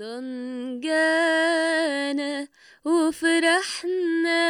رمضان 0.00 0.80
جانا 0.80 2.48
وفرحنا 2.84 4.42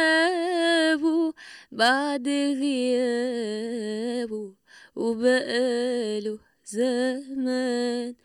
بو 0.95 1.33
بعد 1.71 2.27
غيابه 2.61 4.53
وبقاله 4.95 6.39
زمان. 6.65 8.15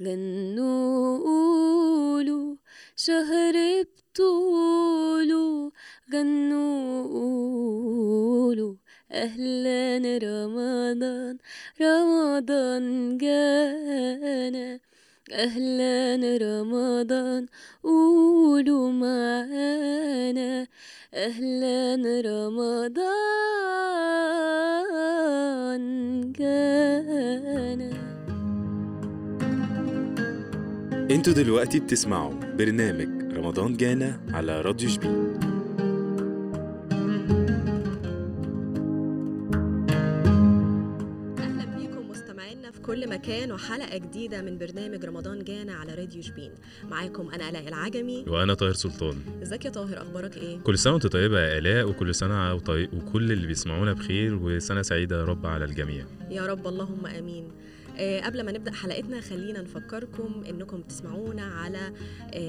غنوا 0.00 1.18
قولوا 1.18 2.56
شهر 2.96 3.84
بطوله 3.84 5.72
غنوا 6.12 7.02
قولوا 7.02 8.74
أهلا 9.12 10.18
رمضان 10.22 11.38
رمضان 11.80 13.18
جانا. 13.18 14.89
أهلا 15.32 16.38
رمضان 16.42 17.46
قولوا 17.84 18.92
معانا. 18.92 20.66
أهلا 21.14 22.20
رمضان 22.20 23.12
جانا 26.32 27.90
أنتوا 31.10 31.32
دلوقتي 31.32 31.80
بتسمعوا 31.80 32.34
برنامج 32.58 33.34
رمضان 33.34 33.76
جانا 33.76 34.20
على 34.32 34.60
راديو 34.60 34.88
شبين. 34.88 35.29
كل 43.00 43.10
مكان 43.10 43.52
وحلقة 43.52 43.98
جديدة 43.98 44.42
من 44.42 44.58
برنامج 44.58 45.04
رمضان 45.04 45.44
جانا 45.44 45.74
على 45.74 45.94
راديو 45.94 46.22
شبين. 46.22 46.52
معاكم 46.90 47.28
أنا 47.30 47.50
ألاء 47.50 47.68
العجمي. 47.68 48.24
وأنا 48.28 48.54
طاهر 48.54 48.72
سلطان. 48.72 49.16
ازيك 49.42 49.64
يا 49.64 49.70
طاهر؟ 49.70 50.02
أخبارك 50.02 50.36
إيه؟ 50.36 50.58
كل 50.58 50.78
سنة 50.78 50.92
وأنت 50.92 51.06
طيبة 51.06 51.40
يا 51.40 51.58
ألاء 51.58 51.88
وكل 51.88 52.14
سنة 52.14 52.54
وطي... 52.54 52.84
وكل 52.84 53.32
اللي 53.32 53.46
بيسمعونا 53.46 53.92
بخير 53.92 54.34
وسنة 54.34 54.82
سعيدة 54.82 55.20
يا 55.20 55.24
رب 55.24 55.46
على 55.46 55.64
الجميع. 55.64 56.06
يا 56.30 56.46
رب 56.46 56.66
اللهم 56.66 57.06
آمين. 57.06 57.44
آه، 57.44 57.79
قبل 58.24 58.42
ما 58.42 58.52
نبدأ 58.52 58.72
حلقتنا 58.72 59.20
خلينا 59.20 59.62
نفكركم 59.62 60.44
إنكم 60.48 60.82
تسمعونا 60.82 61.42
على 61.42 61.92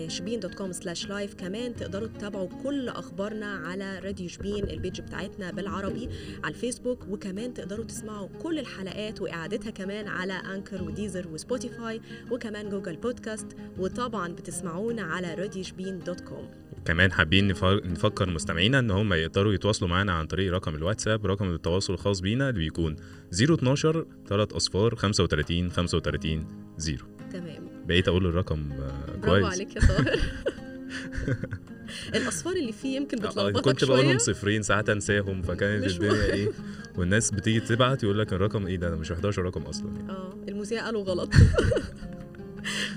شبين 0.08 0.40
dot 0.40 0.56
com 0.56 0.72
slash 0.72 1.10
live 1.10 1.34
كمان 1.34 1.76
تقدروا 1.76 2.08
تتابعوا 2.08 2.50
كل 2.64 2.90
أخبارنا 2.90 3.46
على 3.46 4.00
راديو 4.00 4.28
شبين 4.28 4.70
ال 4.70 4.76
page 4.76 5.02
بتاعتنا 5.02 5.52
بالعربي 5.52 6.10
على 6.44 6.54
الفيسبوك. 6.54 7.08
وكمان 7.10 7.54
تقدروا 7.54 7.86
تسمعوا 7.86 8.28
كل 8.44 8.60
الحلقات 8.60 9.22
واعادتها 9.22 9.70
كمان 9.70 10.08
على 10.08 10.34
Anchor 10.34 10.84
و 10.84 10.90
Deezer 10.90 11.28
و 11.28 11.37
Spotify 11.37 12.02
وكمان 12.32 12.70
Google 12.70 12.96
Podcast 12.96 13.48
وطبعا 13.80 14.34
بتسمعونا 14.34 15.02
على 15.02 15.34
راديو 15.34 15.64
شبين 15.64 16.00
dot 16.00 16.22
com. 16.22 16.50
كمان 16.86 17.12
حابين 17.12 17.48
نف... 17.48 17.64
نفكر 17.66 18.30
مستمعينا 18.30 18.80
إن 18.80 18.92
هم 18.92 19.14
يقدروا 19.14 19.54
يتواصلوا 19.54 19.90
معانا 19.90 20.12
عن 20.14 20.26
طريق 20.26 20.54
رقم 20.54 20.76
الواتساب 20.76 21.26
رقم 21.26 21.54
التواصل 21.54 21.94
الخاص 21.94 22.20
بينا 22.20 22.50
اللي 22.50 22.60
بيكون 22.60 22.96
012 23.34 24.06
3 24.28 24.58
أصفار 24.58 24.96
35 24.96 25.72
35 25.72 26.46
0 26.78 27.06
تمام. 27.34 27.68
بقيت 27.86 28.08
أقول 28.08 28.26
الرقم 28.26 28.72
آه، 28.72 29.06
برافو 29.06 29.22
كويس. 29.22 29.46
عليك 29.46 29.76
يا 29.76 29.82
طاهر. 29.82 30.20
الأصفار 32.16 32.54
اللي 32.54 32.72
فيه 32.72 32.96
يمكن 32.96 33.18
آه، 33.18 33.22
بتلخبطك 33.30 33.62
كنت 33.62 33.84
بقولهم 33.86 34.18
صفرين 34.18 34.62
ساعات 34.62 34.90
أنساهم 34.90 35.42
فكانت 35.42 35.88
الدنيا 35.88 36.34
إيه؟ 36.34 36.50
والناس 36.98 37.32
بتيجي 37.32 37.60
تبعت 37.60 38.04
يقول 38.04 38.20
لك 38.20 38.34
الرقم 38.34 38.68
إيه 38.68 38.76
ده؟ 38.78 38.88
أنا 38.88 38.96
مش 38.96 39.12
11 39.12 39.42
رقم 39.42 39.62
أصلا. 39.62 39.92
آه 40.10 40.34
المذيع 40.48 40.86
قالوا 40.86 41.04
غلط. 41.04 41.30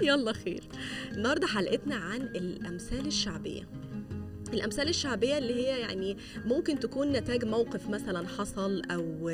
يلا 0.02 0.32
خير. 0.32 0.62
النهارده 1.12 1.46
حلقتنا 1.46 1.94
عن 1.94 2.20
الأمثال 2.22 3.06
الشعبية. 3.06 3.68
الأمثال 4.54 4.88
الشعبية 4.88 5.38
اللي 5.38 5.54
هي 5.54 5.80
يعني 5.80 6.16
ممكن 6.44 6.78
تكون 6.78 7.12
نتاج 7.12 7.44
موقف 7.44 7.88
مثلا 7.88 8.28
حصل 8.28 8.82
أو 8.90 9.28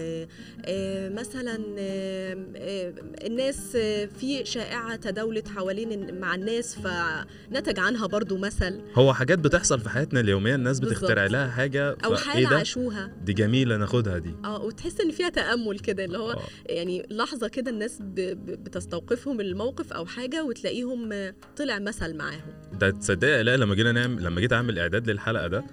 آه، 0.65 1.09
مثلا 1.09 1.59
آه، 1.79 2.47
آه، 2.57 2.95
الناس 3.27 3.77
في 4.21 4.45
شائعة 4.45 4.97
تداولت 4.97 5.49
حوالين 5.49 6.21
مع 6.21 6.35
الناس 6.35 6.77
فنتج 6.79 7.79
عنها 7.79 8.07
برضو 8.07 8.37
مثل 8.37 8.81
هو 8.95 9.15
حاجات 9.15 9.39
بتحصل 9.39 9.81
في 9.81 9.89
حياتنا 9.89 10.21
اليومية 10.21 10.55
الناس 10.55 10.81
بتخترع. 10.81 11.27
لها 11.27 11.51
حاجة 11.51 11.97
أو 12.05 12.17
حالة 12.17 12.51
ده؟ 12.51 12.57
عاشوها 12.57 13.13
دي 13.25 13.33
جميلة 13.33 13.77
ناخدها 13.77 14.19
دي 14.19 14.35
آه 14.45 14.63
وتحس 14.63 15.01
إن 15.01 15.11
فيها 15.11 15.29
تأمل 15.29 15.79
كده 15.79 16.05
اللي 16.05 16.19
هو 16.19 16.31
آه. 16.31 16.43
يعني 16.67 17.07
لحظة 17.11 17.49
كده 17.49 17.71
الناس 17.71 17.99
بتستوقفهم 18.03 19.41
الموقف 19.41 19.93
أو 19.93 20.07
حاجة 20.07 20.45
وتلاقيهم 20.45 21.33
طلع 21.57 21.79
مثل 21.79 22.17
معاهم 22.17 22.61
ده 22.81 22.91
تصدق 22.91 23.41
لا 23.41 23.57
لما 23.57 23.75
جينا 23.75 23.93
نعمل 23.93 24.25
لما 24.25 24.41
جيت 24.41 24.53
أعمل 24.53 24.79
إعداد 24.79 25.10
للحلقة 25.13 25.47
ده. 25.47 25.65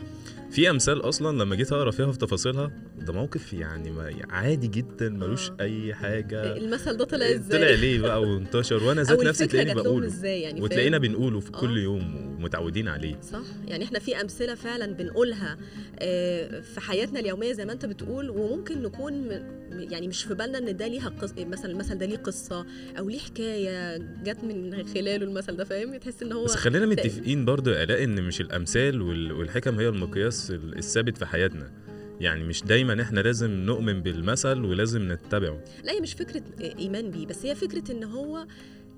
في 0.51 0.69
أمثال 0.69 1.01
أصلا 1.01 1.43
لما 1.43 1.55
جيت 1.55 1.71
أقرأ 1.73 1.91
فيها 1.91 2.11
في 2.11 2.17
تفاصيلها؟ 2.17 2.71
ده 2.97 3.13
موقف 3.13 3.53
يعني 3.53 3.91
ما 3.91 4.11
عادي 4.29 4.67
جدا 4.67 5.09
ملوش 5.09 5.49
آه. 5.49 5.55
أي 5.59 5.93
حاجة. 5.93 6.57
المثل 6.57 6.97
ده 6.97 7.05
طلع 7.05 7.25
إزاي؟ 7.31 7.59
طلع 7.59 7.69
ليه 7.69 7.99
بقى 8.01 8.21
وانتشر؟ 8.21 8.83
وأنا 8.83 9.01
ذات 9.03 9.19
نفسي 9.23 9.47
تلاقيني 9.47 9.73
بقوله. 9.73 10.07
إزاي 10.07 10.41
يعني 10.41 10.61
وتلاقينا؟ 10.61 10.97
بنقوله 10.97 11.39
في 11.39 11.51
كل 11.51 11.77
آه. 11.77 11.81
يوم 11.81 12.35
ومتعودين 12.39 12.87
عليه. 12.87 13.19
صح. 13.31 13.41
يعني 13.67 13.83
إحنا 13.83 13.99
في 13.99 14.21
أمثلة 14.21 14.55
فعلا 14.55 14.93
بنقولها 14.93 15.57
آه، 15.99 16.59
في 16.59 16.79
حياتنا 16.81 17.19
اليومية 17.19 17.53
زي 17.53 17.65
ما 17.65 17.73
أنت 17.73 17.85
بتقول 17.85 18.29
وممكن 18.29 18.81
نكون 18.81 19.27
يعني 19.71 20.07
مش 20.07 20.23
في 20.23 20.33
بالنا 20.33 20.57
إن 20.57 20.77
ده 20.77 20.87
ليها 20.87 21.09
قصه 21.21 21.45
مثلا 21.45 21.71
المثل 21.71 21.97
ده 21.97 22.05
ليه 22.05 22.17
قصة 22.17 22.65
أو 22.99 23.09
ليه 23.09 23.19
حكاية 23.19 23.97
جت 23.97 24.43
من 24.43 24.85
خلاله 24.93 25.25
المثل 25.25 25.55
ده 25.55 25.63
فاهم؟ 25.63 25.97
تحس 25.97 26.23
إن 26.23 26.31
هو 26.31 26.43
بس 26.43 26.55
خلينا 26.55 26.85
متفقين 26.85 27.45
برضو 27.45 27.69
يا 27.69 27.83
الاء 27.83 28.03
إن 28.03 28.21
مش 28.23 28.41
الأمثال 28.41 29.01
وال- 29.01 29.31
والحكم 29.31 29.79
هي 29.79 29.87
المقياس. 29.87 30.36
ال- 30.51 30.77
الثابت 30.77 31.17
في 31.17 31.25
حياتنا. 31.25 31.71
يعني 32.19 32.43
مش 32.43 32.63
دايما 32.63 33.01
إحنا 33.01 33.19
لازم 33.19 33.51
نؤمن 33.51 34.01
بالمثل 34.01 34.65
ولازم 34.65 35.11
نتبعه. 35.11 35.63
لا 35.83 35.91
هي 35.93 35.99
مش 36.01 36.13
فكرة 36.13 36.43
إيمان 36.79 37.11
بيه 37.11 37.25
بس 37.25 37.45
هي 37.45 37.55
فكرة 37.55 37.91
إن 37.91 38.03
هو 38.03 38.47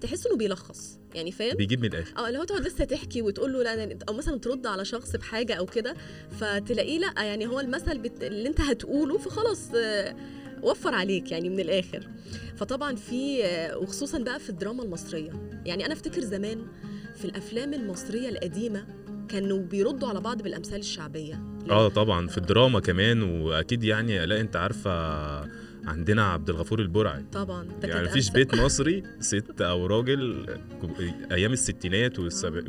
تحس 0.02 0.28
إنه 0.28 0.38
بيلخص 0.38 1.00
يعني 1.16 1.32
فاهم؟ 1.32 1.56
بيجيب 1.56 1.80
من 1.82 1.86
الآخر. 1.94 2.18
آه 2.18 2.28
اللي 2.28 2.40
هو 2.40 2.44
تقعد 2.44 2.62
لسه 2.62 2.86
تحكي 2.86 3.22
وتقول 3.22 3.54
له 3.54 3.64
لا 3.64 3.98
أو 4.10 4.14
مثلا 4.14 4.38
ترد 4.40 4.68
على 4.68 4.86
شخص 4.86 5.16
بحاجة 5.16 5.54
أو 5.54 5.66
كده 5.66 5.94
فتلاقيه 6.40 7.00
لا 7.00 7.24
يعني 7.24 7.48
هو 7.48 7.60
المثل 7.60 7.98
بت... 7.98 8.24
اللي 8.24 8.50
أنت 8.50 8.62
هتقوله 8.62 9.18
فخلاص 9.18 9.70
آه، 9.76 10.16
وفر 10.64 10.94
عليك 10.96 11.32
يعني 11.32 11.50
من 11.50 11.60
الآخر. 11.60 12.08
فطبعا 12.58 12.96
في 12.96 13.46
آه، 13.46 13.78
وخصوصا 13.78 14.20
بقى 14.20 14.40
في 14.40 14.50
الدراما 14.50 14.84
المصرية. 14.84 15.32
يعني 15.66 15.86
أنا 15.86 15.94
أفتكر 15.94 16.22
زمان 16.22 16.68
في 17.16 17.26
الأفلام 17.26 17.74
المصرية 17.74 18.30
القديمة 18.30 18.86
كانوا 19.30 19.60
بيردوا 19.60 20.08
على 20.08 20.20
بعض 20.22 20.42
بالأمثال 20.42 20.80
الشعبية. 20.80 21.44
آه 21.70 21.88
طبعا. 21.88 22.28
في 22.28 22.38
الدراما 22.38 22.80
كمان 22.80 23.22
وأكيد 23.22 23.84
يعني 23.84 24.24
الا 24.24 24.40
أنت 24.42 24.56
عارفة 24.56 24.92
عندنا 25.86 26.24
عبد 26.24 26.50
الغفور 26.50 26.80
البرعي. 26.80 27.26
طبعا. 27.32 27.64
ده 27.64 27.88
يعني 27.88 27.94
كانت 27.94 28.10
مفيش 28.10 28.30
بيت 28.30 28.56
مصري 28.66 29.04
ست 29.20 29.62
أو 29.62 29.86
راجل 29.86 30.46
أيام 31.32 31.54
الستينات 31.54 32.20
والسب... 32.20 32.60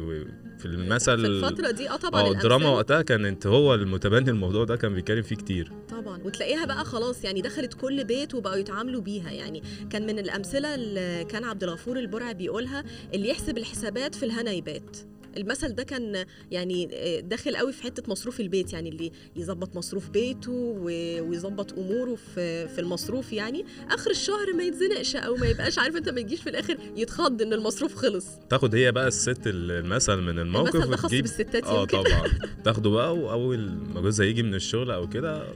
في 0.58 0.66
المثل 0.66 1.20
في 1.20 1.26
الفترة 1.26 1.70
دي 1.70 1.90
آه 1.90 1.96
طبعا 1.96 2.22
آه 2.22 2.32
الدراما 2.32 2.68
وقتها 2.68 3.02
كانت 3.02 3.46
هو 3.46 3.74
المتبني 3.74 4.30
الموضوع 4.30 4.64
ده 4.64 4.76
كان 4.76 4.94
بيتكلم 4.94 5.22
فيه 5.22 5.36
كتير. 5.36 5.72
طبعا. 5.88 6.20
وتلاقيها 6.24 6.64
بقى 6.64 6.84
خلاص 6.84 7.24
يعني 7.24 7.40
دخلت 7.40 7.74
كل 7.74 8.04
بيت 8.04 8.34
وبقوا 8.34 8.56
يتعاملوا 8.56 9.00
بيها. 9.00 9.30
يعني 9.30 9.62
كان 9.90 10.06
من 10.06 10.18
الأمثلة 10.18 10.74
اللي 10.74 11.24
كان 11.24 11.44
عبد 11.44 11.64
الغفور 11.64 11.98
البرعي 11.98 12.34
بيقولها 12.34 12.84
اللي 13.14 13.28
يحسب 13.28 13.58
الحسابات 13.58 14.14
في 14.14 14.22
الهنا 14.22 14.50
يبات. 14.50 14.96
المثل 15.36 15.74
ده 15.74 15.82
كان 15.82 16.24
يعني 16.50 16.86
داخل 17.24 17.56
قوي 17.56 17.72
في 17.72 17.82
حتة 17.82 18.02
مصروف 18.08 18.40
البيت 18.40 18.72
يعني 18.72 18.88
اللي 18.88 19.12
يظبط 19.36 19.76
مصروف 19.76 20.08
بيته 20.10 20.52
ويظبط 20.52 21.78
أموره 21.78 22.14
في 22.14 22.68
في 22.68 22.80
المصروف 22.80 23.32
يعني. 23.32 23.64
آخر 23.90 24.10
الشهر 24.10 24.52
ما 24.56 24.62
يتزنقش 24.64 25.16
أو 25.16 25.36
ما 25.36 25.46
يبقاش 25.46 25.78
عارف 25.78 25.96
أنت 25.96 26.08
ما 26.08 26.20
يجيش 26.20 26.40
في 26.40 26.50
الآخر 26.50 26.78
يتخض 26.96 27.42
إن 27.42 27.52
المصروف 27.52 27.94
خلص. 27.94 28.26
تاخد 28.50 28.74
هي 28.74 28.92
بقى 28.92 29.08
الست 29.08 29.42
المثل 29.46 30.16
من 30.16 30.38
الموقف 30.38 30.74
المثل 30.74 30.90
ده 30.90 30.96
خاص 30.96 31.10
بالستات 31.10 31.64
آه 31.64 31.84
طبعا. 31.84 32.22
تاخده 32.64 32.90
بقى 32.90 33.16
وأول 33.16 33.70
ما 33.94 34.00
جوزها 34.00 34.26
يجي 34.26 34.42
من 34.42 34.54
الشغل 34.54 34.90
أو 34.90 35.08
كده 35.08 35.46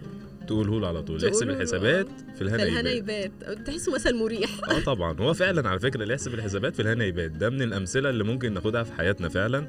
تقوله 0.47 0.81
له 0.81 0.89
على 0.89 1.03
طول. 1.03 1.25
يحسب 1.25 1.51
الحسابات 1.51 2.07
آه. 2.09 2.35
في 2.35 2.43
الهنا 2.43 2.91
يبات 2.91 3.31
يبات 3.45 3.67
تحسه 3.67 3.95
مثل 3.95 4.15
مريح. 4.17 4.51
آه 4.71 4.81
طبعا. 4.95 5.17
هو 5.21 5.35
فعلا 5.35 5.69
على 5.69 5.81
فكرة 5.81 6.03
اللي 6.03 6.15
يحسب 6.15 6.35
الحسابات 6.35 6.75
في 6.75 6.83
الهنا 6.83 7.05
يبات 7.05 7.31
ده 7.31 7.51
من 7.51 7.63
الأمثلة 7.63 8.11
اللي 8.11 8.25
ممكن 8.25 8.53
ناخدها 8.55 8.83
في 8.83 8.93
حياتنا 8.93 9.29
فعلا. 9.29 9.59
آه. 9.59 9.69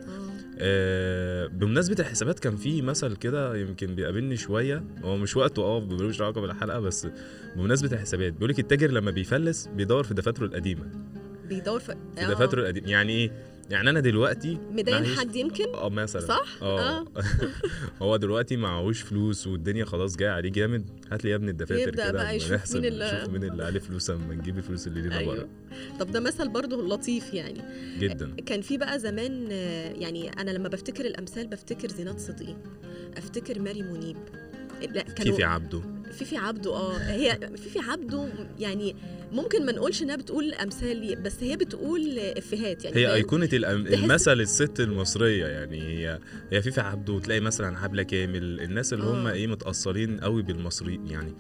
آه 0.60 1.48
بمناسبة 1.48 1.96
الحسابات 2.00 2.40
كان 2.40 2.56
في 2.56 2.82
مثل 2.82 3.16
كده 3.16 3.56
يمكن 3.58 3.96
بيقابلني 3.96 4.38
شوية. 4.38 4.84
هو 5.04 5.18
مش 5.18 5.38
وقته 5.38 5.64
آه 5.64 5.80
ملوش 5.80 6.22
علاقة 6.22 6.42
بالحلقة 6.42 6.80
بس 6.80 7.08
بمناسبة 7.56 7.92
الحسابات 7.94 8.34
بيقول 8.34 8.50
لك 8.50 8.60
التاجر 8.60 8.92
لما 8.92 9.12
بيفلس 9.12 9.68
بيدور 9.76 10.04
في 10.04 10.14
دفاتره 10.14 10.46
القديمة. 10.46 10.84
بيدور 11.50 11.80
في 11.80 11.96
في 12.18 12.26
دفاتره 12.26 12.62
القديمة. 12.62 12.90
يعني 12.90 13.14
إيه؟ 13.14 13.32
يعني 13.70 13.90
أنا 13.90 14.00
دلوقتي 14.00 14.58
مضايق 14.72 15.20
حد 15.20 15.36
يمكن؟ 15.36 15.66
آه 15.74 15.90
مثلا. 15.90 16.22
صح؟ 16.22 16.58
آه. 16.62 17.00
آه. 17.00 17.06
هو 18.02 18.18
دلوقتي 18.18 18.58
معهوش 18.58 19.02
فلوس 19.02 19.48
والدنيا 19.48 19.86
خلاص 19.86 20.16
جاية 20.16 20.30
عليه 20.30 20.50
جامد 20.52 20.90
هات 21.12 21.24
لي 21.24 21.30
يا 21.30 21.36
ابني 21.36 21.52
الدفاتر 21.52 21.92
كده 21.92 22.12
بقى 22.12 22.36
يشوف 22.36 22.76
مين 22.76 22.86
اللي- 22.86 23.12
نشوف 23.18 23.30
مين 23.30 23.44
اللي 23.44 23.64
عليه 23.66 23.80
فلوس 23.80 24.10
أما 24.10 24.36
نجيب 24.36 24.58
الفلوس 24.58 24.88
اللي 24.88 25.02
لينا 25.02 25.18
أيوه. 25.18 25.36
بره. 25.36 25.48
طب 26.00 26.12
ده 26.12 26.20
مثل 26.20 26.50
برضه 26.50 26.88
لطيف 26.88 27.34
يعني. 27.34 27.62
جدا. 28.00 28.36
كان 28.46 28.62
في 28.62 28.78
بقى 28.78 29.00
زمان 29.00 29.52
يعني 30.02 30.30
أنا 30.30 30.52
لما 30.52 30.68
بفتكر 30.70 31.06
الأمثال 31.06 31.48
بفتكر 31.48 31.88
زينات 31.90 32.20
صدقي 32.20 32.56
أفتكر 33.18 33.60
ماري 33.60 33.82
منيب 33.82 34.18
لا 34.82 35.02
كانوا 35.02 35.14
فيفي 35.32 35.44
عبده. 35.44 35.82
فيفي 36.12 36.38
عبده 36.38 36.74
آه 36.76 36.98
هي 36.98 37.40
فيفي 37.56 37.80
عبده 37.80 38.28
يعني 38.60 38.96
ممكن 39.32 39.66
ما 39.66 39.72
نقولش 39.72 40.04
إنها 40.04 40.16
بتقول 40.16 40.54
أمثال 40.54 41.16
بس 41.16 41.44
هي 41.44 41.58
بتقول 41.58 42.20
إفيهات 42.20 42.86
يعني 42.86 42.98
هي؟ 42.98 43.14
أيقونة 43.14 43.50
الأم... 43.54 43.88
المثل 43.88 44.42
الست 44.42 44.80
المصرية 44.80 45.46
يعني 45.46 45.82
هي 45.82 46.20
هي 46.52 46.62
فيفي 46.62 46.82
عبده 46.82 47.14
وتلاقي 47.14 47.40
مثلا 47.40 47.78
عبلة 47.78 48.04
كامل 48.04 48.62
الناس 48.62 48.94
اللي 48.94 49.06
هم 49.06 49.28
آه. 49.28 49.32
إيه 49.32 49.48
متأثرين 49.48 50.20
قوي 50.20 50.42
بالمصري 50.42 51.00
يعني 51.06 51.34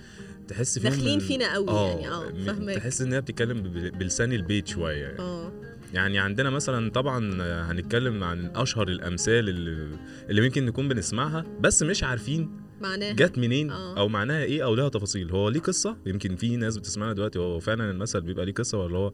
تحس 0.48 0.80
فيهم 0.80 0.92
داخلين 0.92 1.20
فينا 1.20 1.54
قوي 1.54 1.68
يعني 1.68 2.08
آه 2.08 2.34
فاهمك 2.46 2.76
تحس 2.76 3.02
إن 3.02 3.14
هي 3.14 3.22
بتتكلم 3.22 3.62
بلسان 4.00 4.34
البيت 4.34 4.68
شوية 4.68 5.04
يعني. 5.04 5.20
آه 5.20 5.52
يعني 5.94 6.20
عندنا 6.20 6.50
مثلا 6.50 6.92
طبعا 6.92 7.42
هنتكلم 7.72 8.24
عن 8.24 8.52
أشهر 8.56 8.88
الأمثال 8.88 9.50
اللي, 9.50 9.98
اللي 10.30 10.42
ممكن 10.42 10.66
نكون 10.66 10.88
بنسمعها 10.88 11.46
بس 11.60 11.84
مش 11.84 12.04
عارفين 12.04 12.65
معناها. 12.82 13.14
جت 13.14 13.38
منين؟ 13.38 13.72
آه. 13.72 13.98
أو 14.00 14.08
معناها 14.08 14.44
إيه؟ 14.44 14.64
أو 14.66 14.76
لها 14.76 14.90
تفاصيل. 14.90 15.32
هو 15.32 15.50
ليه 15.50 15.60
قصة؟ 15.60 15.98
يمكن 16.06 16.36
في 16.36 16.56
ناس 16.58 16.78
بتسمعنا 16.78 17.14
دلوقتي 17.14 17.40
هو 17.40 17.60
فعلا 17.60 17.92
المثل 17.92 18.22
بيبقى 18.22 18.46
ليه 18.46 18.54
قصة 18.54 18.78
ولا 18.78 18.98
هو 18.98 19.12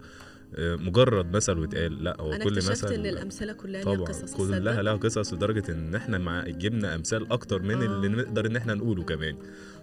مجرد 0.60 1.36
مثل 1.36 1.60
واتقال 1.60 2.04
لا 2.04 2.22
هو 2.22 2.30
كل 2.30 2.36
اكتشفت 2.36 2.72
مثل 2.72 2.94
إن 2.94 3.06
الأمثلة 3.06 3.54
كلها 3.54 3.84
طبعا 3.84 4.06
قصص 4.06 4.34
كلها؟ 4.36 4.82
لها 4.82 4.94
قصص 4.94 5.34
لدرجة 5.34 5.72
إن 5.72 5.96
إحنا 5.96 6.18
مع 6.18 6.44
جبنا 6.48 6.96
أمثال 6.96 7.32
أكتر 7.32 7.62
من 7.62 7.82
آه. 7.82 7.86
اللي 7.86 8.08
نقدر 8.08 8.46
إن 8.46 8.56
إحنا 8.56 8.74
نقوله 8.74 9.04
كمان. 9.04 9.38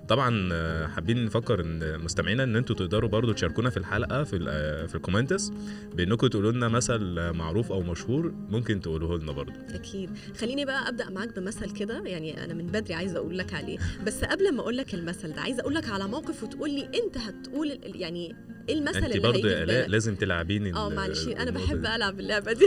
طبعا 0.09 0.49
آه، 0.53 0.87
حابين 0.87 1.25
نفكر 1.25 1.61
إن 1.61 2.01
مستمعينا 2.01 2.43
إن 2.45 2.57
أنتوا 2.57 2.77
تقدروا 2.77 3.11
برضو 3.11 3.33
تشاركونا 3.33 3.71
في 3.71 3.77
الحلقة 3.77 4.25
في 4.25 4.47
آه، 4.49 4.87
في 4.87 4.95
الكومنتس. 4.95 5.53
بإنكم 5.95 6.27
تقولوا 6.27 6.53
لنا 6.53 6.69
مثل 6.69 7.33
معروف 7.33 7.73
أو 7.73 7.83
مشهور 7.83 8.33
ممكن 8.51 8.81
تقولوه 8.81 9.19
لنا 9.19 9.33
برضو. 9.33 9.53
أكيد. 9.75 10.11
خليني 10.41 10.65
بقى 10.65 10.89
أبدأ 10.89 11.11
معاك 11.11 11.39
بمثل 11.39 11.71
كده 11.71 12.03
يعني 12.05 12.45
أنا 12.45 12.55
من 12.55 12.67
بدري 12.67 12.95
عايزة 12.95 13.17
أقول 13.19 13.39
لك 13.39 13.55
عليه. 13.55 13.79
بس 14.07 14.25
قبل 14.25 14.55
ما 14.55 14.61
أقول 14.61 14.77
لك 14.77 14.95
المثل 14.95 15.33
ده 15.33 15.41
عايزة 15.41 15.61
أقول 15.61 15.75
لك 15.75 15.89
على 15.89 16.09
موقف 16.09 16.43
وتقول 16.43 16.71
لي 16.71 16.85
أنت 17.05 17.19
هتقول 17.19 17.79
يعني 17.85 18.37
المثل 18.71 18.97
انت 18.97 19.07
اللي 19.07 19.19
برضو 19.21 19.37
هيجي 19.37 19.49
يا 19.49 19.63
آلاء 19.65 19.89
لازم 19.89 20.15
تلعبيني 20.17 20.75
آه 20.75 20.89
معلش 20.89 21.29
أنا 21.29 21.51
بحب. 21.51 21.87
ألعب 21.87 22.21
اللعبة 22.21 22.53
دي. 22.53 22.67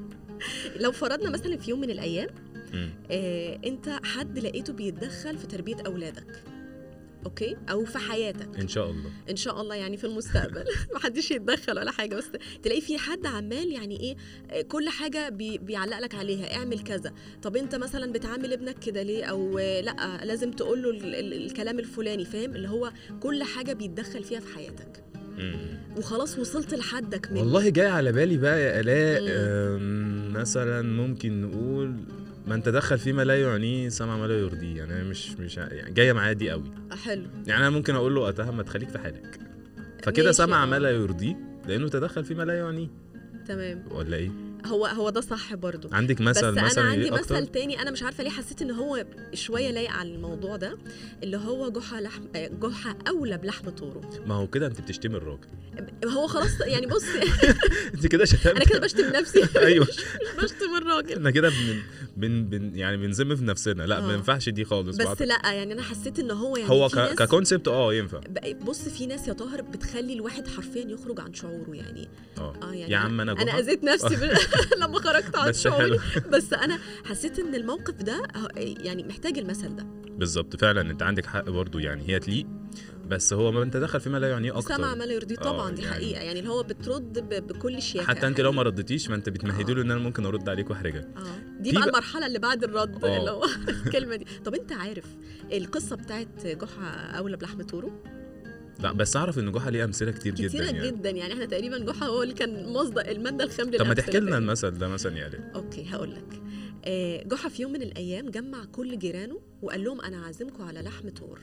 لو 0.80 0.92
فرضنا 0.92 1.30
مثلا 1.30 1.56
في 1.56 1.70
يوم 1.70 1.80
من 1.80 1.90
الأيام. 1.90 2.28
آه 3.10 3.58
أنت 3.66 3.88
حد 4.04 4.38
لقيته 4.38 4.72
بيتدخل 4.72 5.38
في 5.38 5.46
تربية 5.46 5.76
أولادك 5.86 6.42
أوكي؟ 7.26 7.56
أو 7.70 7.84
في 7.84 7.98
حياتك. 7.98 8.48
إن 8.60 8.68
شاء 8.68 8.90
الله. 8.90 9.10
إن 9.30 9.36
شاء 9.36 9.60
الله 9.60 9.74
يعني 9.74 9.96
في 9.96 10.04
المستقبل. 10.06 10.64
محدش 10.94 11.30
يتدخل 11.30 11.78
ولا 11.78 11.90
حاجة 11.90 12.16
بس 12.16 12.24
تلاقي 12.62 12.80
في 12.80 12.98
حد 12.98 13.26
عمال 13.26 13.72
يعني 13.72 14.00
إيه 14.00 14.16
آه، 14.50 14.62
كل 14.62 14.88
حاجة 14.88 15.28
بي 15.28 15.58
بيعلق 15.58 15.98
لك 15.98 16.14
عليها 16.14 16.54
اعمل 16.56 16.80
كذا. 16.80 17.12
طب 17.42 17.56
أنت 17.56 17.74
مثلا 17.74 18.12
بتعامل 18.12 18.52
ابنك 18.52 18.78
كده 18.78 19.02
ليه؟ 19.02 19.24
أو 19.24 19.58
لأ 19.58 20.20
لازم 20.24 20.50
تقول 20.50 20.82
له 20.82 20.90
ال- 20.90 21.14
ال- 21.14 21.46
الكلام 21.46 21.78
الفلاني 21.78 22.24
فاهم؟ 22.24 22.54
اللي 22.56 22.68
هو 22.68 22.92
كل 23.20 23.42
حاجة 23.42 23.72
بيتدخل 23.72 24.24
فيها 24.24 24.40
في 24.40 24.54
حياتك. 24.54 25.04
وخلاص 25.96 26.38
وصلت 26.38 26.74
لحدك 26.74 27.32
من 27.32 27.38
والله 27.38 27.68
جاي 27.68 27.86
على 27.86 28.12
بالي 28.12 28.36
بقى 28.36 28.60
يا 28.62 28.80
آلاء 28.80 29.22
مثلا 30.40 30.82
ممكن 30.82 31.42
نقول 31.42 31.94
من 32.46 32.62
تدخل 32.62 32.98
فيما 32.98 33.22
لا 33.24 33.40
يعنيه 33.40 33.88
سمع 33.88 34.16
ما 34.16 34.26
لا 34.26 34.34
يرضيه. 34.38 34.76
يعني 34.76 34.92
أنا 34.94 35.04
مش 35.04 35.32
مش 35.32 35.56
يعني 35.56 35.92
جاية 35.94 36.12
معايا 36.12 36.32
دي 36.32 36.50
قوي. 36.50 36.70
حلو. 37.04 37.22
يعني 37.46 37.60
أنا 37.60 37.70
ممكن 37.70 37.94
أقول 37.94 38.14
له 38.14 38.28
اتهم 38.28 38.56
ما 38.56 38.62
تخليك 38.62 38.88
في 38.88 38.98
حالك. 38.98 39.38
فكده 40.02 40.32
سمع 40.32 40.62
آه. 40.62 40.66
ما 40.66 40.78
لا 40.78 40.90
يرضيه 40.90 41.36
لأنه 41.68 41.88
تدخل 41.88 42.24
فيما 42.24 42.42
لا 42.42 42.54
يعنيه. 42.58 42.88
تمام. 43.48 43.84
ولا 43.90 44.16
إيه؟ 44.16 44.30
هو 44.66 44.86
هو 44.86 45.10
ده 45.10 45.20
صح 45.20 45.54
برضو. 45.54 45.88
عندك 45.92 46.22
بس 46.22 46.28
مثل 46.36 46.48
أنا 46.48 46.62
مثلا 46.64 46.84
عندي 46.84 47.04
إيه 47.04 47.14
أكتر؟ 47.14 47.34
مثل 47.36 47.46
تاني 47.46 47.82
أنا 47.82 47.90
مش 47.90 48.02
عارفة 48.02 48.24
ليه 48.24 48.30
حسيت 48.30 48.62
إن 48.62 48.70
هو 48.70 49.04
شوية 49.34 49.70
لايق 49.70 49.90
على 49.90 50.14
الموضوع 50.14 50.56
ده 50.56 50.78
اللي 51.22 51.36
هو 51.36 51.70
جحا 51.70 52.00
لحم 52.00 52.22
آه، 52.36 52.50
جحا 52.62 52.94
أولى 53.08 53.38
بلحم 53.38 53.70
طوره. 53.70 54.00
ما 54.26 54.34
هو 54.34 54.46
كده 54.46 54.66
أنت 54.66 54.80
بتشتمي 54.80 55.16
الراجل. 55.16 55.48
هو 56.08 56.26
خلاص 56.26 56.60
يعني 56.60 56.86
بص 56.86 57.04
أنت 57.94 58.06
كده 58.06 58.24
شتمت 58.24 58.46
أنا 58.46 58.64
كده 58.64 58.78
بشتم 58.80 59.04
نفسي. 59.12 59.40
أيوه. 59.58 59.86
مش 59.86 60.42
بشتم 60.44 60.76
الراجل. 60.76 61.12
إحنا 61.16 61.30
كده 61.30 61.48
بن 61.48 61.82
بن 62.16 62.44
بن 62.44 62.76
يعني 62.76 62.96
بنذم 62.96 63.36
في 63.36 63.44
نفسنا. 63.44 63.82
لا 63.82 64.00
ما 64.00 64.10
آه. 64.12 64.14
ينفعش 64.14 64.48
دي 64.48 64.64
خالص. 64.64 64.96
بس 64.96 65.06
بعد- 65.06 65.22
لا 65.22 65.52
يعني 65.52 65.72
أنا 65.72 65.82
حسيت 65.82 66.18
إن 66.18 66.30
هو 66.30 66.56
يعني 66.56 66.70
هو 66.70 66.88
ككونسبت 66.88 67.68
آه 67.68 67.94
ينفع. 67.94 68.20
بص 68.64 68.88
في 68.88 69.06
ناس 69.06 69.28
يا 69.28 69.32
طاهر 69.32 69.60
بتخلي 69.62 70.12
الواحد 70.12 70.48
حرفيا 70.48 70.84
يخرج 70.88 71.20
عن 71.20 71.34
شعوره 71.34 71.70
يعني. 71.74 72.08
آه. 72.38 72.54
آه 72.62 72.72
يعني 72.74 72.92
يا 72.92 72.96
عم 72.96 73.20
أنا 73.20 73.32
أنا 73.32 73.44
جحا؟ 73.44 73.58
أذيت 73.58 73.84
نفسي. 73.84 74.16
لما 74.82 74.98
خرجت 74.98 75.36
عن 75.36 75.52
شعوري 75.52 75.98
بس 76.32 76.52
أنا 76.52 76.78
حسيت 77.04 77.38
إن 77.38 77.54
الموقف 77.54 77.94
ده 78.02 78.22
يعني 78.56 79.02
محتاج 79.02 79.38
المثل 79.38 79.76
ده 79.76 79.86
بالظبط 80.10 80.56
فعلا 80.56 80.80
أنت 80.90 81.02
عندك 81.02 81.26
حق 81.26 81.50
برضو 81.50 81.78
يعني 81.78 82.08
هي 82.08 82.18
تليق. 82.18 82.46
بس 83.06 83.32
هو 83.32 83.52
ما 83.52 83.62
أنت 83.62 83.76
دخل 83.76 84.00
فيما 84.00 84.18
لا 84.18 84.28
يعنيه 84.30 84.58
أكتر. 84.58 84.74
سمع 84.76 84.94
ما 84.94 85.04
لا 85.04 85.12
يرضيه 85.12 85.36
طبعا 85.36 85.68
آه، 85.68 85.72
دي 85.74 85.82
يعني- 85.82 85.94
حقيقة. 85.94 86.20
يعني 86.22 86.38
اللي 86.38 86.50
هو 86.50 86.62
بترد. 86.62 87.18
بكل 87.46 87.82
شياكة. 87.82 88.06
حتى 88.06 88.26
أنت 88.26 88.40
لو 88.40 88.52
ما 88.52 88.62
ردتيش 88.62 89.08
ما 89.08 89.14
أنت 89.16 89.28
بتمهدي 89.28 89.72
آه. 89.72 89.74
له 89.74 89.82
إن 89.82 89.90
أنا 89.90 90.00
ممكن 90.00 90.26
أرد 90.26 90.48
عليك 90.48 90.70
وأحرجك. 90.70 91.08
آه. 91.16 91.60
دي 91.62 91.72
بقى 91.72 91.84
المرحلة 91.88 92.26
اللي 92.26 92.38
بعد 92.38 92.64
الرد 92.64 93.04
آه. 93.04 93.18
اللي 93.18 93.30
هو 93.30 93.44
الكلمة 93.86 94.16
دي. 94.16 94.26
طب 94.44 94.54
أنت 94.54 94.72
عارف 94.72 95.04
القصة 95.52 95.96
بتاعت 95.96 96.46
جحا 96.46 96.90
أولى 97.18 97.36
بلحم 97.36 97.62
طوره 97.62 98.02
لا 98.80 98.92
بس 98.92 99.16
أعرف 99.16 99.38
إن 99.38 99.52
جحا 99.52 99.70
ليه 99.70 99.84
أمثلة 99.84 100.10
كتير, 100.10 100.34
كتيرة 100.34 100.48
جدا 100.50 100.64
يعني. 100.70 100.86
جدا. 100.90 101.10
يعني 101.10 101.32
إحنا 101.32 101.44
تقريبا 101.44 101.78
جحا 101.78 102.06
هو 102.06 102.22
اللي 102.22 102.34
كان 102.34 102.68
مصدر 102.72 103.00
المادة 103.08 103.44
الخام 103.44 103.70
طب 103.70 103.86
ما 103.86 103.94
تحكي 103.94 104.20
لنا. 104.20 104.38
المثل 104.38 104.70
ده 104.70 104.88
مثلا 104.88 105.10
ليه 105.14 105.52
أوكي 105.54 105.86
هقول 105.90 106.14
لك. 106.14 106.42
آه، 106.84 107.22
جحا 107.22 107.48
في 107.48 107.62
يوم 107.62 107.72
من 107.72 107.82
الأيام 107.82 108.30
جمع 108.30 108.64
كل 108.64 108.98
جيرانه 108.98 109.40
وقال 109.62 109.84
لهم 109.84 110.00
أنا 110.00 110.16
عازمكم 110.24 110.62
على 110.62 110.80
لحم 110.82 111.08
طور 111.08 111.40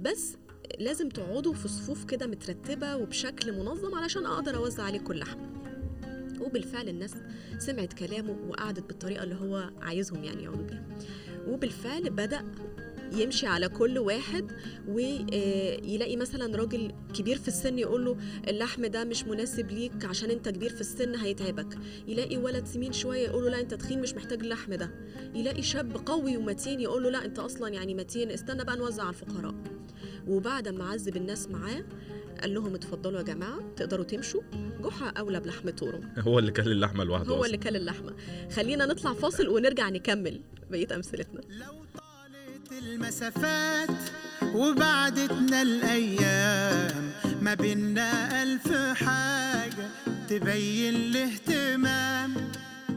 بس 0.00 0.36
لازم 0.78 1.08
تقعدوا 1.08 1.52
في 1.54 1.68
صفوف 1.68 2.04
كده 2.04 2.26
مترتبة 2.26 2.96
وبشكل 2.96 3.52
منظم 3.52 3.94
علشان 3.94 4.26
أقدر 4.26 4.56
أوزع 4.56 4.82
عليكم 4.82 5.12
اللحم. 5.12 5.38
وبالفعل 6.40 6.88
الناس 6.88 7.14
سمعت 7.58 7.92
كلامه 7.92 8.36
وقعدت 8.48 8.86
بالطريقة 8.86 9.22
اللي 9.24 9.34
هو 9.34 9.70
عايزهم 9.80 10.24
يعني 10.24 10.44
يقعدوا 10.44 10.66
بيها. 10.66 10.84
وبالفعل 11.48 12.10
بدأ 12.10 12.44
يمشي 13.12 13.46
على 13.46 13.68
كل 13.68 13.98
واحد 13.98 14.52
ويلاقي 14.88 16.16
مثلا 16.16 16.56
راجل 16.56 16.92
كبير 17.14 17.38
في 17.38 17.48
السن 17.48 17.78
يقول 17.78 18.04
له 18.04 18.16
اللحم 18.48 18.86
ده 18.86 19.04
مش 19.04 19.24
مناسب 19.24 19.70
ليك 19.70 20.04
عشان 20.04 20.30
انت 20.30 20.48
كبير 20.48 20.70
في 20.70 20.80
السن 20.80 21.14
هيتعبك. 21.14 21.78
يلاقي 22.08 22.36
ولد 22.36 22.66
سمين 22.66 22.92
شوية 22.92 23.28
يقول 23.28 23.44
له 23.44 23.50
لا 23.50 23.60
انت 23.60 23.74
تخين 23.74 24.00
مش 24.00 24.14
محتاج 24.14 24.40
اللحم 24.42 24.74
ده. 24.74 24.90
يلاقي 25.34 25.62
شاب 25.62 25.96
قوي 26.06 26.36
ومتين 26.36 26.80
يقول 26.80 27.02
له 27.02 27.10
لا 27.10 27.24
انت 27.24 27.38
أصلا 27.38 27.68
يعني 27.68 27.94
متين. 27.94 28.30
استنى 28.30 28.64
بقى 28.64 28.76
نوزع 28.76 29.02
على 29.02 29.10
الفقراء. 29.14 29.54
وبعد 30.26 30.68
ما 30.68 30.84
عذب 30.84 31.16
الناس 31.16 31.48
معاه 31.48 31.84
قال 32.40 32.54
لهم 32.54 32.74
اتفضلوا 32.74 33.18
يا 33.18 33.24
جماعة 33.24 33.60
تقدروا 33.76 34.04
تمشوا؟ 34.04 34.40
جحا 34.82 35.08
أولى 35.08 35.40
بلحم 35.40 35.70
طوره 35.70 36.00
هو 36.18 36.38
اللي 36.38 36.50
كل 36.52 36.72
اللحمة 36.72 37.04
لوحده 37.04 37.28
هو 37.30 37.34
أصلاً. 37.34 37.46
اللي 37.46 37.56
كل 37.58 37.76
اللحمة. 37.76 38.14
خلينا 38.52 38.86
نطلع 38.86 39.12
فاصل 39.12 39.48
ونرجع 39.48 39.88
نكمل 39.88 40.40
بقية 40.70 40.94
أمثلتنا. 40.96 41.40
المسافات 42.72 43.90
وبعدتنا 44.54 45.62
الأيام. 45.62 47.12
ما 47.42 47.54
بينا 47.54 48.42
ألف 48.42 48.72
حاجة 49.04 49.88
تبين 50.28 50.94
الاهتمام. 50.94 52.34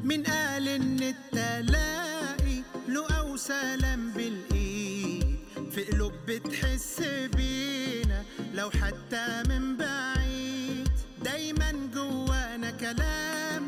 من 0.03 0.23
قال 0.23 0.67
إن 0.67 0.99
التلاقي 1.03 2.61
له 2.87 3.07
أو 3.19 3.37
سلام 3.37 4.11
بالإيد. 4.11 5.37
في 5.71 5.83
قلوب 5.83 6.13
بتحس 6.27 7.01
بينا 7.35 8.23
لو 8.53 8.69
حتى 8.69 9.43
من 9.49 9.77
بعيد. 9.77 10.89
دايما 11.23 11.71
جوانا 11.93 12.71
كلام 12.71 13.65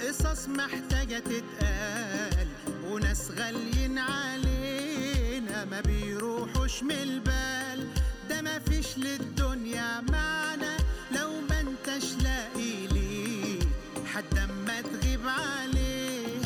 قصص 0.00 0.48
محتاجة 0.48 1.18
تتقال 1.18 2.48
وناس 2.90 3.30
غاليين 3.30 3.98
علينا. 3.98 4.57
ما 5.64 5.80
بيروحوش 5.80 6.82
من 6.82 6.90
البال. 6.92 7.88
ده 8.30 8.42
ما 8.42 8.58
فيش 8.58 8.98
للدنيا 8.98 10.00
معنى. 10.00 10.76
لو 11.16 11.40
ما 11.50 11.60
انتش 11.60 12.04
لاقي 12.22 12.86
ليه 12.86 13.60
حد 14.14 14.38
أما 14.38 14.80
تغيب 14.80 15.20
عليه 15.28 16.38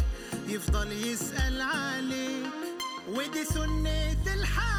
يفضل 0.49 0.93
يسأل 0.93 1.61
عليك. 1.61 2.53
ودي 3.09 3.45
سنة 3.45 4.17
الحياة 4.35 4.72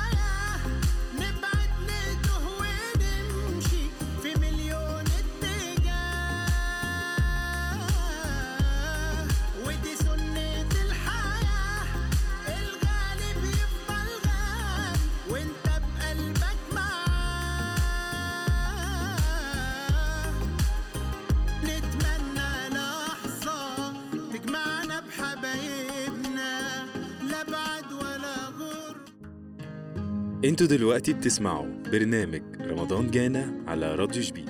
أنتوا 30.46 30.68
دلوقتي 30.68 31.14
بتسمعوا 31.14 31.66
برنامج 31.92 32.42
رمضان 32.62 33.12
جانا 33.12 33.64
على 33.68 33.96
راديو 33.96 34.22
جبين 34.22 34.46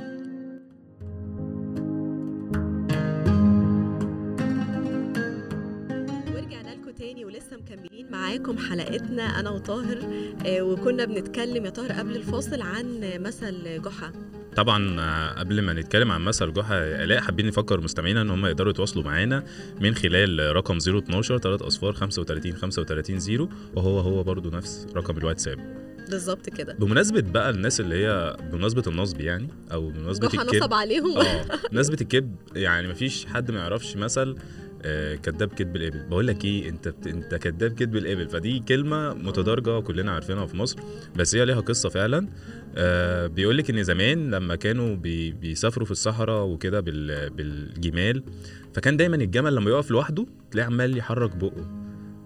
ورجعنا 6.35 6.69
لكم 6.69 6.91
تاني 6.91 7.25
ولسه 7.25 7.57
مكملين 7.57 8.11
معاكم 8.11 8.57
حلقتنا 8.57 9.39
أنا 9.39 9.49
وطاهر 9.49 9.99
آه، 10.45 10.61
وكنا 10.61 11.05
بنتكلم 11.05 11.65
يا 11.65 11.69
طاهر 11.69 11.91
قبل 11.91 12.15
الفاصل 12.15 12.61
عن 12.61 12.99
مثل 13.19 13.81
جحا. 13.81 14.11
طبعا 14.55 14.99
آه، 14.99 15.39
قبل 15.39 15.61
ما 15.61 15.73
نتكلم 15.73 16.11
عن 16.11 16.21
مثل 16.21 16.53
جحا 16.53 16.77
آلاء 16.77 17.21
حابين 17.21 17.47
نفكر 17.47 17.81
مستمعينا 17.81 18.21
إن 18.21 18.29
هم 18.29 18.45
يقدروا 18.45 18.69
يتواصلوا 18.71 19.05
معانا 19.05 19.43
من 19.81 19.95
خلال 19.95 20.55
رقم 20.55 20.77
012 20.77 21.37
3 21.37 21.67
أصفار 21.67 21.93
35 21.93 22.55
35 22.55 23.19
0 23.19 23.49
وهو 23.75 23.99
هو 23.99 24.23
برضو 24.23 24.49
نفس 24.49 24.87
رقم 24.95 25.17
الواتساب. 25.17 25.83
بالظبط 26.09 26.49
كده. 26.49 26.73
بمناسبة 26.73 27.21
بقى 27.21 27.49
الناس 27.49 27.79
اللي 27.79 28.05
هي 28.05 28.37
بمناسبة 28.51 28.83
النصب 28.87 29.21
يعني 29.21 29.47
أو 29.71 29.89
بمناسبة 29.89 30.27
الكذب. 30.27 30.55
نصب 30.55 30.73
عليهم. 30.73 31.17
آه 31.17 31.45
بمناسبة 31.71 31.97
الكذب 32.01 32.35
يعني 32.55 32.87
مفيش 32.87 33.25
حد 33.25 33.51
ما 33.51 33.59
يعرفش 33.59 33.95
مثل 33.97 34.35
كذاب 35.23 35.47
كذب 35.47 35.75
الإبل. 35.75 36.07
بقول 36.09 36.27
لك 36.27 36.45
إيه 36.45 36.69
أنت 36.69 36.87
بت... 36.87 37.07
أنت 37.07 37.35
كذاب 37.35 37.73
كذب 37.73 37.95
الإبل. 37.95 38.29
فدي 38.29 38.59
كلمة 38.59 39.13
متدارجه 39.13 39.77
وكلنا 39.77 40.11
عارفينها 40.11 40.45
في 40.45 40.57
مصر 40.57 40.79
بس 41.15 41.35
هي 41.35 41.45
ليها 41.45 41.59
قصة 41.59 41.89
فعلا. 41.89 42.27
آه 42.75 43.27
بيقول 43.27 43.57
لك 43.57 43.69
إن 43.69 43.83
زمان 43.83 44.31
لما 44.31 44.55
كانوا 44.55 44.95
بي... 44.95 45.31
بيسافروا 45.31 45.85
في 45.85 45.91
الصحراء 45.91 46.45
وكده 46.45 46.79
بال... 46.79 47.29
بالجمال 47.29 48.23
فكان 48.73 48.97
دايما 48.97 49.15
الجمل 49.15 49.55
لما 49.55 49.69
يقف 49.69 49.91
لوحده 49.91 50.25
تلاقيه 50.51 50.67
عمال 50.67 50.97
يحرك 50.97 51.35
بقه. 51.35 51.82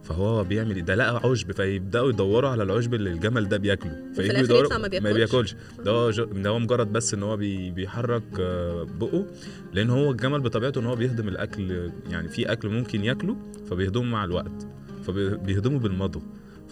فهو 0.08 0.44
بيعمل 0.44 0.76
إيه؟ 0.76 0.84
ده 0.84 0.96
لقى 0.96 1.22
عشب 1.30 1.52
فيبدأوا 1.52 2.10
يدوروا 2.10 2.50
على 2.50 2.64
العشب 2.64 2.94
اللي 2.94 3.10
الجمل 3.12 3.50
ده 3.50 3.58
بياكله 3.58 3.92
فيجوا 4.16 4.32
الآخر 4.32 4.44
يدوروا 4.44 4.70
ما 4.74 4.78
ما 4.78 4.88
بياكلش. 4.88 5.14
بياكلش 5.14 5.56
ده 5.86 6.26
ده 6.42 6.50
هو 6.50 6.60
مجرد 6.60 6.94
بس 6.94 7.14
إن 7.14 7.24
هو 7.24 7.38
بي... 7.38 7.72
بيحرك 7.72 8.24
آه، 8.40 8.84
بقه 9.00 9.26
لأن 9.74 9.90
هو 9.90 10.12
الجمل 10.12 10.40
بطبيعته 10.42 10.80
إن 10.82 10.86
هو 10.86 10.96
بيهضم 10.96 11.28
الأكل 11.28 11.92
يعني 12.10 12.28
في 12.30 12.52
أكل 12.52 12.70
ممكن 12.70 13.04
ياكله 13.04 13.38
فبيهضمه 13.70 14.04
مع 14.12 14.24
الوقت 14.24 14.68
فبيهضمه 15.04 15.80
بالمضغ 15.80 16.22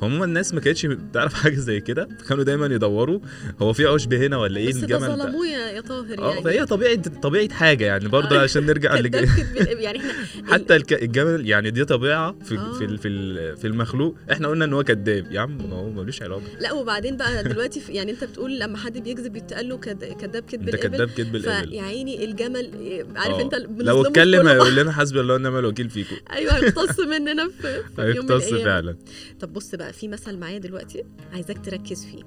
فعموما 0.01 0.25
الناس 0.25 0.53
ما 0.53 0.59
كانتش 0.59 0.87
تعرف 1.13 1.33
حاجة 1.43 1.55
زي 1.55 1.79
كده 1.81 2.07
فكانوا 2.19 2.43
دايما 2.43 2.65
يدوروا 2.65 3.19
هو 3.61 3.73
في 3.73 3.85
عشب 3.85 4.13
هنا 4.13 4.37
ولا 4.37 4.57
إيه؟ 4.57 4.69
بس 4.69 4.75
الجمل 4.75 5.07
ده. 5.07 5.15
ظلموه 5.15 5.47
يا 5.47 5.81
طاهر 5.81 6.19
آه 6.19 6.29
يعني. 6.29 6.41
فهي 6.43 6.65
طبيعه 6.65 6.95
طبيعة 7.21 7.53
حاجة 7.53 7.85
يعني 7.85 8.07
برضه 8.07 8.39
عشان 8.39 8.65
نرجع 8.65 8.95
لج... 8.99 9.15
يعني 9.55 9.99
إحنا 9.99 10.13
حتى. 10.53 10.75
الجمل 10.75 11.49
يعني 11.49 11.71
دي 11.71 11.85
طبيعة 11.85 12.35
في 12.43 12.57
آه. 12.57 12.73
في 12.73 12.97
في 12.97 13.55
في 13.55 13.67
المخلوق. 13.67 14.15
إحنا 14.31 14.47
قلنا 14.47 14.65
إن 14.65 14.73
هو 14.73 14.83
كذاب. 14.83 15.31
يا 15.31 15.39
عم 15.39 15.61
هو 15.61 15.89
ملوش 15.89 16.21
علاقة. 16.21 16.41
لا 16.59 16.73
وبعدين 16.73 17.17
بقى 17.17 17.43
دلوقتي 17.43 17.81
يعني 17.89 18.11
أنت 18.11 18.23
بتقول 18.23 18.59
لما 18.59 18.77
حد 18.77 18.97
بيكذب 18.97 19.33
بيتقال 19.33 19.69
له 19.69 19.77
كدب 19.77 20.03
أنت 20.03 20.33
الإبل. 20.53 20.75
كذاب 20.77 21.09
كذب 21.09 21.35
الإبل. 21.35 21.69
فيا 21.69 21.81
عيني 21.81 22.25
الجمل 22.25 22.71
عارف 23.15 23.35
آه. 23.35 23.41
أنت 23.41 23.55
لو 23.77 24.01
اتكلم 24.01 24.41
كل 24.41 24.47
هيقول 24.47 24.75
لنا 24.75 24.91
حسبي 24.91 25.19
الله 25.21 25.33
ونعم 25.35 25.57
الوكيل 25.57 25.89
فيكم. 25.89 26.15
أيوه 26.31 26.53
هيقتص 26.53 26.99
مننا 26.99 27.49
في, 27.61 27.81
في 27.95 28.01
يوم 28.01 28.31
الأيام. 28.31 28.63
فعلا. 28.65 28.95
طب 29.39 29.53
بص 29.53 29.75
بقى 29.75 29.84
في 29.91 30.07
مثل 30.07 30.37
معايا 30.37 30.57
دلوقتي 30.57 31.03
عايزاك 31.33 31.65
تركز 31.65 32.05
فيه. 32.05 32.23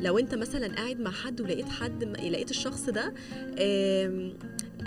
لو 0.00 0.18
انت 0.18 0.34
مثلا 0.34 0.74
قاعد 0.74 1.00
مع 1.00 1.10
حد 1.10 1.40
ولقيت 1.40 1.68
حد 1.68 2.04
لقيت 2.04 2.50
الشخص 2.50 2.90
ده 2.90 3.14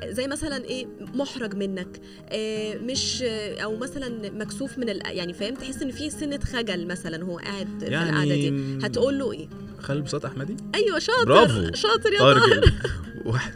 زي 0.06 0.28
مثلا 0.28 0.66
إيه 0.66 0.88
محرج 1.14 1.56
منك 1.56 2.02
آه، 2.30 2.76
مش 2.78 3.24
أو 3.64 3.78
مثلا 3.78 4.32
مكسوف 4.32 4.78
من 4.78 4.90
ال... 4.90 5.02
يعني 5.06 5.34
فاهم 5.34 5.56
تحس 5.56 5.82
ان 5.82 5.92
في 5.92 6.10
سنة 6.10 6.40
خجل 6.40 6.88
مثلا 6.88 7.24
هو 7.24 7.38
قاعد 7.38 7.68
في 7.80 7.88
القعدة 7.88 8.24
دي. 8.24 8.46
يعني 8.46 8.86
هتقول 8.86 9.20
له 9.20 9.32
إيه؟ 9.32 9.48
خالد 9.80 10.04
بساط 10.04 10.26
أحمدي؟ 10.26 10.56
أيوه 10.76 11.00
شاطر 11.00 11.26
برافو. 11.26 11.74
شاطر 11.74 12.14
يا 12.14 12.20
طاهر. 12.20 12.74
واحد 13.26 13.54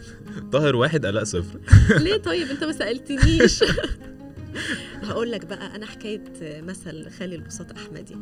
طاهر 0.51 0.75
واحد 0.75 1.05
الاء 1.05 1.23
صفر. 1.23 1.59
ليه 2.03 2.17
طيب؟ 2.17 2.47
انت 2.49 2.63
ما 2.63 2.71
سألتنيش. 2.71 3.63
هقول 5.03 5.31
لك 5.31 5.45
بقى 5.45 5.75
أنا 5.75 5.85
حكاية 5.85 6.23
مثل 6.41 7.09
خالي 7.09 7.35
البساط 7.35 7.71
أحمدي. 7.71 8.15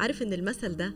عارف 0.00 0.22
إن 0.22 0.32
المثل 0.32 0.76
ده 0.76 0.94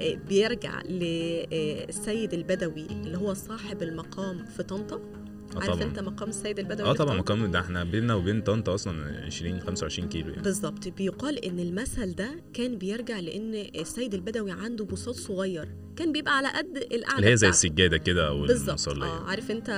آه، 0.00 0.14
بيرجع 0.28 0.82
للسيد 0.82 2.34
البدوي 2.34 2.86
اللي 2.90 3.18
هو 3.18 3.34
صاحب 3.34 3.82
المقام 3.82 4.44
في 4.56 4.62
طنطا؟ 4.62 4.96
آه 4.96 5.60
عارف 5.60 5.74
طبعا. 5.74 5.82
أنت 5.82 5.98
مقام 5.98 6.28
السيد 6.28 6.58
البدوي 6.58 6.88
آه 6.88 6.92
طبعا؟ 6.92 7.16
مقام 7.16 7.50
ده 7.50 7.60
إحنا 7.60 7.84
بيننا 7.84 8.14
وبين 8.14 8.42
طنطا 8.42 8.74
أصلا 8.74 9.24
20 9.26 9.60
25 9.60 10.08
كيلو 10.08 10.30
يعني. 10.30 10.42
بالظبط 10.42 10.88
بيقال 10.88 11.44
إن 11.44 11.58
المثل 11.60 12.14
ده 12.14 12.30
كان 12.54 12.78
بيرجع 12.78 13.20
لإن 13.20 13.54
السيد 13.80 14.14
البدوي 14.14 14.50
عنده 14.52 14.84
بساط 14.84 15.14
صغير. 15.14 15.68
كان 15.96 16.12
بيبقى 16.12 16.36
على 16.36 16.48
قد 16.48 16.76
القعدة 16.92 17.18
اللي 17.18 17.30
هي 17.30 17.36
زي. 17.36 17.48
السجادة 17.48 17.96
كده 17.98 18.28
أو 18.28 18.42
بالظبط 18.46 18.88
آه 18.88 19.24
عارف 19.24 19.50
أنت 19.50 19.70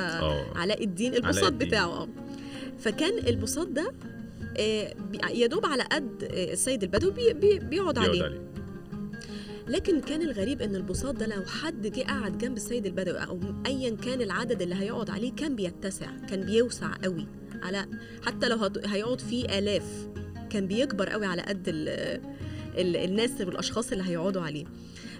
علاء 0.56 0.84
الدين 0.84 1.14
البساط. 1.14 1.52
بتاعه. 1.52 1.86
آه. 2.02 2.08
فكان 2.80 3.18
البساط 3.18 3.66
ده 3.68 3.92
يا 5.34 5.46
دوب 5.46 5.66
على 5.66 5.82
قد 5.82 6.24
آه، 6.24 6.52
السيد 6.52 6.82
البدوي 6.82 7.10
بي- 7.12 7.32
بي- 7.32 7.58
بيقعد 7.58 7.98
عليه. 7.98 8.22
عليه. 8.24 8.40
لكن 9.68 10.00
كان 10.00 10.22
الغريب 10.22 10.62
إن 10.62 10.76
البساط 10.76 11.14
ده 11.14 11.26
لو 11.26 11.42
حد 11.46 11.86
جه 11.86 12.02
قعد 12.02 12.38
جنب 12.38 12.56
السيد 12.56 12.86
البدوي 12.86 13.18
أو 13.18 13.40
ايا 13.66 13.96
كان 13.96 14.20
العدد 14.22 14.62
اللي 14.62 14.74
هيقعد 14.74 15.10
عليه 15.10 15.32
كان 15.32 15.56
بيتسع 15.56 16.06
كان 16.28 16.40
بيوسع 16.46 16.92
قوي. 17.04 17.26
على 17.62 17.86
حتى 18.26 18.48
لو 18.48 18.70
هيقعد 18.86 19.20
فيه 19.20 19.58
آلاف 19.58 20.08
كان 20.50 20.66
بيكبر 20.66 21.08
قوي 21.08 21.26
على 21.26 21.42
قد 21.42 21.68
الناس 22.78 23.40
والأشخاص 23.40 23.92
اللي 23.92 24.04
هيقعدوا 24.04 24.42
عليه. 24.42 24.64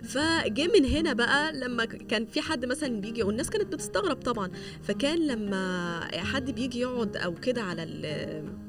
فجه 0.03 0.67
من 0.79 0.85
هنا 0.85 1.13
بقى 1.13 1.53
لما 1.53 1.85
كان 1.85 2.27
في 2.27 2.41
حد 2.41 2.65
مثلا 2.65 3.01
بيجي 3.01 3.23
والناس 3.23 3.51
كانت 3.51 3.75
بتستغرب 3.75 4.17
طبعا. 4.17 4.51
فكان 4.83 5.27
لما 5.27 6.01
حد 6.17 6.51
بيجي 6.51 6.81
يقعد 6.81 7.17
أو 7.17 7.35
كده 7.35 7.63
على 7.63 7.83
ال 7.83 8.61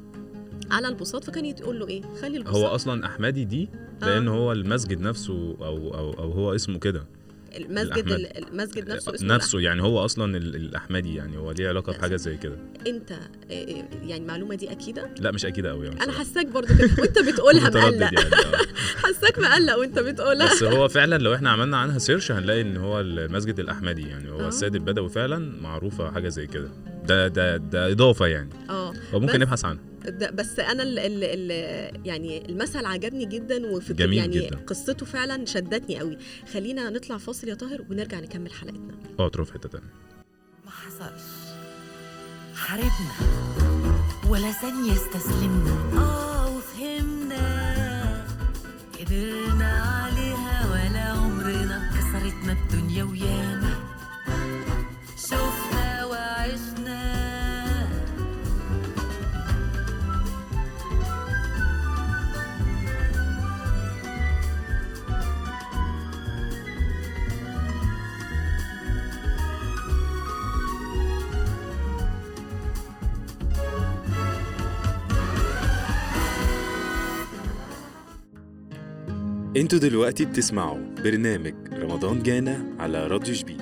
على 0.71 0.88
البساط 0.88 1.23
فكان 1.23 1.45
يقول 1.45 1.79
له 1.79 1.88
إيه؟ 1.88 2.01
خلي 2.21 2.38
البساط 2.38 2.55
هو 2.55 2.67
أصلا 2.67 3.05
أحمدي 3.05 3.45
دي 3.45 3.69
لأن 4.01 4.27
هو 4.27 4.51
المسجد 4.51 5.01
نفسه 5.01 5.33
أو 5.61 5.93
أو 5.93 6.13
أو 6.13 6.31
هو 6.31 6.55
اسمه 6.55 6.79
كده. 6.79 7.05
المسجد 7.58 7.98
الأحمد. 7.98 8.12
ال- 8.12 8.48
المسجد 8.48 8.89
نفسه 8.89 9.15
اسمه 9.15 9.36
نفسه 9.36 9.60
يعني 9.60 9.81
هو 9.81 10.05
أصلا 10.05 10.38
ال- 10.38 10.55
الأحمدي 10.55 11.15
يعني 11.15 11.38
هو 11.38 11.51
ليه 11.51 11.67
علاقة 11.67 11.93
بحاجة 11.93 12.15
زي 12.15 12.38
كده. 12.38 12.58
انت 12.88 13.12
إيه، 13.50 13.89
يعني 14.03 14.17
المعلومه 14.24 14.55
دي 14.55 14.72
أكيدة؟ 14.72 15.10
لا 15.20 15.31
مش 15.31 15.46
أكيد 15.46 15.65
قوي 15.65 15.86
يعني 15.88 16.03
أنا. 16.03 16.12
حاساك 16.12 16.46
برضو 16.46 16.67
كده 16.77 16.89
وأنت 17.00 17.20
بتقولها 17.20 17.70
مقلق. 17.89 18.01
يعني 18.13 18.17
آه. 18.17 18.65
حاساك 19.03 19.39
مقلق 19.39 19.75
وأنت 19.77 20.00
بتقولها. 20.00 20.51
بس 20.55 20.63
هو 20.63 20.88
فعلا 20.88 21.17
لو 21.17 21.34
إحنا 21.36 21.50
عملنا 21.50 21.77
عنها 21.77 21.98
سيرش 22.00 22.31
هنلاقي 22.31 22.62
إن 22.62 22.77
هو 22.77 23.00
المسجد 23.00 23.60
الأحمدي 23.60 24.01
يعني 24.08 24.31
هو 24.31 24.39
آه. 24.39 24.48
السيد 24.48 24.75
البدوي 24.75 25.10
فعلا 25.10 25.62
معروفة 25.62 26.12
حاجة 26.12 26.29
زي 26.29 26.48
كده. 26.48 26.70
ده 27.05 27.27
ده 27.27 27.58
ده 27.58 27.91
إضافة 27.91 28.25
يعني. 28.27 28.50
آه. 28.70 28.93
وممكن 29.13 29.39
نبحث 29.39 29.65
عنها. 29.65 29.84
بس 30.10 30.60
أنا 30.60 30.84
ال 30.84 31.00
ال 31.00 31.24
ال 31.24 32.08
يعني 32.08 32.46
المثل 32.50 32.86
عجبني 32.86 33.25
جدا 33.25 33.67
وفكر 33.67 33.93
جميل 33.93 34.17
يعني 34.17 34.39
جدا. 34.39 34.58
قصته 34.67 35.05
فعلا 35.05 35.46
شدتني 35.46 36.00
قوي. 36.00 36.17
خلينا 36.53 36.89
نطلع 36.89 37.17
فاصل 37.17 37.48
يا 37.48 37.55
طاهر 37.55 37.86
ونرجع 37.89 38.20
نكمل 38.20 38.51
حلقتنا. 38.53 38.93
آه 39.20 39.29
تروح 39.29 39.48
في 39.48 39.53
حتة 39.53 39.70
تانية. 39.70 39.93
ما 40.65 40.72
حصلش. 40.72 41.24
حاربنا. 42.55 43.15
ولا 44.29 44.51
ثانية 44.51 44.93
استسلمنا 44.93 45.72
آه 45.98 46.58
وفهمنا. 46.58 47.41
قدرنا 49.00 49.72
عليها 49.72 50.72
ولا 50.72 51.00
عمرنا. 51.00 51.89
كسرتنا 51.93 52.51
الدنيا 52.51 53.03
وياما 53.03 53.70
أنتوا 79.58 79.79
دلوقتي 79.79 80.25
بتسمعوا 80.25 80.79
برنامج 81.03 81.53
رمضان 81.74 82.24
جانا 82.24 82.75
على 82.79 83.08
راديو 83.08 83.34
شبين. 83.33 83.57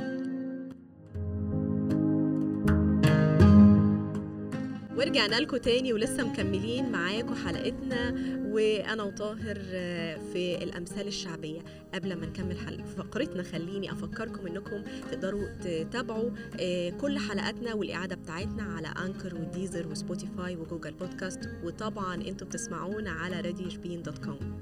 ورجعنا 4.98 5.36
لكم 5.40 5.58
تاني 5.58 5.94
ولسه 5.94 6.28
مكملين 6.28 6.92
معاكم 6.92 7.36
حلقتنا 7.36 8.16
وأنا 8.46 9.04
وطاهر 9.04 9.58
آه، 9.72 10.18
في 10.34 10.64
الأمثال 10.64 11.08
الشعبية. 11.08 11.60
قبل 11.94 12.16
ما 12.16 12.26
نكمل 12.26 12.58
حلقة 12.58 12.84
فقرتنا 12.98 13.44
خليني 13.44 13.92
أفكركم 13.92 14.48
إنكم 14.48 14.84
تقدروا 15.12 15.48
تتابعوا 15.64 16.30
آه، 16.60 16.90
كل 16.90 17.20
حلقاتنا 17.20 17.74
والإعادة 17.74 18.16
بتاعتنا 18.16 18.64
على 18.64 18.88
Anchor 19.06 19.36
و 19.36 19.43
Deezer 19.43 19.88
و 19.88 19.96
Spotify 19.96 20.56
و 20.56 20.61
Google 20.61 20.92
Podcast. 20.92 21.40
وطبعا 21.64 22.16
أنتوا 22.16 22.48
بتسمعونا 22.48 23.12
على 23.12 23.42
راديو 23.42 23.70
شبين 23.70 24.02
dot 24.02 24.18
com. 24.26 24.60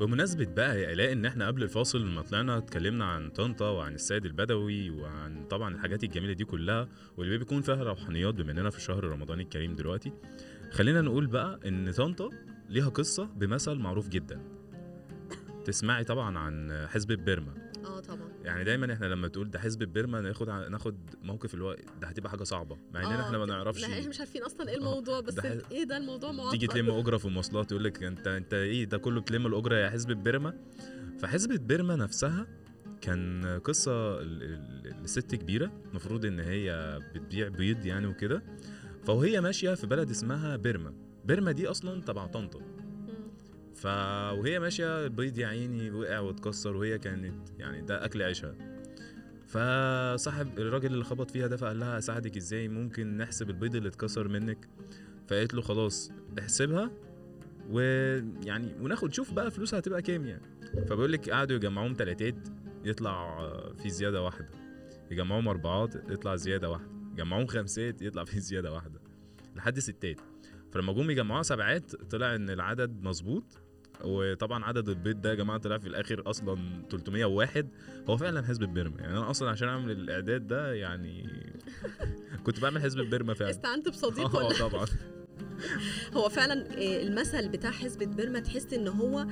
بمناسبة 0.00 0.44
بقى 0.44 0.80
يا 0.80 0.92
آلاء 0.92 1.12
إن 1.12 1.24
إحنا 1.26 1.46
قبل 1.46 1.62
الفاصل 1.62 2.00
لما 2.02 2.22
طلعنا 2.22 2.58
اتكلمنا 2.58 3.04
عن 3.04 3.30
طنطا 3.30 3.70
وعن 3.70 3.94
السيد 3.94 4.24
البدوي 4.24 4.90
وعن 4.90 5.44
طبعا 5.44 5.74
الحاجات 5.74 6.04
الجميلة 6.04 6.32
دي 6.32 6.44
كلها 6.44 6.88
واللي 7.16 7.38
بيكون 7.38 7.62
فيها 7.62 7.82
روحانيات 7.84 8.34
بما 8.34 8.52
إننا 8.52 8.70
في 8.70 8.80
شهر 8.80 9.04
رمضان 9.04 9.40
الكريم 9.40 9.74
دلوقتي 9.74 10.12
خلينا 10.72 11.00
نقول 11.00 11.26
بقى 11.26 11.60
إن 11.66 11.92
طنطا 11.92 12.30
ليها 12.68 12.88
قصة 12.88 13.24
بمثل 13.24 13.74
معروف 13.74 14.08
جدا. 14.08 14.40
تسمعي 15.64 16.04
طبعا 16.04 16.38
عن 16.38 16.86
حزب 16.88 17.12
بيرما. 17.12 17.54
آه 17.84 18.00
طبعا. 18.00 18.25
يعني 18.46 18.64
دايما 18.64 18.92
إحنا 18.92 19.06
لما 19.06 19.28
تقول 19.28 19.50
ده 19.50 19.58
حزب 19.58 19.82
بيرما 19.82 20.20
ناخد 20.20 20.48
ناخد 20.48 20.96
موقف 21.22 21.54
اللي 21.54 21.64
هو 21.64 21.76
ده 22.00 22.06
هتبقى 22.08 22.30
حاجة 22.30 22.42
صعبة 22.44 22.76
مع 22.94 23.00
اننا 23.02 23.20
آه، 23.22 23.26
إحنا 23.26 23.38
ما 23.38 23.44
لا 23.44 23.54
نعرفش 23.54 23.84
إحنا 23.84 24.08
مش 24.08 24.18
عارفين 24.20 24.42
أصلا 24.42 24.68
إيه 24.68 24.76
الموضوع 24.76 25.20
بس 25.20 25.34
ده 25.34 25.62
إيه 25.70 25.84
ده 25.84 25.96
الموضوع 25.96 26.32
معقد؟ 26.32 26.50
تيجي 26.50 26.66
تلم 26.66 26.90
أجرة 26.90 27.16
في 27.16 27.24
المواصلات 27.24 27.70
يقول 27.72 27.84
لك 27.84 28.02
أنت 28.02 28.26
أنت 28.26 28.54
إيه 28.54 28.84
ده 28.84 28.98
كله 28.98 29.20
بتلم 29.20 29.46
الأجرة 29.46 29.76
يا 29.76 29.90
حزب 29.90 30.10
بيرما؟ 30.12 30.54
فحزب 31.18 31.52
بيرما 31.52 31.96
نفسها 31.96 32.46
كان 33.00 33.44
ال- 34.20 34.94
الست 35.04 35.34
كبيرة 35.34 35.72
المفروض 35.90 36.24
إن 36.24 36.40
هي 36.40 36.98
بتبيع 37.14 37.48
بيض 37.48 37.86
يعني 37.86 38.06
وكده 38.06 38.42
فوهي 39.04 39.40
ماشية 39.40 39.74
في 39.74 39.86
بلد 39.86 40.10
اسمها 40.10 40.56
بيرما. 40.56 40.92
بيرما 41.24 41.52
دي 41.52 41.66
أصلا 41.66 42.02
تبع 42.02 42.26
طنطا. 42.26 42.60
وهي 44.38 44.58
ماشية 44.58 45.04
البيض 45.04 45.38
يا 45.38 45.46
عيني 45.46 45.90
وقع 45.90 46.18
واتكسر 46.18 46.76
وهي 46.76 46.98
كانت 46.98 47.48
يعني 47.58 47.82
ده 47.82 48.04
أكل 48.04 48.22
عيشها. 48.22 48.54
فصاحب 49.46 50.58
الراجل 50.58 50.92
اللي 50.92 51.04
خبط 51.04 51.30
فيها 51.30 51.46
ده 51.46 51.56
فقال 51.56 51.80
لها 51.80 51.98
أساعدك 51.98 52.36
إزاي؟ 52.36 52.68
ممكن 52.68 53.16
نحسب 53.16 53.50
البيض 53.50 53.76
اللي 53.76 53.88
اتكسر 53.88 54.28
منك؟ 54.28 54.68
فقالت 55.28 55.54
له 55.54 55.62
خلاص 55.62 56.12
احسبها 56.38 56.90
ويعني 57.70 58.74
وناخد 58.80 59.14
شوف 59.14 59.32
بقى 59.32 59.50
فلوسها 59.50 59.78
هتبقى 59.78 60.02
كام 60.02 60.26
يعني. 60.26 60.42
فبيقول 60.88 61.12
لك 61.12 61.30
قعدوا 61.30 61.56
يجمعوهم 61.56 61.94
تلاتات 61.94 62.48
يطلع 62.84 63.48
في 63.82 63.90
زيادة 63.90 64.22
واحدة. 64.22 64.50
يجمعوهم 65.10 65.48
أربعات 65.48 65.94
يطلع 65.94 66.36
زيادة 66.36 66.70
واحدة. 66.70 66.90
يجمعوهم 67.12 67.46
خمسات 67.46 68.02
يطلع 68.02 68.24
في 68.24 68.40
زيادة 68.40 68.72
واحدة. 68.72 69.00
لحد 69.56 69.78
ستات. 69.78 70.20
فلما 70.72 70.92
جم 70.92 71.10
يجمعوها 71.10 71.42
سبعات 71.42 71.96
طلع 71.96 72.34
إن 72.34 72.50
العدد 72.50 73.02
مظبوط. 73.02 73.44
وطبعا 74.04 74.64
عدد 74.64 74.88
البيض 74.88 75.20
ده 75.20 75.30
يا 75.30 75.34
جماعة 75.34 75.58
طلع 75.58 75.78
في 75.78 75.86
الآخر 75.88 76.22
أصلا 76.26 76.58
301 76.90 77.68
هو 78.10 78.16
فعلا 78.16 78.42
حزب 78.46 78.62
بيرما. 78.64 79.00
يعني 79.00 79.12
أنا 79.18 79.30
أصلا 79.30 79.50
عشان 79.50 79.68
أعمل 79.68 79.90
الإعداد 79.90 80.46
ده 80.46 80.72
يعني 80.74 81.28
كنت 82.46 82.60
بعمل 82.60 82.82
حزب 82.82 83.00
بيرما 83.00 83.34
فعلا. 83.34 83.50
استعنت 83.50 83.88
بصديق 83.88 84.36
آه 84.36 84.52
طبعا. 84.68 84.86
هو 86.14 86.28
فعلا 86.28 86.54
آه، 86.54 87.02
المثل 87.02 87.48
بتاع 87.48 87.70
حزب 87.70 87.98
بيرما 88.16 88.38
تحس 88.40 88.72
إن 88.72 88.88
هو 88.88 89.26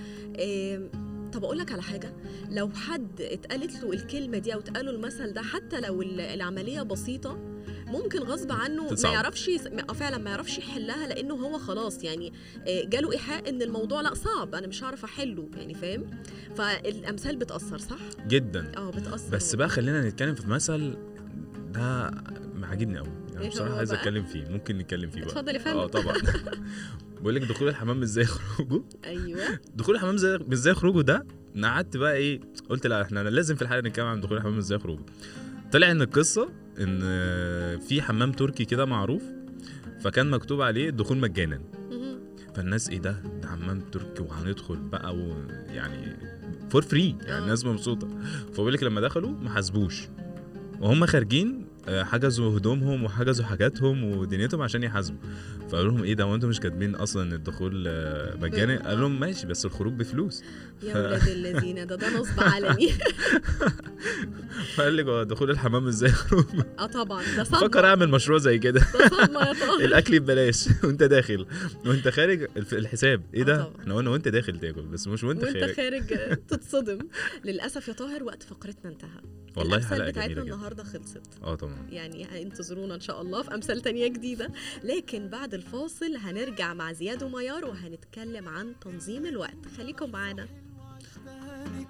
طب 1.34 1.44
أقول 1.44 1.58
لك 1.58 1.72
على 1.72 1.82
حاجة. 1.82 2.12
لو 2.50 2.70
حد 2.70 3.20
اتقالت 3.20 3.82
له 3.82 3.92
الكلمة 3.92 4.38
دي 4.38 4.54
أو 4.54 4.58
اتقال 4.58 4.86
له 4.86 4.92
المثل 4.92 5.32
ده 5.32 5.42
حتى 5.42 5.80
لو 5.80 6.02
ال- 6.02 6.20
العملية 6.20 6.82
بسيطة 6.82 7.38
ممكن 7.86 8.18
غصب 8.18 8.52
عنه 8.52 8.82
ما 8.82 8.88
تصعب. 8.88 9.12
يعرفش 9.12 9.50
ما- 9.72 9.82
آه 9.90 9.92
فعلا 9.92 10.18
ما 10.18 10.30
يعرفش 10.30 10.58
يحلها 10.58 11.06
لأنه 11.06 11.34
هو 11.34 11.58
خلاص 11.58 12.04
يعني 12.04 12.32
آه، 12.66 12.84
جاله 12.84 13.12
إيحاء 13.12 13.48
إن 13.48 13.62
الموضوع 13.62 14.00
لأ 14.00 14.14
صعب 14.14 14.54
أنا 14.54 14.66
مش 14.66 14.84
هعرف 14.84 15.04
أحله 15.04 15.48
يعني 15.56 15.74
فاهم؟ 15.74 16.10
فالأمثال 16.56 17.36
بتأثر 17.36 17.78
صح؟ 17.78 17.98
جدا. 18.28 18.72
آه 18.76 18.90
بتأثر. 18.90 19.36
بس 19.36 19.54
بقى 19.54 19.68
خلينا 19.68 20.08
نتكلم 20.08 20.34
في 20.34 20.48
مثل 20.48 20.96
ده 21.74 22.10
عاجبني 22.62 22.98
قوي. 22.98 23.06
إيه 23.08 23.34
يعني 23.34 23.46
هو 23.46 23.50
بصراحه 23.50 23.76
عايز؟ 23.76 23.92
أتكلم 23.92 24.24
فيه 24.24 24.44
ممكن 24.48 24.78
نتكلم 24.78 25.10
فيه 25.10 25.20
بقى. 25.20 25.30
اتفضل 25.30 25.54
يا 25.54 25.58
فندم. 25.58 25.78
آه 25.78 25.86
طبعا. 25.86 26.16
بقول 27.20 27.34
لك 27.34 27.42
دخول 27.42 27.68
الحمام 27.68 28.00
مش 28.00 28.06
زي 28.08 28.24
خروجه. 28.24 28.82
أيوه. 29.04 29.40
دخول 29.74 29.94
الحمام 29.94 30.16
زي 30.16 30.38
مش 30.38 30.56
زي 30.58 30.74
خروجه 30.74 31.00
ده 31.02 31.26
أنا 31.56 31.68
قعدت 31.68 31.96
بقى 31.96 32.14
إيه 32.14 32.40
قلت 32.68 32.86
لا 32.86 33.02
إحنا 33.02 33.20
لازم 33.20 33.54
في 33.54 33.62
الحلقة 33.62 33.80
نتكلم 33.80 34.06
عن 34.06 34.20
دخول 34.20 34.36
الحمام 34.36 34.56
مش 34.58 34.64
زي 34.64 34.78
خروجه. 34.78 35.02
طلع 35.72 35.90
إن 35.90 36.02
القصة 36.02 36.48
إن 36.80 37.00
في 37.78 38.02
حمام 38.02 38.32
تركي 38.32 38.64
كده 38.64 38.84
معروف 38.84 39.22
فكان 40.00 40.30
مكتوب 40.30 40.60
عليه 40.62 40.88
الدخول 40.88 41.18
مجانا. 41.18 41.60
فالناس 42.54 42.88
إيه 42.90 42.98
ده؟ 42.98 43.22
ده 43.42 43.48
حمام 43.48 43.80
تركي 43.80 44.22
وهندخل 44.22 44.76
بقى 44.76 45.16
ويعني 45.16 46.16
for 46.70 46.82
free 46.82 47.16
يعني 47.20 47.32
آه. 47.32 47.38
الناس 47.38 47.64
مبسوطة. 47.64 48.08
فبقول 48.52 48.72
لك 48.72 48.82
لما 48.82 49.00
دخلوا 49.00 49.30
ما 49.30 49.50
حاسبوش. 49.50 50.08
وهم 50.80 51.06
خارجين 51.06 51.66
حجزوا 51.88 52.58
هدومهم 52.58 53.04
وحجزوا 53.04 53.44
حاجاتهم 53.44 54.04
ودنيتهم 54.04 54.62
عشان 54.62 54.82
يحاسبوا. 54.82 55.18
فقالوا 55.68 55.92
لهم 55.92 56.04
إيه 56.04 56.14
ده 56.14 56.26
وأنتم 56.26 56.48
مش 56.48 56.60
كاتبين 56.60 56.94
أصلا 56.94 57.34
الدخول 57.34 57.84
آه، 57.88 58.36
مجاني؟ 58.36 58.74
آه. 58.74 58.78
قال 58.78 59.00
لهم 59.00 59.20
ماشي 59.20 59.46
بس 59.46 59.64
الخروج 59.64 59.92
بفلوس. 59.92 60.42
يا 60.82 60.94
ولاد 60.98 61.28
الذين 61.28 61.86
ده 61.86 61.96
ده 61.96 62.18
نصب 62.20 62.40
علني 62.40 62.90
فقال 64.76 64.96
لك 64.96 65.04
دخول 65.28 65.50
الحمام 65.50 65.86
زي 65.86 66.10
خروجه؟ 66.10 66.44
آه 66.78 66.86
طبعا. 66.86 67.22
ده 67.36 67.44
صدمة. 67.44 67.60
فكر 67.60 67.86
أعمل 67.86 68.08
مشروع 68.08 68.38
زي 68.38 68.58
كده. 68.58 68.82
الأكل 69.80 70.20
ببلاش. 70.20 70.68
وأنت 70.84 71.02
داخل. 71.02 71.46
وأنت 71.86 72.08
خارج 72.08 72.48
الحساب. 72.72 73.22
إيه 73.34 73.42
آه 73.42 73.44
ده. 73.44 73.70
إحنا 73.80 73.94
قلنا 73.94 74.10
وأنت 74.10 74.28
داخل 74.28 74.58
تاكل 74.60 74.82
بس 74.82 75.06
مش 75.08 75.24
وأنت, 75.24 75.42
وأنت 75.42 75.56
خارج. 75.58 75.74
خارج 75.74 76.04
تتصدم. 76.48 76.98
للأسف 77.44 77.88
يا 77.88 77.92
طاهر 77.92 78.22
وقت 78.24 78.42
فقرتنا 78.42 78.90
انتهى. 78.90 79.08
والله 79.56 79.76
الأمثال 79.76 79.96
حلقة 79.98 80.10
بتاعتنا 80.10 80.42
النهارده 80.42 80.84
خلصت. 80.84 81.20
آه 81.42 81.54
طبعا. 81.54 81.73
يعني 81.90 82.42
انتظرونا 82.42 82.94
إن 82.94 83.00
شاء 83.00 83.22
الله 83.22 83.42
في 83.42 83.54
أمثال 83.54 83.80
تانية 83.80 84.08
جديدة. 84.08 84.50
لكن 84.84 85.28
بعد 85.28 85.54
الفاصل 85.54 86.16
هنرجع 86.16 86.74
مع 86.74 86.92
زياد 86.92 87.22
وميار 87.22 87.64
وهنتكلم 87.64 88.48
عن 88.48 88.74
تنظيم 88.80 89.26
الوقت. 89.26 89.66
خليكم 89.76 90.10
معانا. 90.10 90.46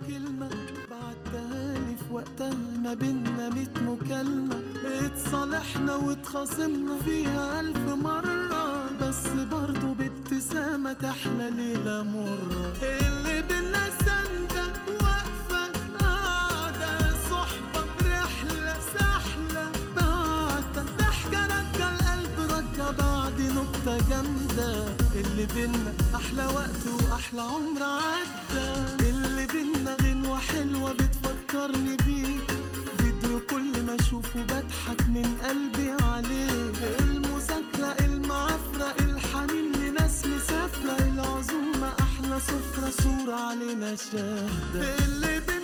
كلمة 0.09 0.51
بعتها 0.91 1.79
لي 1.79 1.97
في 1.97 2.13
وقتها 2.13 2.55
ما 2.55 2.95
بينا 2.95 3.49
ميت 3.49 3.79
مكالمة. 3.79 4.63
اتصالحنا 4.85 5.97
واتخاصمنا 5.97 6.99
فيها 6.99 7.61
ألف 7.61 7.79
مرة. 7.79 8.91
بس 9.01 9.27
برضه 9.29 9.95
بابتسامة 9.95 10.93
تحلى 10.93 11.51
ليلة 11.51 12.03
مرة. 12.03 12.73
اللي 12.83 13.43
بينا 13.43 13.91
سندة 14.05 14.54
اللي 25.45 25.67
بينا 25.67 25.93
أحلى 26.15 26.47
وقت 26.47 26.83
وأحلى 26.87 27.41
عمر 27.43 27.83
عدى. 27.83 29.09
اللي 29.09 29.47
بينا 29.47 29.97
غنوة 30.03 30.39
حلوة 30.39 30.93
بتفكرني 30.93 31.97
بيك 31.97 32.51
فيديو 32.99 33.41
كل 33.51 33.83
ما 33.83 33.97
أشوفه 34.01 34.43
بضحك 34.43 35.01
من 35.09 35.37
قلبي 35.45 35.91
عليه. 36.05 36.73
المذاكرة 37.01 38.05
المعافرة 38.07 38.95
الحنين 39.01 39.73
لناس 39.73 40.27
مسافرة. 40.27 40.97
العزومة 40.99 41.93
أحلى 42.01 42.41
سفرة 42.41 42.91
صورة 43.03 43.35
علينا 43.35 43.97
شاهدة. 43.97 44.97
اللي 45.05 45.41
بينا 45.41 45.64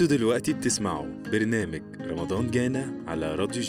أنتوا 0.00 0.16
دلوقتي 0.16 0.52
بتسمعوا 0.52 1.06
برنامج 1.32 1.82
رمضان 2.00 2.50
جانا 2.50 3.04
على 3.06 3.34
راديو 3.34 3.62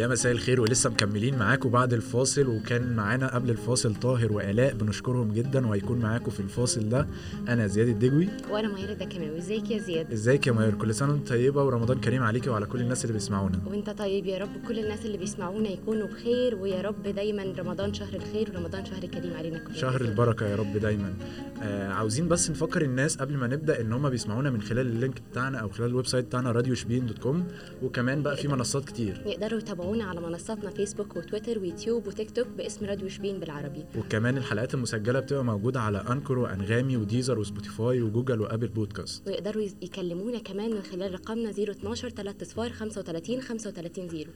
يا 0.00 0.06
مساء 0.06 0.32
الخير 0.32 0.60
ولسه 0.60 0.90
مكملين 0.90 1.38
معاكم 1.38 1.68
بعد 1.68 1.92
الفاصل 1.92 2.48
وكان 2.48 2.96
معانا 2.96 3.34
قبل 3.34 3.50
الفاصل 3.50 3.94
طاهر 3.94 4.32
وآلاء 4.32 4.74
بنشكرهم 4.74 5.32
جدا 5.32 5.66
وهيكون 5.66 5.98
معاكم 5.98 6.30
في 6.30 6.40
الفاصل 6.40 6.88
ده 6.88 7.06
أنا 7.48 7.66
زياد 7.66 7.88
الدجوي. 7.88 8.28
وأنا 8.50 8.68
ميرة 8.74 8.92
ده 8.92 9.04
كمان 9.04 9.30
وازيك 9.30 9.70
يا 9.70 9.78
زياد؟ 9.78 10.12
إزيك 10.12 10.46
يا 10.46 10.52
ماير 10.52 10.74
كل 10.74 10.94
سنة 10.94 11.12
وأنت 11.12 11.28
طيبة 11.28 11.64
ورمضان 11.64 12.00
كريم 12.00 12.22
عليكي 12.22 12.50
وعلى 12.50 12.66
كل 12.66 12.80
الناس 12.80 13.04
اللي 13.04 13.12
بيسمعونا. 13.12 13.60
وأنت 13.66 13.90
طيب 13.90 14.26
يا 14.26 14.38
رب 14.38 14.48
كل 14.68 14.78
الناس 14.78 15.06
اللي 15.06 15.18
بيسمعونا 15.18 15.68
يكونوا 15.68 16.06
بخير 16.06 16.54
ويا 16.54 16.82
رب 16.82 17.02
دايما 17.02 17.44
رمضان 17.58 17.94
شهر 17.94 18.14
الخير 18.14 18.50
ورمضان 18.54 18.84
شهر 18.84 19.06
كريم 19.06 19.34
علينا 19.34 19.58
كلنا. 19.58 19.76
شهر 19.78 20.00
البركة 20.00 20.46
يا 20.46 20.56
رب 20.56 20.76
دايما. 20.76 21.14
آه 21.62 21.88
عاوزين 21.88 22.28
بس 22.28 22.50
نفكر 22.50 22.82
الناس 22.82 23.16
قبل 23.16 23.36
ما 23.36 23.46
نبدأ 23.46 23.80
إن 23.80 23.92
هم 23.92 24.08
بيسمعونا 24.10 24.50
من 24.50 24.62
خلال 24.62 24.86
ال 24.86 24.93
link 24.93 25.20
بتاعنا 25.30 25.58
أو 25.58 25.68
خلال 25.68 25.88
ال 25.88 26.06
website 26.06 26.24
بتاعنا 26.24 26.52
راديو 26.52 26.74
شبين 26.74 27.06
dot 27.06 27.18
com 27.18 27.44
وكمان 27.82 28.22
بقى 28.22 28.36
في 28.36 28.48
منصات 28.48 28.84
كتير. 28.84 29.22
يقدروا 29.26 29.58
يتابعونا 29.58 29.89
على 30.00 30.20
منصاتنا 30.20 30.70
فيسبوك 30.70 31.16
وتويتر 31.16 31.58
ويوتيوب 31.58 32.06
وتيك 32.06 32.30
توك 32.30 32.46
باسم 32.46 32.86
راديو 32.86 33.08
شبين 33.08 33.40
بالعربي. 33.40 33.84
وكمان 33.98 34.36
الحلقات 34.36 34.74
المسجلة 34.74 35.20
بتبقى 35.20 35.44
موجودة 35.44 35.80
على 35.80 36.04
أنكر 36.10 36.38
وأنغامي 36.38 36.96
وديزر 36.96 37.38
وسبوتيفاي 37.38 38.02
وجوجل 38.02 38.40
وأبل 38.40 38.68
بودكاست. 38.68 39.28
ويقدروا 39.28 39.62
يكلمونا 39.82 40.38
كمان 40.38 40.70
من 40.74 40.82
خلال 40.82 41.12
رقمنا 41.14 41.50
012 41.50 42.08
3 42.10 42.46
صفار 42.46 42.70
35 42.72 43.40
35 43.40 44.08
0 44.08 44.26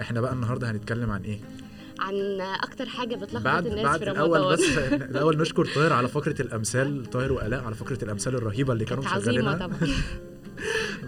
إحنا 0.00 0.20
بقى 0.20 0.32
النهاردة 0.32 0.70
هنتكلم 0.70 1.10
عن 1.10 1.22
إيه؟ 1.22 1.38
عن 2.00 2.40
أكتر 2.40 2.86
حاجة 2.86 3.16
بتلخبط 3.16 3.44
بعد 3.44 3.66
الناس 3.66 3.84
بعد 3.84 3.98
في 3.98 4.04
رمضان. 4.04 4.26
الأول 4.26 4.52
بس 4.56 4.78
الأول 5.10 5.38
نشكر 5.38 5.64
طاهر 5.74 5.92
على 5.92 6.08
فقرة 6.08 6.42
الأمثال 6.42 7.06
طاهر 7.10 7.32
وآلاء 7.32 7.64
على 7.64 7.74
فقرة 7.74 7.98
الأمثال 8.04 8.34
الرهيبة 8.34 8.72
اللي 8.72 8.84
كانوا 8.84 9.04
مشغلينها 9.04 9.54
طبعا. 9.56 9.78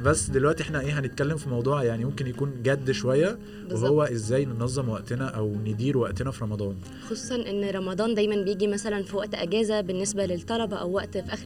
بس 0.04 0.30
دلوقتي 0.30 0.62
إحنا 0.62 0.80
إيه 0.80 0.98
هنتكلم 0.98 1.36
في 1.36 1.48
موضوع 1.48 1.84
يعني 1.84 2.04
ممكن 2.04 2.26
يكون 2.26 2.62
جد 2.62 2.90
شوية 2.90 3.38
وهو 3.70 4.02
إزاي 4.02 4.44
ننظم 4.44 4.88
وقتنا 4.88 5.28
أو 5.28 5.54
ندير 5.64 5.98
وقتنا 5.98 6.30
في 6.30 6.44
رمضان. 6.44 6.76
خصوصا 7.06 7.34
إن 7.34 7.70
رمضان 7.70 8.14
دايما 8.14 8.42
بيجي 8.42 8.66
مثلا 8.66 9.02
في 9.02 9.16
وقت 9.16 9.34
أجازة 9.34 9.80
بالنسبة 9.80 10.26
للطلبة 10.26 10.76
أو 10.76 10.92
وقت 10.92 11.18
في 11.18 11.32
آخر 11.34 11.44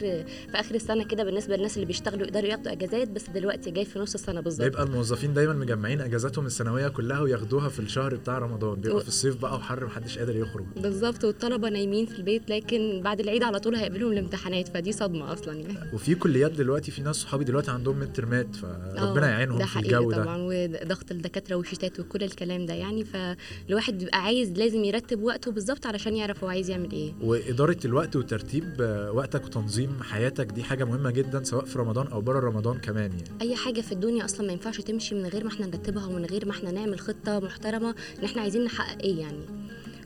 في 0.50 0.54
آخر 0.60 0.74
السنة 0.74 1.04
كده 1.04 1.24
بالنسبة 1.24 1.56
للناس 1.56 1.74
اللي 1.76 1.86
بيشتغلوا 1.86 2.26
يقدروا 2.26 2.46
ياخدوا 2.48 2.72
أجازات 2.72 3.08
بس 3.10 3.30
دلوقتي 3.34 3.70
جاي 3.70 3.84
في 3.84 3.98
نص 3.98 4.14
السنة 4.14 4.40
بالظبط. 4.40 4.62
بيبقى 4.64 4.82
الموظفين 4.82 5.34
دايما 5.34 5.52
مجمعين 5.52 6.00
أجازاتهم 6.00 6.46
السنوية 6.46 6.88
كلها 6.88 7.20
وياخدوها 7.20 7.68
في 7.68 7.80
الشهر 7.80 8.14
بتاع 8.14 8.38
رمضان 8.38 8.74
بيبقى 8.80 8.96
و- 8.96 9.00
في 9.00 9.08
الصيف 9.08 9.36
بقى 9.42 9.54
وحر 9.56 9.84
محدش 9.86 10.18
قادر 10.18 10.36
يخرج. 10.36 10.64
بالظبط 10.76 11.24
والطلبة 11.24 11.68
نايمين 11.68 12.06
في 12.06 12.18
البيت 12.18 12.50
لكن 12.50 13.00
بعد 13.04 13.20
العيد 13.20 13.42
على 13.42 13.58
طول 13.60 13.74
هيقابلهم 13.74 14.12
الامتحانات 14.12 14.68
فدي 14.68 14.92
صدمة 14.92 15.32
أصلا 15.32 15.54
يعني. 15.54 15.94
وفي 15.94 16.14
كليات 16.14 16.52
دلوقتي 16.52 16.90
في 16.90 17.02
ناس 17.02 17.16
صحابي 17.16 17.44
دلوقتي 17.44 17.70
عندهم 17.70 17.93
ميد 17.94 18.12
ترمات 18.12 18.57
فربنا 18.57 19.26
آه، 19.26 19.30
يعينهم 19.30 19.66
في 19.66 19.78
الجو 19.78 20.11
ده. 20.11 20.22
طبعا 20.22 20.37
وضغط 20.40 21.11
الدكاترة 21.11 21.57
والشتات 21.57 22.00
وكل 22.00 22.22
الكلام 22.22 22.66
ده 22.66 22.74
يعني. 22.74 23.04
فالواحد 23.04 23.98
بيبقى 23.98 24.22
عايز 24.22 24.52
لازم 24.52 24.85
يرتب 24.85 25.22
وقته 25.22 25.50
بالظبط 25.52 25.87
علشان 25.87 26.16
يعرف 26.16 26.44
هو 26.44 26.50
عايز 26.50 26.70
يعمل 26.70 26.92
إيه. 26.92 27.12
وإدارة 27.22 27.78
الوقت 27.85 28.16
وترتيب 28.16 28.76
آه، 28.80 29.12
وقتك 29.12 29.44
وتنظيم 29.44 30.02
حياتك 30.02 30.46
دي 30.46 30.62
حاجة 30.62 30.85
مهمة 30.85 31.11
جدا 31.11 31.44
سواء 31.44 31.64
في 31.64 31.78
رمضان 31.78 32.07
أو 32.07 32.20
بره 32.20 32.40
رمضان 32.40 32.78
كمان 32.78 33.11
يعني. 33.12 33.24
أي 33.42 33.57
حاجة 33.57 33.80
في 33.80 33.92
الدنيا 33.92 34.24
أصلا 34.24 34.46
ما 34.46 34.52
ينفعش 34.52 34.80
تمشي 34.80 35.14
من 35.14 35.26
غير 35.26 35.44
ما 35.44 35.50
إحنا 35.50 35.66
نرتبها 35.66 36.07
ومن 36.07 36.24
غير 36.24 36.46
ما 36.46 36.52
إحنا 36.52 36.70
نعمل 36.70 37.00
خطة 37.00 37.38
محترمة 37.40 37.94
إن 38.18 38.24
إحنا 38.24 38.42
عايزين 38.42 38.64
نحقق 38.64 39.02
إيه 39.02 39.20
يعني. 39.20 39.44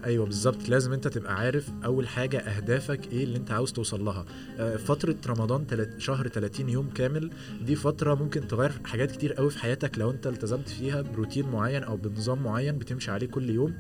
أيوه 0.04 0.24
بالظبط. 0.26 0.68
لازم 0.68 0.92
أنت 0.92 1.08
تبقى 1.08 1.34
عارف 1.34 1.68
أول 1.84 2.08
حاجة 2.08 2.38
أهدافك 2.38 3.12
إيه 3.12 3.24
اللي 3.24 3.38
أنت 3.38 3.50
عاوز 3.50 3.72
توصل 3.72 4.04
لها. 4.04 4.24
آه، 4.58 4.76
فترة 4.76 5.16
رمضان 5.26 5.66
تلات 5.66 6.00
شهر 6.00 6.28
30 6.28 6.68
يوم 6.68 6.90
كامل 6.90 7.30
دي 7.62 7.74
فترة 7.76 8.14
ممكن 8.14 8.48
تغير 8.48 8.72
حاجات 8.84 9.10
كتير 9.10 9.32
قوي 9.32 9.50
في 9.50 9.58
حياتك 9.58 9.98
لو 9.98 10.10
أنت 10.10 10.26
التزمت 10.26 10.68
فيها 10.68 11.02
بروتين 11.02 11.48
معين 11.48 11.82
أو 11.82 11.96
بنظام 11.96 12.42
معين 12.42 12.78
بتمشي 12.78 13.10
عليه 13.10 13.26
كل 13.26 13.50
يوم. 13.50 13.74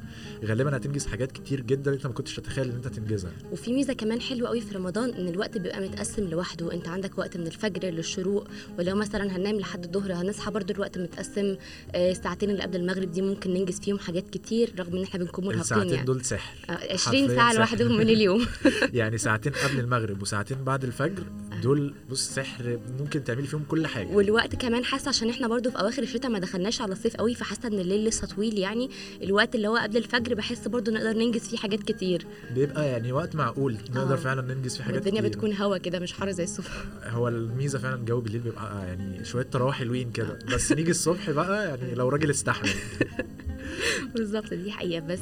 غالبا 0.44 0.76
هتنجز 0.76 1.06
حاجات 1.06 1.32
كتير 1.32 1.60
جدا 1.60 1.92
أنت 1.94 2.06
ما 2.06 2.12
كنتش 2.12 2.36
تتخيل 2.36 2.68
إن 2.70 2.74
أنت 2.74 2.86
تنجزها. 2.88 3.32
وفي 3.52 3.72
ميزة 3.72 3.92
كمان 3.92 4.20
حلوة 4.20 4.48
قوي 4.48 4.60
في 4.60 4.74
رمضان 4.74 5.10
إن 5.10 5.28
الوقت 5.28 5.58
بيبقى 5.58 5.80
متقسم 5.80 6.24
لوحده. 6.28 6.72
أنت 6.72 6.88
عندك 6.88 7.18
وقت 7.18 7.36
من 7.36 7.46
الفجر 7.46 7.88
للشروق 7.88 8.48
ولو 8.78 8.94
مثلا 8.96 9.36
هننام 9.36 9.54
لحد 9.56 9.84
الظهر 9.84 10.12
هنصحى 10.12 10.50
برضو 10.50 10.72
الوقت 10.72 10.98
متقسم 10.98 11.56
آه، 11.94 12.10
الساعتين 12.10 12.50
اللي 12.50 12.62
قبل 12.62 12.76
المغرب 12.76 13.10
دي 13.12 13.22
ممكن 13.22 13.54
ننجز 13.54 13.80
فيهم 13.80 13.98
حاجات 13.98 14.30
كتير 14.30 14.72
رغم 14.78 14.96
إن 14.96 15.02
إحنا 15.02 15.20
بنكون 15.20 15.44
مرهقين 15.44 15.60
يعني. 15.94 16.04
دول 16.08 16.24
سحر 16.24 16.54
آه، 16.70 16.72
20 16.92 16.98
حرفياً 16.98 17.36
ساعة. 17.36 17.52
لوحدهم 17.52 17.96
من 17.96 18.08
اليوم 18.08 18.46
يعني 19.00 19.18
ساعتين 19.18 19.52
قبل 19.52 19.80
المغرب 19.80 20.22
وساعتين 20.22 20.64
بعد 20.64 20.84
الفجر 20.84 21.22
دول 21.62 21.94
بص 22.10 22.30
سحر 22.34 22.78
ممكن 23.00 23.24
تعملي 23.24 23.46
فيهم 23.46 23.64
كل 23.68 23.86
حاجة. 23.86 24.06
والوقت 24.06 24.54
كمان 24.56 24.84
حاسة 24.84 25.08
عشان 25.08 25.30
إحنا 25.30 25.48
برضو 25.48 25.70
في 25.70 25.78
أواخر 25.80 26.02
الشتاء 26.02 26.30
ما 26.30 26.38
دخلناش 26.38 26.80
على 26.80 26.92
الصيف 26.92 27.16
قوي 27.16 27.34
فحاسة 27.34 27.68
إن 27.68 27.78
الليل 27.78 28.04
لسه 28.04 28.26
طويل 28.26 28.58
يعني. 28.58 28.90
الوقت 29.22 29.54
اللي 29.54 29.68
هو 29.68 29.76
قبل 29.76 29.96
الفجر 29.96 30.34
بحس 30.34 30.68
برضو 30.68 30.90
نقدر 30.90 31.12
ننجز 31.18 31.48
فيه 31.48 31.56
حاجات 31.56 31.82
كتير. 31.82 32.26
بيبقى 32.54 32.88
يعني 32.88 33.12
وقت 33.12 33.36
معقول 33.36 33.76
نقدر 33.90 34.12
آه. 34.14 34.16
فعلا 34.16 34.54
ننجز 34.54 34.76
فيه 34.76 34.84
حاجات 34.84 34.96
والدنيا 35.02 35.20
كتير. 35.20 35.30
بتكون 35.32 35.52
هوا 35.56 35.78
كده 35.78 35.98
مش 35.98 36.12
حر 36.12 36.30
زي 36.30 36.44
الصبح. 36.44 36.84
هو 37.04 37.28
الميزة 37.28 37.78
فعلا 37.78 37.94
الجو 37.94 38.20
بالليل 38.20 38.40
بيبقى 38.40 38.86
يعني 38.86 39.24
شوية 39.24 39.42
تراوح 39.44 39.78
حلوين 39.78 40.10
كده. 40.10 40.38
بس 40.54 40.72
نيجي 40.72 40.90
الصبح 40.90 41.30
بقى 41.30 41.68
يعني 41.68 41.94
لو 41.94 42.08
راجل 42.08 42.30
استحمل. 42.30 42.70
بالظبط 44.14 44.54
دي 44.54 44.70
حقيقة. 44.72 45.00
بس 45.06 45.18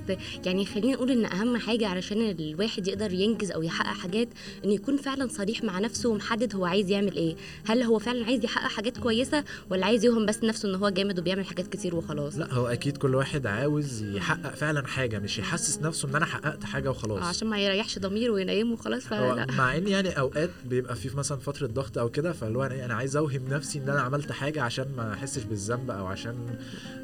يعني 0.46 0.66
خلينا 0.66 0.92
نقول 0.92 1.10
إن 1.10 1.24
أهم 1.24 1.56
حاجة 1.56 1.86
علشان 1.86 2.30
الواحد 2.30 2.88
يقدر 2.88 3.12
ينجز 3.12 3.50
أو 3.50 3.62
يحقق 3.62 3.96
حاجات 3.98 4.28
إنه 4.64 4.72
يكون 4.72 4.96
فعلا 4.96 5.28
صريح 5.28 5.64
مع 5.64 5.78
نفسه 5.78 6.12
ومحدد 6.26 6.54
هو 6.56 6.64
عايز 6.64 6.90
يعمل 6.90 7.16
إيه. 7.16 7.36
هل 7.66 7.82
هو 7.82 7.98
فعلا 7.98 8.24
عايز 8.26 8.44
يحقق 8.44 8.68
حاجات 8.68 8.98
كويسة 8.98 9.44
ولا 9.70 9.86
عايز 9.86 10.04
يوهم 10.04 10.26
بس 10.26 10.44
نفسه 10.44 10.68
إن 10.68 10.74
هو 10.74 10.88
جامد 10.88 11.18
وبيعمل 11.18 11.46
حاجات 11.46 11.66
كتير 11.66 11.96
وخلاص؟ 11.96 12.36
لا 12.36 12.52
هو 12.54 12.66
أكيد 12.66 12.96
كل 12.96 13.14
واحد 13.14 13.46
عاوز 13.46 14.02
يحقق 14.02 14.54
فعلا 14.54 14.86
حاجة 14.86 15.18
مش 15.18 15.38
يحسس 15.38 15.78
نفسه 15.78 16.08
إن 16.08 16.16
أنا 16.16 16.24
حققت 16.24 16.64
حاجة 16.64 16.90
وخلاص. 16.90 17.22
عشان 17.22 17.48
ما 17.48 17.58
يريحش 17.58 17.98
ضميره 17.98 18.32
وينيمه 18.32 18.72
وخلاص 18.72 19.12
مع 19.12 19.76
إن 19.76 19.88
يعني 19.88 20.18
أوقات 20.18 20.50
بيبقى 20.64 20.96
في 20.96 21.16
مثلا 21.16 21.38
فترة 21.38 21.66
ضغط 21.66 21.98
أو 21.98 22.08
كده 22.08 22.32
فاللي 22.32 22.58
هو 22.58 22.62
أنا 22.64 22.84
أنا 22.84 22.94
عايز 22.94 23.16
أوهم 23.16 23.44
نفسي 23.50 23.78
إن 23.78 23.88
أنا 23.88 24.00
عملت 24.00 24.32
حاجة 24.32 24.62
عشان 24.62 24.86
ما 24.96 25.12
أحسش 25.12 25.42
بالذنب 25.42 25.90
أو 25.90 26.06
عشان 26.06 26.36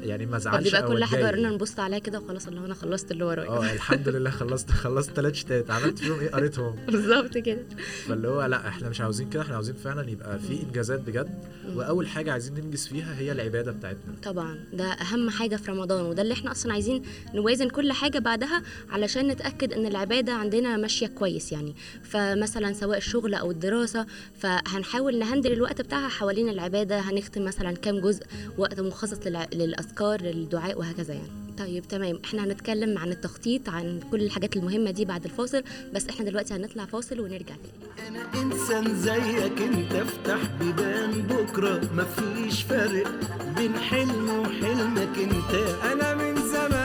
يعني 0.01 0.25
ما 0.25 0.37
أزعلش 0.37 0.69
فبيبقى 0.69 0.83
أو 0.83 0.87
كل 0.87 1.03
أتضايق. 1.03 1.25
قررنا 1.27 1.49
نبص 1.49 1.79
عليها 1.79 1.99
كده 1.99 2.19
وخلاص 2.19 2.47
اللي 2.47 2.59
هو 2.59 2.65
أنا 2.65 2.73
خلصت 2.73 3.11
اللي 3.11 3.23
ورايا 3.23 3.49
آه 3.49 3.73
الحمد 3.73 4.09
لله 4.09 4.29
خلصت 4.29 4.71
خلصت 4.71 5.11
ثلاث 5.11 5.33
شتات 5.33 5.71
عملت 5.71 5.99
فيهم 5.99 6.19
إيه؟ 6.19 6.29
قريتهم. 6.31 6.75
بالظبط 6.87 7.37
كده. 7.37 7.63
فاللي 8.07 8.27
هو 8.27 8.45
لا 8.45 8.67
إحنا 8.67 8.89
مش 8.89 9.01
عاوزين 9.01 9.12
كده 9.21 9.41
إحنا 9.41 9.55
عاوزين 9.55 9.75
فعلا 9.75 10.09
يبقى 10.09 10.39
في 10.39 10.63
إنجازات 10.63 10.99
بجد 10.99 11.45
وأول 11.75 12.07
حاجة 12.07 12.31
عايزين 12.31 12.53
ننجز 12.53 12.87
فيها 12.87 13.15
هي 13.19 13.31
العبادة 13.31 13.71
بتاعتنا. 13.71 14.13
طبعا 14.23 14.59
ده 14.73 14.83
أهم 14.85 15.29
حاجة 15.29 15.55
في 15.55 15.71
رمضان 15.71 16.05
وده 16.05 16.21
اللي 16.21 16.33
إحنا 16.33 16.51
أصلا 16.51 16.73
عايزين 16.73 17.01
نوازن 17.33 17.69
كل 17.69 17.91
حاجة 17.91 18.19
بعدها 18.19 18.63
علشان 18.89 19.27
نتأكد 19.27 19.73
إن 19.73 19.85
العبادة 19.85 20.33
عندنا 20.33 20.77
ماشية 20.77 21.07
كويس 21.07 21.51
يعني. 21.51 21.75
فمثلا 22.03 22.73
سواء 22.73 22.97
الشغل 22.97 23.33
أو 23.33 23.51
الدراسة 23.51 24.05
فهنحاول 24.37 25.19
نهندل 25.19 25.53
الوقت 25.53 25.81
بتاعها 25.81 26.07
حوالين 26.07 26.49
العبادة 26.49 26.99
هنختم 26.99 27.45
مثلا 27.45 27.71
كام 27.71 27.99
جزء 27.99 28.23
وقت 28.57 28.79
مخصص 28.79 29.27
للأذكار 29.53 30.21
للدعاء 30.21 30.79
وهكذا 30.79 31.13
يعني. 31.13 31.27
طيب 31.57 31.87
تمام 31.87 32.19
إحنا 32.25 32.43
هنتكلم 32.45 32.97
عن 32.97 33.11
التخطيط 33.11 33.69
عن 33.69 33.99
كل 34.11 34.21
الحاجات 34.21 34.57
المهمة 34.57 34.91
دي 34.91 35.05
بعد 35.05 35.23
الفاصل 35.25 35.63
بس 35.93 36.07
إحنا 36.09 36.25
دلوقتي 36.25 36.53
هنطلع 36.53 36.85
فاصل 36.85 37.19
ونرجع 37.19 37.55
تاني. 37.55 38.19
إنسان 38.35 38.95
زيك 39.03 39.61
انت 39.61 39.93
افتح 39.95 40.39
بيبان 40.59 41.11
بكرة. 41.11 41.81
مفيش 41.93 42.63
فرق 42.63 43.07
بين 43.57 43.75
حلم 43.89 44.29
وحلمك 44.39 45.17
انت. 45.17 45.53
أنا 45.91 46.15
من 46.15 46.35
زمان 46.35 46.82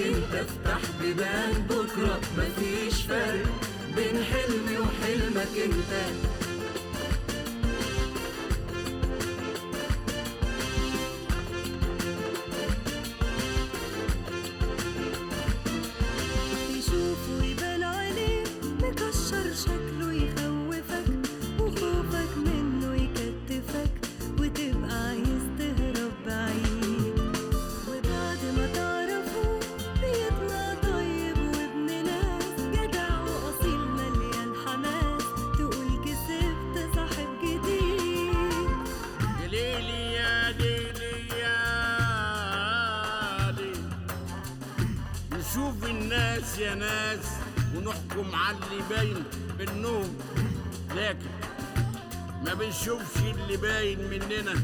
انت 0.00 0.34
افتح 0.34 0.80
بيبان 1.00 1.52
بكرة 1.70 2.20
مفيش 2.38 3.02
فرق 3.02 3.46
بين 3.96 4.24
حلمي 4.24 4.78
وحلمك 4.78 5.48
انت. 5.64 6.31
ناس 46.74 47.26
ونحكم 47.76 48.34
على 48.34 48.56
اللي 48.56 48.82
باين 48.90 49.24
بالنوم. 49.58 50.18
لكن 50.96 51.30
ما 52.44 52.54
بنشوفش 52.54 53.16
اللي 53.16 53.56
باين 53.56 53.98
مننا. 53.98 54.54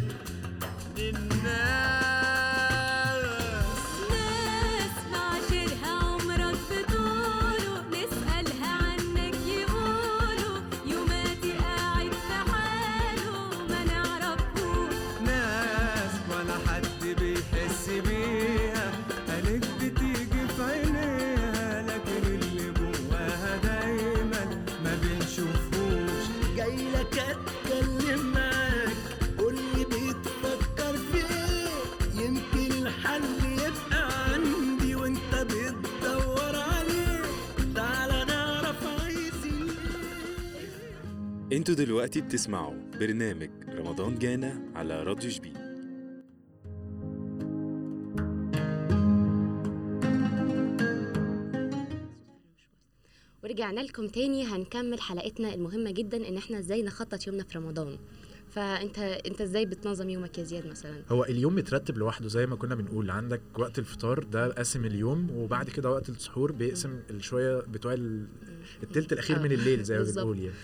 للناس. 0.99 2.18
قول 29.39 29.55
لي 29.55 29.85
بتفكر 29.85 30.97
في 30.97 31.17
إيه؟ 31.19 32.25
يمكن 32.25 32.87
الحل 32.87 33.23
يبقى 33.53 34.33
عندي 34.33 34.95
وانت 34.95 35.35
بتدور 35.35 36.57
عليه. 36.57 37.23
نعرف 37.75 38.87
عايزين 38.87 39.69
أنتوا 41.53 41.75
دلوقتي 41.75 42.21
بتسمعوا 42.21 42.75
برنامج 43.01 43.51
رمضان 43.69 44.19
جانا 44.19 44.61
على 44.75 45.03
راديو 45.03 45.31
شبين 45.31 45.55
ورجعنا 53.69 53.87
لكم 53.87 54.07
تاني 54.09 54.45
هنكمل 54.45 55.01
حلقتنا 55.01 55.55
المهمة 55.55 55.91
جدا 55.91 56.29
إن 56.29 56.37
إحنا 56.37 56.59
إزاي 56.59 56.83
نخطط 56.83 57.27
يومنا 57.27 57.45
في 57.45 57.59
رمضان. 57.59 57.99
فأنت 58.51 58.99
أنت 58.99 59.41
إزاي 59.41 59.67
بتنظم 59.67 60.09
يومك 60.11 60.39
يا 60.39 60.45
زياد 60.45 60.67
مثلا؟ 60.67 61.03
هو 61.11 61.25
اليوم 61.25 61.55
مترتب 61.55 61.99
لوحده 61.99 62.29
زي 62.29 62.47
ما 62.47 62.57
كنا 62.57 62.75
بنقول 62.75 63.11
عندك 63.11 63.41
وقت 63.59 63.79
الفطار 63.79 64.23
ده 64.25 64.49
قاسم 64.49 64.85
اليوم 64.85 65.31
وبعد 65.31 65.71
كده 65.71 65.91
وقت 65.91 66.09
السحور 66.09 66.53
بيقسم 66.53 67.01
الشويه 67.11 67.59
بتوع 67.61 67.93
ال- 67.93 68.27
التلت 68.83 69.13
الأخير 69.13 69.37
آه، 69.37 69.43
من 69.43 69.53
الليل 69.53 69.83
زي 69.83 69.99
ما. 69.99 70.05
بنقول 70.05 70.39
يعني. 70.39 70.55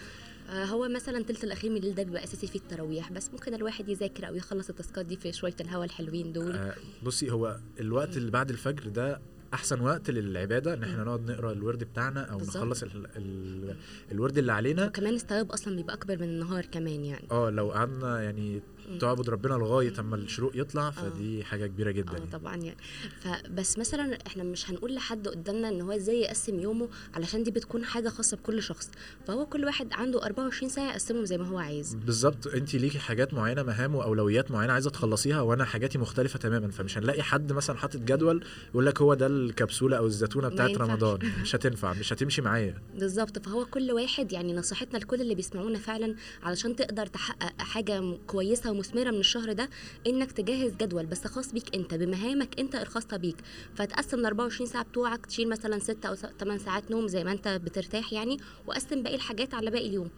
آه، 0.50 0.64
هو 0.64 0.88
مثلا 0.88 1.22
تلت 1.22 1.44
الأخير 1.44 1.70
من 1.70 1.76
الليل 1.76 1.94
ده 1.94 2.02
بيبقى 2.02 2.24
أساسي 2.24 2.46
فيه 2.46 2.58
التراويح 2.58 3.12
بس 3.12 3.30
ممكن 3.32 3.54
الواحد 3.54 3.88
يذاكر 3.88 4.28
أو 4.28 4.34
يخلص 4.34 4.68
التاسكات 4.70 5.06
دي 5.06 5.16
في 5.16 5.32
شوية 5.32 5.54
الهوا 5.60 5.84
الحلوين 5.84 6.32
دول. 6.32 6.52
آه، 6.52 6.74
بصي 7.02 7.30
هو 7.30 7.56
الوقت 7.80 8.16
اللي 8.16 8.30
بعد 8.30 8.50
الفجر 8.50 8.88
ده 8.88 9.20
أحسن 9.54 9.80
وقت 9.80 10.10
للعبادة 10.10 10.74
إن 10.74 10.82
إحنا 10.84 11.04
نقعد 11.04 11.30
نقرأ 11.30 11.52
الورد 11.52 11.84
بتاعنا 11.84 12.24
أو 12.24 12.38
بالظبط. 12.38 12.56
نخلص 12.56 12.82
ال 12.82 13.06
ال 13.16 13.76
الورد 14.12 14.38
اللي 14.38 14.52
علينا 14.52 14.86
وكمان 14.86 15.14
الثواب 15.14 15.50
أصلا 15.52 15.76
بيبقى 15.76 15.94
أكبر 15.94 16.16
من 16.16 16.22
النهار 16.24 16.64
كمان 16.66 17.04
يعني 17.04 17.26
آه 17.30 17.50
لو 17.50 17.70
قعدنا 17.72 18.22
يعني. 18.22 18.62
تعبد 19.00 19.30
ربنا 19.30 19.54
لغاية 19.54 19.92
أما 20.00 20.16
الشروق 20.16 20.52
يطلع 20.56 20.90
فدي 20.90 21.44
حاجة 21.44 21.66
كبيرة 21.66 21.90
جدا 21.90 22.12
آه 22.12 22.16
يعني. 22.16 22.30
طبعا 22.30 22.56
يعني. 22.56 22.76
فبس 23.20 23.78
مثلا 23.78 24.18
إحنا 24.26 24.44
مش 24.44 24.70
هنقول 24.70 24.94
لحد 24.94 25.28
قدامنا 25.28 25.68
إن 25.68 25.80
هو 25.80 25.92
إزاي 25.92 26.20
يقسم 26.20 26.60
يومه 26.60 26.88
علشان 27.14 27.42
دي 27.42 27.50
بتكون 27.50 27.84
حاجة 27.84 28.08
خاصة 28.08 28.36
بكل 28.36 28.62
شخص. 28.62 28.90
فهو 29.26 29.46
كل 29.46 29.64
واحد 29.64 29.92
عنده 29.92 30.22
24 30.26 30.68
ساعة 30.70 30.90
يقسمهم 30.90 31.24
زي 31.24 31.38
ما 31.38 31.48
هو 31.48 31.58
عايز. 31.58 31.94
بالظبط. 31.94 32.46
انت 32.46 32.74
ليكي 32.74 32.98
حاجات 32.98 33.34
معينة 33.34 33.62
مهام 33.62 33.94
وأولويات 33.94 34.50
معينة 34.50 34.72
عايزة 34.72 34.90
تخلصيها 34.90 35.40
وأنا 35.40 35.64
حاجاتي 35.64 35.98
مختلفة 35.98 36.38
تماما. 36.38 36.70
فمش 36.70 36.98
هنلاقي 36.98 37.22
حد 37.22 37.52
مثلا 37.52 37.76
حاطط 37.76 37.96
جدول 38.00 38.44
يقول 38.70 38.86
لك 38.86 39.00
هو 39.02 39.14
ده 39.14 39.26
الكبسولة 39.26 39.96
أو 39.96 40.06
الزيتونة 40.06 40.48
ما 40.48 40.54
بتاعت. 40.54 40.76
رمضان. 40.76 41.18
مش 41.42 41.56
هتنفع 41.56 41.92
مش 41.92 42.12
هتمشي 42.12 42.42
معايا. 42.42 42.82
بالظبط. 42.98 43.38
فهو 43.46 43.64
كل 43.64 43.92
واحد 43.92 44.32
يعني 44.32 44.54
نصيحتنا 44.54 44.98
لكل 44.98 45.20
اللي 45.20 45.34
بيسمعونا 45.34 45.78
فعلا 45.78 46.14
علشان 46.42 46.76
تقدر 46.76 47.06
تحقق 47.06 47.62
حاجة 47.62 48.16
كويسة 48.26 48.70
ومثمرة 48.74 49.10
من 49.10 49.20
الشهر 49.20 49.52
ده 49.52 49.68
إنك 50.06 50.32
تجهز 50.32 50.72
جدول 50.72 51.06
بس 51.06 51.26
خاص 51.26 51.52
بيك 51.52 51.74
أنت 51.74 51.94
بمهامك 51.94 52.60
أنت 52.60 52.74
الخاصة 52.74 53.16
بيك. 53.16 53.36
فتقسم 53.74 54.18
ال 54.18 54.26
24 54.26 54.66
ساعة 54.70 54.84
بتوعك 54.84 55.26
تشيل 55.26 55.48
مثلا 55.48 55.78
6 55.78 56.08
أو 56.08 56.14
8 56.14 56.58
ساعات 56.60 56.90
نوم 56.90 57.08
زي 57.08 57.24
ما 57.24 57.32
أنت 57.32 57.48
بترتاح 57.48 58.12
يعني 58.12 58.36
وقسم 58.66 59.02
باقي 59.02 59.14
الحاجات 59.14 59.54
على 59.54 59.70
باقي 59.70 59.86
اليوم. 59.86 60.10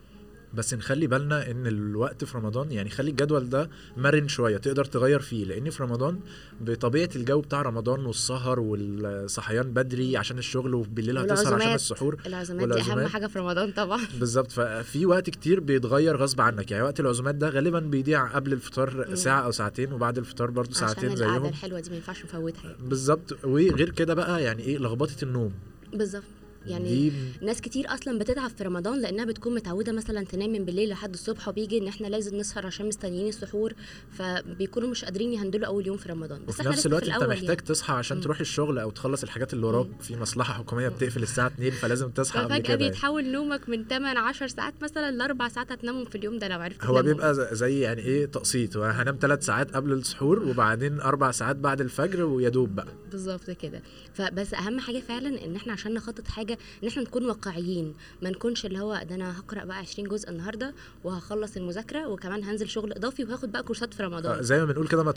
بس 0.56 0.74
نخلي 0.74 1.06
بالنا 1.06 1.50
إن 1.50 1.66
الوقت 1.66 2.24
في 2.24 2.38
رمضان 2.38 2.72
يعني 2.72 2.90
خلي 2.90 3.10
الجدول 3.10 3.48
ده 3.48 3.70
مرن 3.96 4.28
شوية 4.28 4.56
تقدر 4.56 4.84
تغير 4.84 5.20
فيه 5.20 5.44
لأن 5.44 5.70
في 5.70 5.82
رمضان 5.82 6.20
بطبيعة 6.60 7.08
الجو 7.16 7.40
بتاع 7.40 7.62
رمضان 7.62 8.06
والسهر 8.06 8.60
والصحيان 8.60 9.72
بدري 9.72 10.16
عشان 10.16 10.38
الشغل 10.38 10.74
وبالليل 10.74 11.18
هتسهر 11.18 11.54
عشان. 11.54 11.74
السحور 11.74 12.20
العزومات 12.26 12.68
دي 12.68 12.80
أهم 12.80 13.06
حاجة 13.06 13.26
في 13.26 13.38
رمضان 13.38 13.72
طبعا 13.72 14.00
بالظبط 14.20 14.52
ففي 14.52 15.06
وقت 15.06 15.30
كتير 15.30 15.60
بيتغير 15.60 16.16
غصب 16.16 16.40
عنك 16.40 16.70
يعني 16.70 16.84
وقت 16.84 17.00
العزومات 17.00 17.34
ده 17.34 17.48
غالبا 17.48 17.80
بيضيع 17.80 18.26
قبل 18.26 18.52
الفطار. 18.52 19.14
ساعة 19.14 19.40
أو 19.40 19.50
ساعتين 19.50 19.92
وبعد 19.92 20.18
الفطار 20.18 20.50
برضو 20.50 20.70
عشان 20.70 20.88
ساعتين 20.88 21.16
زيهم 21.16 21.46
الحلوة 21.46 21.80
دي 21.80 21.90
ما 21.90 21.96
ينفعش 21.96 22.24
نفوتها 22.24 22.64
يعني. 22.64 22.88
بالظبط 22.88 23.44
وغير 23.44 23.90
كده 23.90 24.14
بقى 24.14 24.42
يعني 24.42 24.62
إيه 24.62 24.78
لخبطة 24.78 25.16
النوم 25.24 25.52
بالظبط 25.92 26.22
يعني 26.66 27.12
ناس 27.42 27.60
كتير 27.60 27.94
أصلا 27.94 28.18
بتتعب 28.18 28.50
في 28.50 28.64
رمضان 28.64 29.00
لأنها 29.00 29.24
بتكون 29.24 29.54
متعودة 29.54 29.92
مثلا 29.92 30.24
تنام 30.24 30.50
من 30.50 30.64
بالليل 30.64 30.88
لحد 30.88 31.12
الصبح 31.12 31.48
وبيجي 31.48 31.78
إن 31.78 31.86
إحنا 31.88 32.06
لازم 32.06 32.36
نسهر 32.36 32.66
عشان 32.66 32.86
مستنيين 32.86 33.28
السحور 33.28 33.72
فبيكونوا 34.10 34.88
مش 34.88 35.04
قادرين 35.04 35.32
يهندلوا 35.32 35.66
أول 35.66 35.86
يوم 35.86 35.96
في 35.96 36.08
رمضان 36.08 36.44
بس 36.48 36.60
وفي 36.60 36.68
نفس 36.68 36.86
الوقت 36.86 37.04
في 37.04 37.14
أنت 37.14 37.24
محتاج 37.24 37.56
تصحى 37.56 37.92
عشان. 37.92 38.20
تروح 38.20 38.40
الشغل 38.40 38.78
أو 38.78 38.90
تخلص 38.90 39.22
الحاجات 39.22 39.52
اللي 39.52 39.66
وراك 39.66 39.86
في 40.00 40.16
مصلحة 40.16 40.54
حكومية 40.54 40.88
بتقفل 40.88 41.22
الساعة 41.22 41.46
2 41.46 41.70
فلازم 41.70 42.10
تصحى 42.10 42.38
قبل 42.40 42.58
كده 42.58 42.68
يعني. 42.74 42.84
بيتحول 42.88 43.24
نومك 43.32 43.68
من 43.68 43.84
8 43.88 44.18
10 44.20 44.46
ساعات 44.46 44.74
مثلا 44.82 45.10
لأربع 45.10 45.48
ساعات 45.48 45.72
هتنامهم 45.72 46.04
في 46.04 46.18
اليوم 46.18 46.38
ده 46.38 46.48
لو 46.48 46.60
عرفت 46.60 46.84
هو. 46.84 47.02
بيبقى 47.02 47.34
زي 47.54 47.80
يعني 47.80 48.02
إيه 48.02 48.26
تقسيط 48.26 48.76
هنام 48.76 49.18
ثلاث 49.20 49.44
ساعات 49.46 49.74
قبل 49.76 49.92
السحور 49.92 50.38
وبعدين 50.48 51.00
أربع 51.00 51.30
ساعات 51.30 51.56
بعد 51.56 51.80
الفجر 51.80 52.22
ويا 52.24 52.48
دوب 52.48 52.74
بقى 52.74 52.86
بالظبط 53.10 53.50
كده 53.50 53.82
فبس 54.16 54.54
أهم 54.54 54.80
حاجة 54.80 55.00
فعلا 55.00 55.44
إن 55.44 55.56
إحنا 55.56 55.72
عشان 55.72 55.94
نخطط 55.94 56.28
حاجة 56.28 56.58
إن 56.82 56.88
إحنا 56.88 57.02
نكون 57.02 57.26
واقعيين 57.26 57.94
ما 58.22 58.30
نكونش 58.30 58.66
اللي 58.66 58.78
هو 58.80 59.02
ده 59.08 59.14
أنا 59.14 59.38
هقرأ 59.38 59.64
بقى 59.64 59.76
20 59.76 60.08
جزء 60.08 60.30
النهارده 60.30 60.74
وهخلص 61.04 61.56
المذاكرة 61.56 62.08
وكمان 62.08 62.44
هنزل 62.44 62.68
شغل 62.68 62.92
إضافي 62.92 63.24
وهاخد 63.24 63.52
بقى 63.52 63.62
كورسات 63.62 63.94
في 63.94 64.02
آه، 64.02 64.06
رمضان 64.06 64.42
زي 64.42 64.58
ما 64.58 64.64
بنقول 64.64 64.88
كده 64.88 65.02
ما 65.02 65.10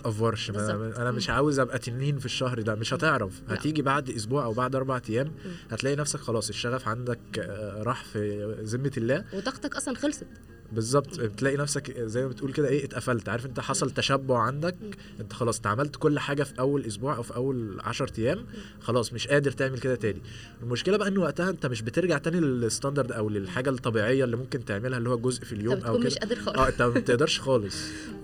بالظبط. 0.53 0.97
أنا 0.99 1.12
مش 1.12 1.29
عاوز 1.29 1.59
أبقى 1.59 1.79
تنين 1.79 2.19
في 2.19 2.25
الشهر 2.25 2.62
ده 2.62 2.75
مش 2.75 2.93
هتعرف. 2.93 3.41
هتيجي 3.49 3.81
بعد 3.81 4.09
أسبوع 4.09 4.45
أو 4.45 4.53
بعد 4.53 4.75
أربع 4.75 5.01
أيام 5.09 5.31
هتلاقي 5.71 5.95
نفسك 5.95 6.19
خلاص 6.19 6.49
الشغف 6.49 6.88
عندك 6.88 7.19
آه، 7.39 7.83
راح 7.83 8.03
في 8.03 8.53
ذمة 8.63 8.91
الله. 8.97 9.25
وطاقتك 9.33 9.75
أصلا 9.75 9.95
خلصت. 9.95 10.27
بالظبط. 10.71 11.19
بتلاقي 11.19 11.58
نفسك 11.58 11.99
زي 11.99 12.21
ما 12.21 12.27
بتقول 12.27 12.53
كده 12.53 12.67
إيه 12.67 12.86
اتقفلت. 12.86 13.29
عارف 13.29 13.45
أنت 13.45 13.60
حصل 13.60 13.91
تشبع 13.91 14.39
عندك؟ 14.39 14.75
أنت 15.19 15.34
خلاص 15.34 15.55
انت 15.55 15.67
عملت 15.67 15.95
كل 15.95 16.19
حاجة 16.19 16.43
في 16.43 16.60
أول 16.60 16.86
أسبوع 16.86 17.15
أو 17.15 17.23
في 17.23 17.36
أول 17.36 17.77
10 17.82 18.12
أيام 18.19 18.45
خلاص 18.82 19.13
مش 19.13 19.27
قادر 19.27 19.51
تعمل 19.51 19.79
كده 19.79 19.95
تاني. 19.95 20.21
المشكلة 20.63 20.97
بقى 20.97 21.08
إن 21.08 21.17
وقتها 21.17 21.49
أنت 21.49 21.65
مش 21.65 21.82
بترجع 21.82 22.17
تاني 22.17 22.39
للستاندرد 22.39 23.12
أو 23.12 23.29
للحاجة 23.29 23.69
الطبيعية 23.69 24.23
اللي 24.23 24.36
ممكن 24.38 24.65
تعملها 24.65 24.97
اللي 24.97 25.10
هو 25.10 25.17
جزء 25.17 25.43
في 25.43 25.53
اليوم 25.53 25.77
أو 25.82 25.97
كده 25.97 26.05
مش 26.05 26.17
قادر 26.17 26.36
خالص. 26.36 26.58
آه 26.60 26.67
أنت 26.67 26.82
ما 26.82 26.89
بتقدرش 26.89 27.39
خالص. 27.39 27.75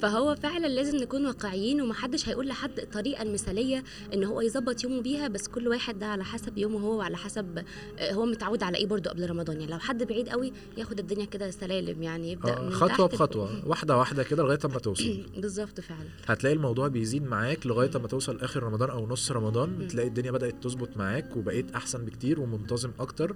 فهو 0.01 0.35
فعلا 0.35 0.67
لازم 0.67 0.97
نكون 0.97 1.25
واقعيين 1.25 1.81
ومحدش 1.81 2.29
هيقول 2.29 2.47
لحد 2.47 2.79
الطريقة 2.79 3.21
المثالية 3.21 3.83
إن 4.13 4.23
هو 4.23 4.41
يظبط 4.41 4.83
يومه 4.83 5.01
بيها 5.01 5.27
بس 5.27 5.47
كل 5.47 5.67
واحد 5.67 5.99
ده 5.99 6.05
على 6.05 6.23
حسب 6.23 6.57
يومه 6.57 6.79
هو 6.79 6.97
وعلى 6.97 7.17
حسب 7.17 7.63
آه، 7.99 8.11
هو 8.13 8.25
متعود 8.25 8.63
على 8.63 8.77
إيه 8.77 8.85
برضه 8.85 9.09
قبل 9.09 9.29
رمضان. 9.29 9.59
يعني 9.61 9.71
لو 9.71 9.79
حد 9.79 10.03
بعيد 10.03 10.29
قوي 10.29 10.53
ياخد 10.77 10.99
الدنيا 10.99 11.25
كده 11.25 11.51
سلالم 11.51 12.03
يعني. 12.03 12.34
يبدا 12.35 12.57
آه 12.57 12.61
من 12.61 12.71
خطوة 12.71 13.07
تحت 13.07 13.13
بخطوة 13.15 13.49
واحدة 13.69 13.97
واحدة 13.97 14.23
كده 14.23 14.43
لغاية 14.43 14.59
أما 14.65 14.79
توصل. 14.79 15.25
بالظبط 15.41 15.79
فعلا. 15.79 16.07
هتلاقي 16.27 16.53
الموضوع 16.55 16.87
بيزيد 16.87 17.23
معاك 17.23 17.67
لغاية 17.67 17.91
أما 17.95 18.07
توصل 18.07 18.39
آخر 18.41 18.63
رمضان 18.63 18.89
أو 18.89 19.07
نص 19.07 19.31
رمضان 19.31 19.87
تلاقي 19.87 20.07
الدنيا 20.07 20.31
بدأت 20.31 20.63
تظبط 20.63 20.97
معاك 20.97 21.35
وبقيت 21.37 21.71
أحسن 21.75 22.05
بكتير 22.05 22.39
ومنتظم 22.39 22.91
أكتر. 22.99 23.35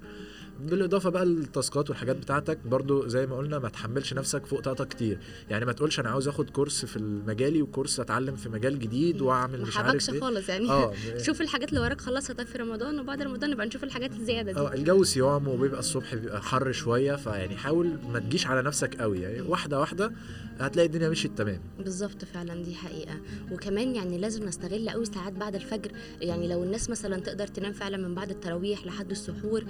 بالإضافة 0.59 1.09
بقى 1.09 1.25
للتاسكات 1.25 1.89
والحاجات 1.89 2.15
بتاعتك 2.15 2.57
برضو 2.65 3.07
زي 3.07 3.25
ما 3.27 3.37
قلنا 3.37 3.59
ما 3.59 3.69
تحملش 3.69 4.13
نفسك 4.13 4.45
فوق 4.45 4.59
طاقتك 4.61 4.87
كتير. 4.87 5.19
يعني 5.49 5.65
ما 5.65 5.71
تقولش 5.71 5.99
أنا 5.99 6.09
عاوز 6.09 6.27
آخد 6.27 6.49
كورس 6.49 6.85
في 6.85 6.99
مجالي 7.27 7.61
وكورس 7.61 7.99
أتعلم 7.99 8.35
في 8.35 8.49
مجال 8.49 8.79
جديد 8.79 9.21
وأعمل 9.21 9.61
مش 9.61 9.77
عارف 9.77 10.09
إيه. 10.09 10.19
خالص 10.19 10.49
يعني. 10.49 10.69
آه. 10.69 10.93
شوف 11.25 11.41
الحاجات 11.41 11.69
اللي 11.69 11.79
وراك 11.79 12.01
خلصها 12.01 12.43
في 12.43 12.57
رمضان 12.57 12.99
وبعد 12.99 13.21
رمضان 13.21 13.49
نبقى 13.49 13.65
نشوف 13.65 13.83
الحاجات 13.83 14.11
الزيادة 14.11 14.51
دي. 14.51 14.59
آه 14.59 14.73
الجو 14.73 15.03
صيام 15.03 15.47
وبيبقى 15.47 15.79
الصبح 15.79 16.15
بيبقى 16.15 16.41
حر 16.41 16.71
شوية 16.71 17.15
فيعني 17.15 17.57
حاول 17.57 17.99
ما 18.13 18.19
تجيش 18.19 18.47
على 18.47 18.61
نفسك 18.61 18.95
قوي. 18.95 19.21
يعني 19.21 19.41
واحدة 19.41 19.79
واحدة 19.79 20.11
هتلاقي 20.59 20.85
الدنيا 20.85 21.09
مشيت 21.09 21.37
تمام. 21.37 21.61
بالظبط 21.79 22.25
فعلا 22.25 22.63
دي 22.63 22.75
حقيقة. 22.75 23.17
وكمان 23.51 23.95
يعني 23.95 24.17
لازم 24.17 24.43
نستغل 24.43 24.89
قوي 24.89 25.05
ساعات 25.05 25.33
بعد 25.33 25.55
الفجر. 25.55 25.91
يعني 26.21 26.47
لو 26.47 26.63
الناس 26.63 26.89
مثلا 26.89 27.19
تقدر 27.19 27.47
تنام 27.47 27.73
فعلا 27.73 27.97
من 27.97 28.15
بعد 28.15 28.29
التراويح 28.29 28.85
لحد 28.85 29.11
السحور 29.11 29.63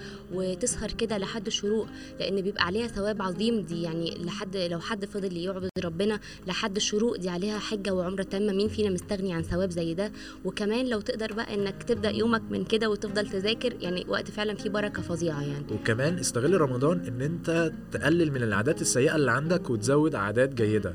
وتسهر 0.83 0.91
كده 0.91 1.17
لحد 1.17 1.47
الشروق 1.47 1.87
لأن 2.19 2.41
بيبقى 2.41 2.65
عليها 2.65 2.87
ثواب 2.87 3.21
عظيم. 3.21 3.61
دي 3.61 3.81
يعني 3.81 4.17
لحد 4.25 4.57
لو 4.57 4.79
حد 4.79 5.05
فضل 5.05 5.37
يعبد 5.37 5.69
ربنا 5.85 6.19
لحد 6.47 6.75
الشروق 6.75 7.17
دي 7.17 7.29
عليها 7.29 7.59
حجة 7.59 7.93
وعمرة 7.93 8.23
تامة. 8.23 8.53
مين 8.53 8.67
فينا 8.69 8.89
مستغني 8.89 9.33
عن 9.33 9.41
ثواب 9.43 9.69
زي 9.71 9.93
ده؟ 9.93 10.11
وكمان 10.45 10.89
لو 10.89 11.01
تقدر 11.01 11.33
بقى 11.33 11.53
إنك 11.53 11.83
تبدأ 11.83 12.09
يومك 12.09 12.41
من 12.51 12.63
كده 12.65 12.89
وتفضل 12.89 13.29
تذاكر 13.29 13.73
يعني 13.81 14.05
وقت 14.07 14.31
فعلا 14.31 14.53
فيه 14.55 14.69
بركة 14.69 15.01
فظيعة 15.01 15.41
يعني. 15.41 15.65
وكمان 15.71 16.19
استغل 16.19 16.61
رمضان 16.61 16.99
إن 17.07 17.21
أنت 17.21 17.71
تقلل 17.91 18.31
من 18.31 18.43
العادات 18.43 18.81
السيئة 18.81 19.15
اللي 19.15 19.31
عندك 19.31 19.69
وتزود 19.69 20.15
عادات 20.15 20.53
جيدة. 20.53 20.93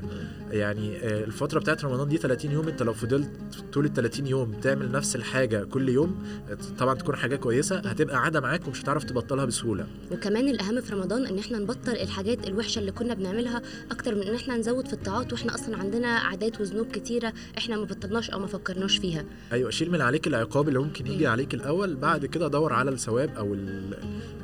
يعني 0.51 0.97
آه، 0.97 1.23
الفترة 1.23 1.59
بتاعت 1.59 1.85
رمضان 1.85 2.07
دي 2.07 2.17
30 2.17 2.51
يوم 2.51 2.67
أنت 2.67 2.83
لو 2.83 2.93
فضلت 2.93 3.29
طول 3.73 3.85
ال 3.85 3.93
30 3.93 4.27
يوم 4.27 4.51
تعمل 4.51 4.91
نفس 4.91 5.15
الحاجة 5.15 5.63
كل 5.63 5.89
يوم 5.89 6.23
آه، 6.49 6.57
طبعا 6.79 6.95
تكون 6.95 7.15
حاجة 7.15 7.35
كويسة 7.35 7.77
هتبقى 7.79 8.17
عادة 8.17 8.41
معاك 8.41 8.67
ومش 8.67 8.81
هتعرف 8.81 9.03
تبطلها 9.03 9.45
بسهولة. 9.45 9.74
وكمان 10.11 10.47
الأهم 10.49 10.81
في 10.81 10.93
رمضان 10.93 11.25
إن 11.25 11.39
إحنا 11.39 11.57
نبطل 11.59 11.91
الحاجات 11.91 12.47
الوحشة 12.47 12.79
اللي 12.79 12.91
كنا 12.91 13.13
بنعملها 13.13 13.61
أكتر 13.91 14.15
من 14.15 14.21
إن 14.23 14.35
إحنا 14.35 14.57
نزود 14.57 14.87
في 14.87 14.93
الطاعات 14.93 15.33
وإحنا 15.33 15.55
أصلا 15.55 15.77
عندنا 15.77 16.07
عادات 16.07 16.61
وذنوب 16.61 16.87
كتيرة 16.91 17.33
إحنا 17.57 17.77
ما 17.77 17.83
بطلناش 17.83 18.29
أو 18.29 18.39
ما 18.39 18.47
فكرناش 18.47 18.97
فيها. 18.97 19.25
أيوه 19.51 19.69
شيل 19.69 19.91
من 19.91 20.01
عليك 20.01 20.27
العقاب 20.27 20.67
اللي 20.67 20.79
ممكن 20.79 21.07
يجي 21.07 21.27
عليك 21.27 21.53
الأول 21.53 21.95
بعد 21.95 22.25
كده 22.25 22.47
دور 22.47 22.73
على 22.73 22.91
الثواب 22.91 23.29
أو 23.37 23.53
ال- 23.53 23.97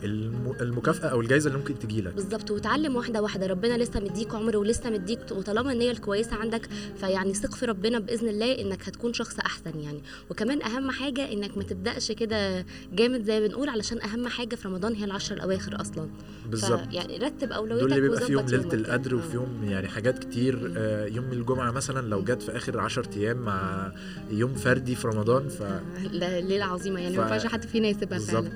الم- 0.03 0.55
المكافأة 0.61 1.07
أو 1.07 1.21
الجائزه 1.21 1.47
اللي 1.47 1.57
ممكن 1.59 1.79
تجي 1.79 2.01
لك. 2.01 2.13
بالظبط 2.13 2.51
وتعلم 2.51 2.95
واحدة 2.95 3.21
واحدة 3.21 3.47
ربنا 3.47 3.77
لسه 3.77 3.99
مديك 3.99 4.35
عمر 4.35 4.57
ولسه 4.57 4.89
مديك 4.89 5.19
وطالما 5.31 5.71
النية 5.71 5.91
الكويسة 5.91 6.35
عندك 6.35 6.69
فيعني 6.95 7.33
ثق 7.33 7.55
في 7.55 7.65
ربنا 7.65 7.99
بإذن 7.99 8.27
الله 8.29 8.61
إنك 8.61 8.87
هتكون 8.87 9.13
شخص 9.13 9.39
أحسن 9.39 9.79
يعني. 9.79 10.01
وكمان 10.29 10.61
أهم 10.61 10.91
حاجة 10.91 11.31
إنك 11.33 11.57
ما 11.57 11.63
تبدأش 11.63 12.11
كده 12.11 12.65
جامد 12.93 13.23
زي 13.23 13.39
ما 13.39 13.47
بنقول 13.47 13.69
علشان 13.69 14.01
أهم 14.01 14.27
حاجة 14.27 14.55
في 14.55 14.67
رمضان 14.67 14.95
هي 14.95 15.03
العشر 15.03 15.20
الأواخر 15.31 15.81
أصلا. 15.81 16.07
بالظبط. 16.49 16.93
يعني 16.93 17.17
رتب 17.17 17.51
أولوياتك 17.51 17.81
دول 17.83 17.93
اللي 17.97 18.01
بيبقى 18.09 18.21
فيهم 18.27 18.43
وظبط 18.45 18.73
ليله 18.73 18.73
القدر 18.73 19.15
وفي 19.15 19.35
يوم 19.35 19.63
يعني 19.63 19.87
حاجات 19.87 20.19
كتير. 20.19 20.73
آه، 20.77 21.05
يوم 21.05 21.25
الجمعة 21.31 21.71
مثلا 21.71 22.07
لو 22.07 22.23
جت 22.23 22.41
في 22.41 22.57
آخر 22.57 22.79
10 22.79 23.09
أيام 23.17 23.37
مع 23.37 23.91
يوم 24.31 24.53
فردي 24.53 24.95
في 24.95 25.07
رمضان 25.07 25.49
ف 25.49 25.63
ليلة 26.11 26.65
عظيمة 26.65 26.99
يعني 26.99 27.17
ما 27.17 27.23
ف- 27.27 27.31
ينفعش 27.31 27.51
حد 27.51 27.65
فينا 27.65 27.87
يسيبها 27.87 28.17
بالظبط. 28.17 28.43
فعلا 28.43 28.51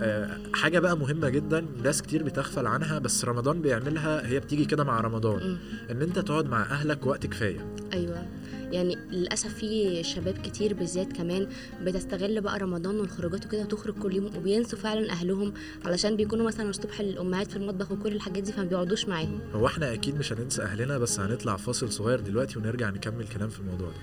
آه، 0.00 0.38
حاجة 0.54 0.78
بقى 0.78 0.96
مهمة 0.98 1.28
جدا 1.28 1.64
ناس 1.84 2.02
كتير 2.02 2.22
بتغفل 2.22 2.66
عنها 2.66 2.98
بس 2.98 3.24
رمضان 3.24 3.62
بيعملها 3.62 4.26
هي 4.28 4.40
بتيجي 4.40 4.64
كده 4.64 4.84
مع 4.84 5.00
رمضان. 5.00 5.42
مم. 5.48 5.58
إن 5.90 6.02
أنت 6.02 6.18
تقعد 6.18 6.46
مع 6.48 6.62
أهلك 6.62 7.06
وقت 7.06 7.26
كفاية. 7.26 7.66
أيوه. 7.92 8.26
يعني 8.72 8.96
للأسف 9.10 9.54
في 9.54 10.02
شباب 10.04 10.38
كتير 10.38 10.74
بالذات 10.74 11.12
كمان 11.12 11.48
بتستغل 11.82 12.40
بقى 12.40 12.58
رمضان 12.58 13.00
والخروجات 13.00 13.46
وكده 13.46 13.62
وتخرج 13.62 13.94
كل 13.98 14.14
يوم 14.16 14.26
وبينسوا 14.36 14.78
فعلا 14.78 15.10
أهلهم 15.10 15.52
علشان 15.84 16.16
بيكونوا 16.16 16.46
مثلا 16.46 16.70
الصبح 16.70 17.00
الأمهات 17.00 17.50
في 17.50 17.56
المطبخ 17.56 17.92
وكل 17.92 18.12
الحاجات 18.12 18.42
دي 18.42 18.52
فما 18.52 18.64
بيقعدوش 18.64 19.08
معاهم. 19.08 19.40
هو 19.54 19.66
إحنا 19.66 19.92
أكيد 19.92 20.18
مش 20.18 20.32
هننسى 20.32 20.62
أهلنا 20.62 20.98
بس 20.98 21.20
هنطلع 21.20 21.56
فاصل 21.56 21.92
صغير 21.92 22.20
دلوقتي 22.20 22.58
ونرجع 22.58 22.90
نكمل 22.90 23.28
كلام 23.28 23.48
في 23.48 23.60
الموضوع 23.60 23.88
ده. 23.88 23.94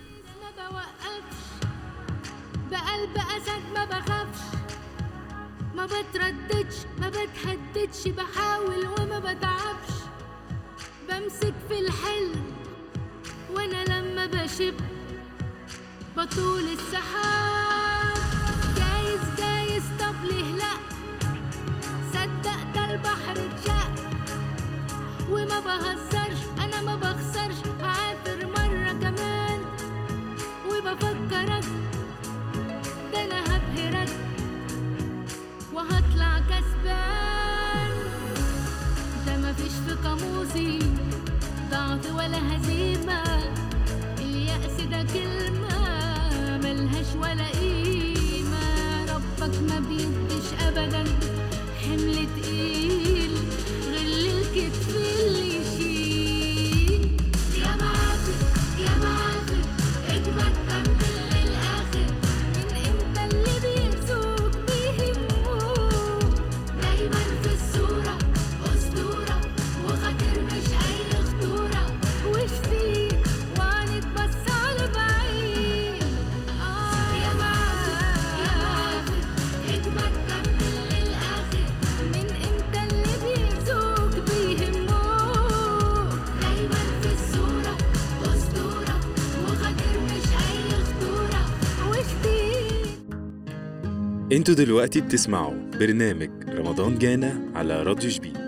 بقلب 2.71 3.17
أسد 3.17 3.63
ما 3.75 3.85
بخافش 3.85 4.41
ما 5.75 5.85
بترددش 5.85 6.75
ما 6.99 7.09
بتهددش 7.09 8.07
بحاول 8.07 8.85
وما 8.87 9.19
بتعبش. 9.19 9.95
بمسك 11.09 11.53
في 11.69 11.79
الحلم 11.79 12.43
وأنا 13.55 13.83
لما 13.85 13.94
بشب 14.45 14.73
بطول 16.17 16.63
السحاب. 16.73 18.17
جايز 18.77 19.21
جايز 19.37 19.83
طب 19.99 20.15
ليه 20.23 20.55
لا؟ 20.55 20.73
صدق 22.13 22.59
ده 22.75 22.91
البحر 22.93 23.31
اتشق. 23.31 23.91
وما 25.29 25.59
بهزرش 25.59 26.39
أنا 26.59 26.81
ما 26.81 26.95
بخسرش 26.95 27.59
هعافر 27.81 28.45
مرة 28.45 28.91
كمان. 29.01 29.59
وبفكرك 30.69 31.65
ده 33.13 33.23
أنا 33.25 33.39
هبهرك. 33.41 34.09
وهطلع 35.73 36.39
كسبان. 36.39 37.91
ده 39.25 39.37
مفيش 39.37 39.73
في 39.87 39.93
قاموسي 40.03 40.79
ضعف 41.71 42.15
ولا 42.15 42.55
هزيمة. 42.55 43.25
اليأس 44.45 44.81
ده 44.91 45.03
كلمة 45.13 45.77
ملهاش 46.57 47.05
ولا 47.15 47.47
قيمة. 47.59 49.05
ربك 49.15 49.55
ما 49.69 49.79
بيديش 49.79 50.47
أبدا 50.67 51.03
حمل 51.81 52.27
تقيل 52.41 53.31
غل 53.91 54.25
الكتف 54.27 54.95
اللي 54.95 55.64
أنتوا 94.31 94.55
دلوقتي 94.55 95.01
بتسمعوا 95.01 95.53
برنامج 95.79 96.29
رمضان 96.49 96.97
جانا 96.97 97.51
على 97.55 97.83
راديو 97.83 98.09
جبين 98.09 98.44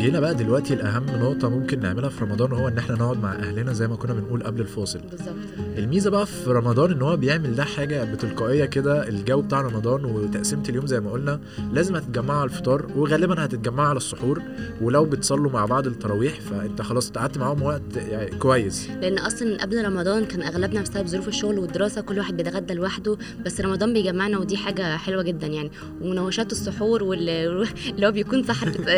جينا 0.00 0.20
بقى 0.20 0.34
دلوقتي 0.34 0.74
الاهم 0.74 1.06
نقطة 1.06 1.48
ممكن 1.48 1.80
نعملها 1.80 2.08
في 2.08 2.24
رمضان 2.24 2.52
هو 2.52 2.68
إن 2.68 2.78
إحنا 2.78 2.94
نقعد 2.96 3.22
مع 3.22 3.32
أهلنا 3.32 3.72
زي 3.72 3.88
ما 3.88 3.96
كنا 3.96 4.12
بنقول 4.14 4.42
قبل 4.42 4.60
الفاصل. 4.60 4.98
بالظبط. 5.10 5.34
الميزة 5.78 6.10
بقى 6.10 6.26
في 6.26 6.50
رمضان 6.50 6.90
إن 6.92 7.02
هو 7.02 7.16
بيعمل 7.16 7.54
ده 7.54 7.64
حاجة 7.64 8.04
بتلقائية 8.04 8.64
كده 8.64 9.08
الجو 9.08 9.42
بتاع 9.42 9.60
رمضان 9.60 10.04
وتقسيمة 10.04 10.62
اليوم 10.68 10.86
زي 10.86 11.00
ما 11.00 11.10
قلنا 11.10 11.40
لازم 11.72 11.96
هتتجمعوا 11.96 12.40
على 12.40 12.50
الفطار 12.50 12.86
وغالبا 12.96 13.44
هتتجمعوا 13.44 13.88
على 13.88 13.96
السحور 13.96 14.42
ولو 14.80 15.04
بتصلوا 15.04 15.50
مع 15.50 15.66
بعض 15.66 15.86
التراويح 15.86 16.40
فأنت 16.40 16.82
خلاص 16.82 17.10
قعدت 17.10 17.38
معاهم 17.38 17.62
وقت 17.62 17.82
يعني 17.96 18.30
كويس. 18.38 18.88
لأن 19.00 19.18
أصلا 19.18 19.62
قبل 19.62 19.84
رمضان 19.84 20.24
كان 20.24 20.42
أغلبنا 20.42 20.80
بسبب 20.82 21.06
ظروف 21.06 21.28
الشغل 21.28 21.58
والدراسة 21.58 22.00
كل 22.00 22.18
واحد 22.18 22.36
بيتغدى 22.36 22.74
لوحده 22.74 23.16
بس 23.46 23.60
رمضان 23.60 23.92
بيجمعنا 23.92 24.38
ودي 24.38 24.56
حاجة 24.56 24.96
حلوة 24.96 25.22
جدا 25.22 25.46
يعني. 25.46 25.70
ومناوشات 26.00 26.52
السحور 26.52 27.02
واللي 27.04 27.46
اللي 27.90 28.06
هو 28.06 28.12
بيكون 28.12 28.42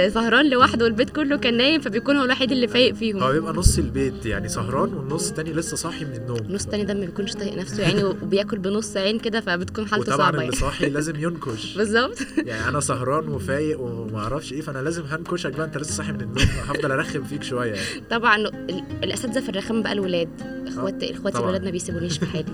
سهران 0.08 0.50
لوحده 0.50 0.91
والبيت 0.92 1.10
كله 1.10 1.36
كان 1.36 1.56
نايم 1.56 1.80
فبيكون 1.80 2.16
هو 2.16 2.24
الوحيد 2.24 2.52
اللي 2.52 2.68
فايق 2.68 2.94
فيهم. 2.94 3.22
هو 3.22 3.32
بيبقى 3.32 3.52
نص 3.52 3.78
البيت 3.78 4.26
يعني 4.26 4.48
سهران 4.48 4.94
والنص 4.94 5.28
التاني 5.28 5.52
لسه 5.52 5.76
صاحي 5.76 6.04
من 6.04 6.14
النوم. 6.14 6.38
النص 6.38 6.64
التاني 6.64 6.84
ده 6.84 6.94
ما 6.94 7.00
بيكونش 7.00 7.32
طايق 7.32 7.54
نفسه 7.58 7.82
يعني 7.82 8.04
وبياكل 8.04 8.58
بنص 8.58 8.96
عين 8.96 9.18
كده 9.18 9.40
فبتكون 9.40 9.86
حالته 9.88 10.16
صعبة 10.16 10.28
اللي 10.30 10.42
يعني. 10.44 10.56
صاحي 10.56 10.88
لازم 10.90 11.16
ينكش. 11.16 11.74
بالظبط. 11.78 12.18
يعني 12.36 12.68
أنا 12.68 12.80
سهران 12.80 13.28
وفايق 13.28 13.80
وما 13.80 14.18
أعرفش 14.18 14.52
إيه 14.52 14.60
فأنا 14.60 14.78
لازم 14.78 15.02
هنكشك 15.02 15.52
بقى 15.52 15.66
أنت 15.66 15.78
لسه 15.78 15.94
صاحي 15.94 16.12
من 16.12 16.20
النوم 16.20 16.44
هفضل 16.68 16.92
أرخم 16.92 17.22
فيك 17.24 17.42
شوية 17.42 17.72
يعني. 17.72 18.02
طبعا 18.10 18.36
ال- 18.36 18.82
الأساتذة 19.04 19.40
في 19.40 19.48
الرخام 19.48 19.82
بقى 19.82 19.92
الولاد 19.92 20.28
اخوات 20.68 21.02
اخواتي 21.02 21.20
طبعاً. 21.36 21.40
الولاد 21.40 21.64
ما 21.64 21.70
بيسيبونيش 21.70 22.18
في 22.18 22.26
حالي. 22.26 22.44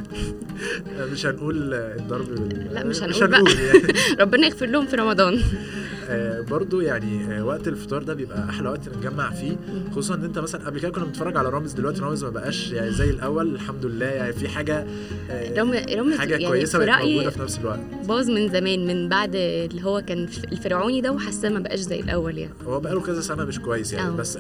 مش 1.12 1.26
هنقول 1.26 1.74
الضرب. 1.74 2.52
لا 2.72 2.84
مش 2.84 2.96
مش 3.02 3.16
هنقول 3.22 3.28
بقى. 3.30 3.40
هنقول 3.40 3.58
يعني. 3.60 4.16
ربنا 4.20 4.46
يغفر 4.46 4.66
لهم 4.66 4.86
في 4.86 4.96
رمضان. 4.96 5.34
آه، 5.34 5.40
برضو 6.50 6.80
يعني 6.80 7.24
آه، 7.38 7.44
وقت 7.44 7.68
الفطار 7.68 8.02
ده 8.02 8.14
بيبقى 8.14 8.48
أحلى 8.48 8.68
وقت 8.68 8.88
نتجمع 8.88 9.30
فيه. 9.30 9.56
خصوصا 9.90 10.14
إن 10.14 10.24
أنت 10.24 10.38
مثلا 10.38 10.66
قبل 10.66 10.80
كده 10.80 10.90
كنا 10.90 11.04
بنتفرج 11.04 11.36
على 11.36 11.48
رامز 11.48 11.72
دلوقتي 11.72 12.00
رامز 12.00 12.24
ما 12.24 12.30
بقاش 12.30 12.72
يعني 12.72 12.90
زي 12.90 13.10
الأول 13.10 13.54
الحمد 13.54 13.86
لله 13.86 14.06
يعني 14.06 14.32
في 14.32 14.48
حاجة 14.48 14.86
آه، 15.30 15.58
رامز 15.58 15.76
رامز 15.76 16.16
حاجة 16.18 16.32
يعني 16.32 16.46
كويسة 16.46 16.78
بقت 16.78 16.88
موجودة 17.02 17.30
في 17.30 17.40
نفس 17.40 17.58
الوقت. 17.58 17.80
باظ 18.08 18.30
من 18.30 18.48
زمان 18.48 18.86
من 18.86 19.08
بعد 19.08 19.30
اللي 19.34 19.84
هو 19.84 20.02
كان 20.06 20.28
الفرعوني 20.52 21.00
ده 21.00 21.12
وحاسه 21.12 21.48
ما 21.50 21.60
بقاش 21.60 21.78
زي 21.80 22.00
الأول 22.00 22.38
يعني. 22.38 22.52
هو 22.66 22.80
بقاله 22.80 23.00
كذا 23.00 23.20
سنة 23.20 23.44
مش 23.44 23.58
كويس 23.58 23.92
يعني 23.92 24.08
أه. 24.08 24.16
بس 24.16 24.36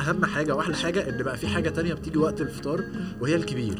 أهم 0.00 0.24
حاجة 0.24 0.54
وأحلى 0.56 0.76
حاجة 0.76 1.08
إن 1.08 1.22
بقى 1.22 1.36
في 1.36 1.46
حاجة 1.46 1.68
تانية 1.68 1.94
بتيجي 1.94 2.18
وقت 2.18 2.40
الفطار 2.40 2.84
وهي 3.20 3.34
الكبير. 3.34 3.74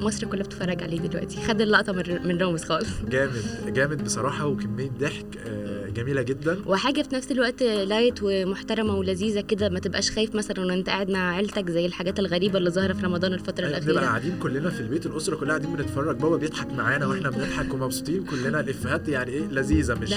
مصر 0.00 0.26
كلها 0.26 0.42
بتتفرج 0.42 0.82
عليه 0.82 0.98
دلوقتي. 1.00 1.36
خد 1.48 1.60
اللقطة 1.60 1.92
من 2.24 2.38
رامز 2.42 2.64
خالص. 2.64 2.88
جامد 3.10 3.32
جامد 3.66 4.04
بصراحة 4.04 4.46
وكمية 4.46 4.90
ضحك 5.00 5.26
آه، 5.46 5.88
جميلة 5.88 6.22
جدا. 6.22 6.47
وحاجة 6.66 7.02
في 7.02 7.14
نفس 7.14 7.32
الوقت 7.32 7.62
light 7.62 8.18
ومحترمة 8.22 8.94
ولذيذة 8.96 9.40
كده 9.40 9.68
ما 9.68 9.78
تبقاش 9.78 10.10
خايف 10.10 10.34
مثلا 10.34 10.60
وإن 10.60 10.70
أنت 10.70 10.88
قاعد 10.88 11.10
مع 11.10 11.34
عيلتك 11.34 11.70
زي 11.70 11.86
الحاجات 11.86 12.18
الغريبة 12.18 12.58
اللي 12.58 12.70
ظاهره 12.70 12.92
في 12.92 13.06
رمضان 13.06 13.32
الفترة 13.32 13.66
أيوة، 13.66 13.78
بنبقى 13.78 13.92
الاخيره 13.92 14.08
قاعدين 14.10 14.38
كلنا 14.42 14.70
في 14.70 14.80
البيت 14.80 15.06
الأسرة 15.06 15.36
كلها 15.36 15.48
قاعدين 15.48 15.76
بنتفرج 15.76 16.16
بابا 16.16 16.36
بيضحك 16.36 16.72
معانا 16.72 17.06
وإحنا 17.06 17.30
بنضحك 17.30 17.74
ومبسوطين 17.74 18.24
كلنا 18.24 18.60
الإفيهات 18.60 19.08
يعني 19.08 19.30
إيه 19.30 19.42
لذيذة 19.46 19.94
مش 19.94 20.12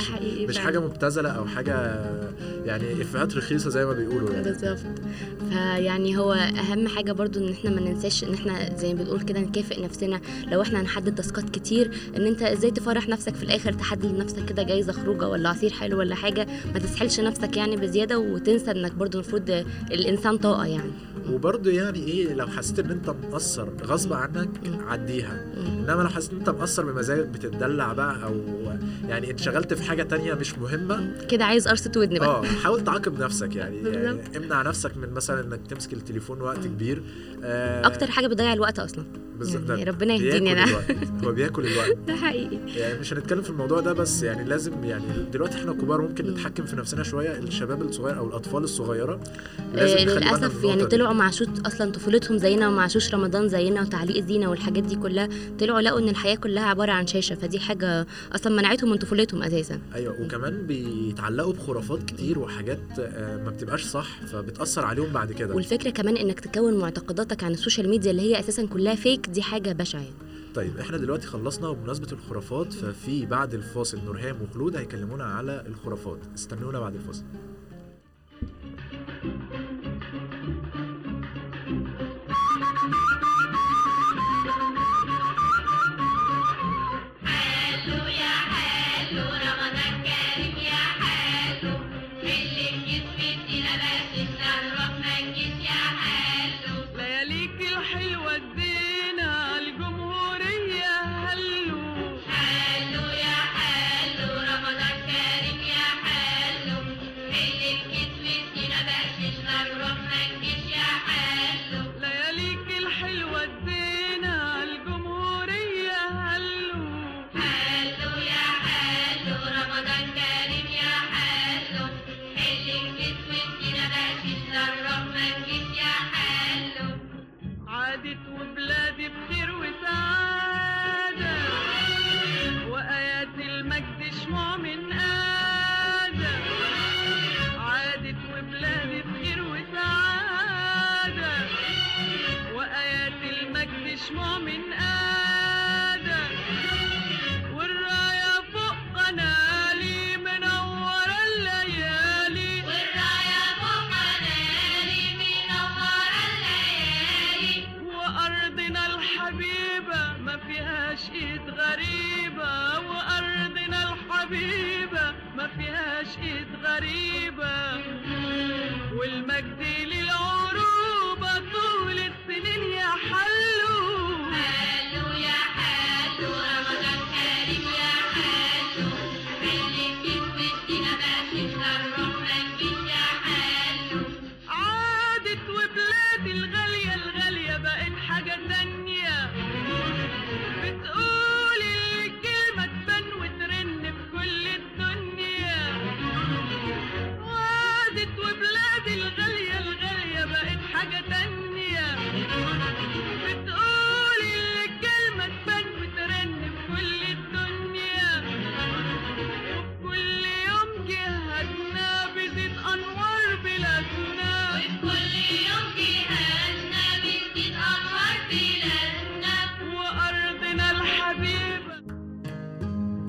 مش. 0.50 0.58
حاجة 0.58 0.80
مبتذلة 0.80 1.30
أو 1.30 1.46
حاجة 1.46 2.02
يعني 2.66 3.02
إفيهات 3.02 3.38
رخيصة 3.38 3.70
زي 3.70 3.86
ما 3.86 3.94
بيقولوا 3.94 4.30
يعني. 4.32 4.44
بالظبط. 4.44 4.78
فيعني 5.50 6.18
هو 6.18 6.34
أهم 6.34 6.88
حاجة 6.88 7.12
برضو 7.12 7.40
إن 7.40 7.52
إحنا 7.52 7.70
ما 7.70 7.82
ننساش 7.82 8.24
إن 8.24 8.34
إحنا 8.34 8.78
زي 8.78 8.94
ما 8.94 9.04
بنقول 9.04 9.22
كده 9.22 9.40
نكافئ 9.40 9.84
نفسنا 9.84 10.22
لو 10.52 10.62
إحنا 10.62 10.82
هنحدد 10.82 11.16
تاسكات 11.16 11.50
كتير 11.50 11.92
إن 12.18 12.28
أنت 12.28 12.42
إزاي 12.42 12.72
تفرح 12.72 13.10
نفسك 13.10 13.36
في 13.36 13.44
الآخر 13.44 13.74
تحدد 13.74 14.06
لنفسك 14.06 14.46
كده 14.46 14.64
جايزة 14.64 14.94
خروجة 14.94 15.28
ولا 15.30 15.50
عصير 15.50 15.70
حلو 15.74 16.00
ولا 16.00 16.16
حاجة 16.16 16.48
ما 16.74 16.80
تسحلش 16.80 17.20
نفسك 17.20 17.58
يعني 17.58 17.76
بزيادة 17.76 18.20
وتنسى 18.20 18.72
إنك 18.72 18.94
برضو 18.94 19.18
المفروض 19.20 19.64
الإنسان 19.92 20.38
طاقة 20.38 20.66
يعني. 20.66 20.92
وبرضه 21.34 21.72
يعني 21.72 22.00
إيه 22.00 22.34
لو 22.34 22.48
حسيت 22.48 22.80
إن 22.80 22.92
أنت 22.92 23.10
مقصر 23.10 23.70
غصب 23.86 24.14
عنك 24.14 24.50
عديها. 24.88 25.46
إنما 25.58 26.02
لو 26.02 26.10
حسيت 26.10 26.32
إن 26.32 26.38
أنت 26.38 26.50
مقصر 26.50 26.86
بمزاجك 26.86 27.26
بتتدلع 27.28 27.94
بقى 27.94 28.24
أو 28.24 28.42
يعني 29.08 29.32
انشغلت 29.32 29.74
في 29.74 29.84
حاجة 29.84 30.04
تانية 30.04 30.34
مش 30.34 30.58
مهمة 30.58 31.26
كده 31.30 31.46
عايز 31.46 31.68
قرصة 31.68 31.92
ودن 31.98 32.20
بقى. 32.20 32.28
آه 32.30 32.44
حاول 32.44 32.84
تعاقب 32.84 33.20
نفسك 33.20 33.56
يعني, 33.56 33.78
يعني. 33.90 34.38
امنع 34.38 34.62
نفسك 34.62 34.98
من 34.98 35.10
مثلا 35.14 35.42
إنك 35.42 35.60
تمسك 35.70 35.94
التليفون 35.94 36.42
وقت 36.42 36.68
كبير. 36.68 37.04
آه 37.44 37.88
أكتر 37.88 38.12
حاجة 38.12 38.28
بتضيع 38.28 38.54
الوقت 38.54 38.80
أصلا. 38.80 39.04
بالظبط. 39.40 39.70
يعني 39.70 39.84
ربنا 39.84 40.14
يهديني 40.14 40.52
أنا. 40.52 40.66
هو 41.24 41.32
بياكل 41.32 41.66
الوقت. 41.66 41.98
ده 42.08 42.16
حقيقي. 42.16 42.58
يعني 42.76 43.00
مش 43.00 43.14
هنتكلم 43.14 43.42
في 43.42 43.50
الموضوع 43.50 43.80
ده 43.80 43.94
بس 43.94 44.24
يعني 44.24 44.44
لازم 44.44 44.84
يعني 44.84 45.06
دلوقتي 45.34 45.58
إحنا 45.58 45.74
كبار 45.74 46.02
ممكن 46.02 46.28
نتحكم 46.28 46.66
في 46.66 46.76
نفسنا 46.76 47.04
شوية 47.04 47.38
الشباب 47.38 47.82
الصغير 47.82 48.18
أو 48.18 48.28
الأطفال 48.28 48.64
الصغيرة 48.64 49.20
لازم 49.74 49.98
آه، 49.98 50.04
للأسف 50.04 50.64
يعني. 50.64 50.86
طلعوا 50.86 51.14
شوط 51.30 51.68
أصلا 51.68 51.92
طفولتهم 51.92 52.38
زينا 52.38 52.70
وما 52.70 52.88
عاشوش 52.88 53.14
رمضان 53.14 53.50
زينا 53.50 53.82
وتعليق 53.82 54.18
الزينة 54.18 54.50
والحاجات 54.50 54.84
دي 54.84 54.96
كلها 54.96 55.30
طلعوا 55.60 55.82
لقوا 55.82 56.00
إن 56.00 56.10
الحياة 56.10 56.36
كلها 56.36 56.64
عبارة 56.64 56.92
عن 56.92 57.08
شاشة 57.08 57.36
فدي 57.36 57.60
حاجة 57.60 58.08
أصلا 58.36 58.56
منعتهم 58.56 58.90
من 58.90 58.98
طفولتهم 58.98 59.44
أساسا. 59.44 59.80
أيوه 59.96 60.22
وكمان 60.22 60.68
بيتعلقوا 60.68 61.54
بخرافات 61.54 62.04
كتير 62.04 62.40
وحاجات 62.40 62.80
آه، 63.00 63.38
ما 63.44 63.50
بتبقاش 63.50 63.84
صح 63.84 64.22
فبتأثر 64.26 64.86
عليهم 64.86 65.10
بعد 65.14 65.32
كده. 65.32 65.56
والفكرة 65.56 65.90
كمان 65.90 66.18
إنك 66.18 66.40
تكون 66.40 66.78
معتقداتك 66.80 67.44
عن 67.44 67.52
ال 67.52 67.57
social 67.57 67.90
media 67.90 68.12
اللي 68.12 68.22
هي 68.22 68.40
أساسا 68.40 68.66
كلها 68.66 68.96
fake 68.96 69.30
دي 69.30 69.42
حاجة 69.42 69.72
بشعة 69.72 70.00
يعني. 70.00 70.16
طيب 70.56 70.78
إحنا 70.78 70.98
دلوقتي 70.98 71.28
خلصنا 71.28 71.68
وبمناسبه 71.68 72.08
الخرافات 72.12 72.74
ففي 72.74 73.26
بعد 73.26 73.54
الفاصل 73.54 74.00
نورهام 74.06 74.38
وخلود 74.42 74.76
هيكلمونا 74.76 75.24
على 75.24 75.64
الخرافات. 75.68 76.20
استنونا 76.36 76.80
بعد 76.80 76.96
الفاصل. 76.96 77.24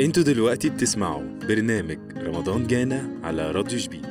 أنتوا 0.01 0.23
دلوقتي 0.23 0.71
بتسمعوا 0.71 1.23
برنامج 1.49 1.99
رمضان 2.17 2.67
جانا 2.67 3.21
على 3.23 3.51
راديو 3.51 3.79
جبين 3.79 4.03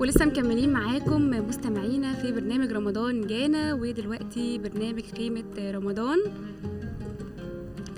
ولسه 0.00 0.24
مكملين 0.26 0.72
معاكم 0.72 1.30
مستمعينا 1.48 2.14
في 2.14 2.32
برنامج 2.32 2.72
رمضان 2.72 3.26
جانا 3.26 3.74
ودلوقتي 3.74 4.58
برنامج 4.58 5.02
خيمة 5.16 5.44
رمضان. 5.58 6.18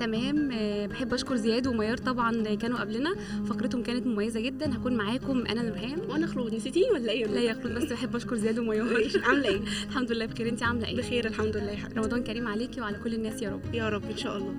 تمام. 0.01 0.51
آه، 0.53 0.87
بحب 0.87 1.15
أشكر 1.15 1.37
زياد 1.37 1.67
وميار 1.67 1.97
طبعا 1.97 2.55
كانوا 2.55 2.79
قبلنا. 2.81 3.15
فقرتهم 3.47 3.83
كانت 3.83 4.07
مميزة 4.07 4.41
جدا. 4.41 4.77
هكون 4.77 4.97
معاكم 4.97 5.47
أنا 5.47 5.63
نورهان 5.63 5.99
وأنا 6.09 6.27
خلود. 6.27 6.55
نسيتيني 6.55 6.91
ولا 6.91 7.13
إيه؟ 7.13 7.27
لا 7.27 7.41
يا 7.41 7.55
خلود 7.55 7.75
بس 7.75 7.93
بحب 7.93 8.17
أشكر 8.17 8.37
زياد 8.37 8.59
وميار. 8.59 8.85
ماشي، 8.85 9.19
عاملة 9.19 9.49
إيه؟ 9.49 9.61
الحمد 9.91 10.13
لله 10.13 10.27
بخير. 10.27 10.49
انت 10.49 10.63
عاملة 10.63 10.87
إيه؟ 10.89 10.97
بخير 10.97 11.27
الحمد 11.27 11.57
لله 11.57 11.79
رمضان 11.97 12.25
كريم 12.25 12.49
عليكي 12.49 12.81
وعلى 12.81 12.99
كل 13.05 13.15
الناس 13.15 13.43
يا 13.43 13.51
رب. 13.51 13.75
يا 13.75 13.89
رب 13.89 14.11
إن 14.11 14.17
شاء 14.17 14.37
الله. 14.37 14.55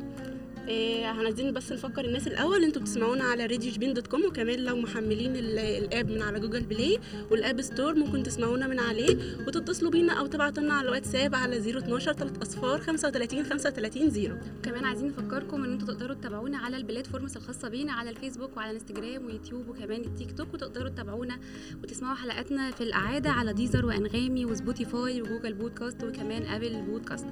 إيه 0.72 1.11
عايزين 1.12 1.53
بس 1.53 1.72
نفكر 1.72 2.05
الناس 2.05 2.28
الأول. 2.28 2.63
أنتوا 2.63 2.82
بتسمعونا 2.82 3.24
على 3.24 3.45
راديو 3.45 3.72
شبين 3.72 3.93
dot 3.93 4.07
com 4.07 4.26
وكمان 4.26 4.59
لو 4.59 4.76
محملين 4.76 5.36
ال- 5.36 5.59
ال 5.59 5.72
app 5.72 6.12
من 6.11 6.22
على 6.22 6.39
جوجل 6.39 6.61
بلاي 6.63 6.99
وال 7.32 7.43
App 7.43 7.62
Store 7.62 7.95
ممكن 7.95 8.24
تسمعونا 8.24 8.67
من 8.67 8.80
عليه. 8.80 9.17
وتتصلوا 9.47 9.91
بينا 9.91 10.13
أو 10.13 10.26
تبعتوا 10.28 10.63
لنا 10.63 10.74
على 10.74 10.88
الواتساب 10.88 11.36
على 11.36 11.57
012 11.59 12.13
3 12.13 12.41
أصفار 12.41 12.82
35 12.82 13.43
35 13.43 14.09
0 14.11 14.38
كمان 14.63 14.86
عايزين 14.86 15.07
نفكركم 15.07 15.63
إن 15.63 15.72
أنتوا 15.72 15.88
تقدروا 15.88 16.15
تتابعونا 16.15 16.57
على 16.57 16.78
ال 16.78 16.83
platforms 16.83 17.36
الخاصة 17.38 17.67
بينا 17.69 17.93
على 17.93 18.09
الفيسبوك 18.09 18.57
وعلى 18.57 18.72
الانستجرام 18.72 19.26
ويوتيوب 19.26 19.69
وكمان 19.69 20.01
التيك 20.01 20.38
توك 20.38 20.53
وتقدروا 20.53 20.89
تتابعونا 20.89 21.39
وتسمعوا 21.84 22.15
حلقاتنا 22.15 22.72
في 22.72 22.82
الاعاده 22.84 23.30
على 23.30 23.53
ديزر 23.53 23.86
وأنغامي 23.86 24.45
وسبوتيفاي 24.45 25.22
وجوجل 25.22 25.53
بودكاست 25.53 26.03
وكمان 26.03 26.43
ابل 26.45 26.82
بودكاست 26.82 27.26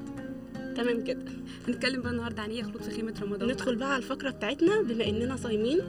تمام 0.76 1.04
كده 1.04 1.20
هنتكلم 1.68 2.02
بقى 2.02 2.12
النهارده 2.12 2.42
عن 2.42 2.50
إيه؟ 2.50 2.64
خلود 2.64 2.82
في 2.82 2.92
خيمة 2.92 3.14
رمضان. 3.22 3.50
ندخل 3.52 3.76
بقى 3.76 3.90
على 3.94 3.98
الفقرة 4.04 4.30
بتاعتنا 4.30 4.82
بما 4.82 5.10
إننا 5.10 5.36
صايمين 5.36 5.80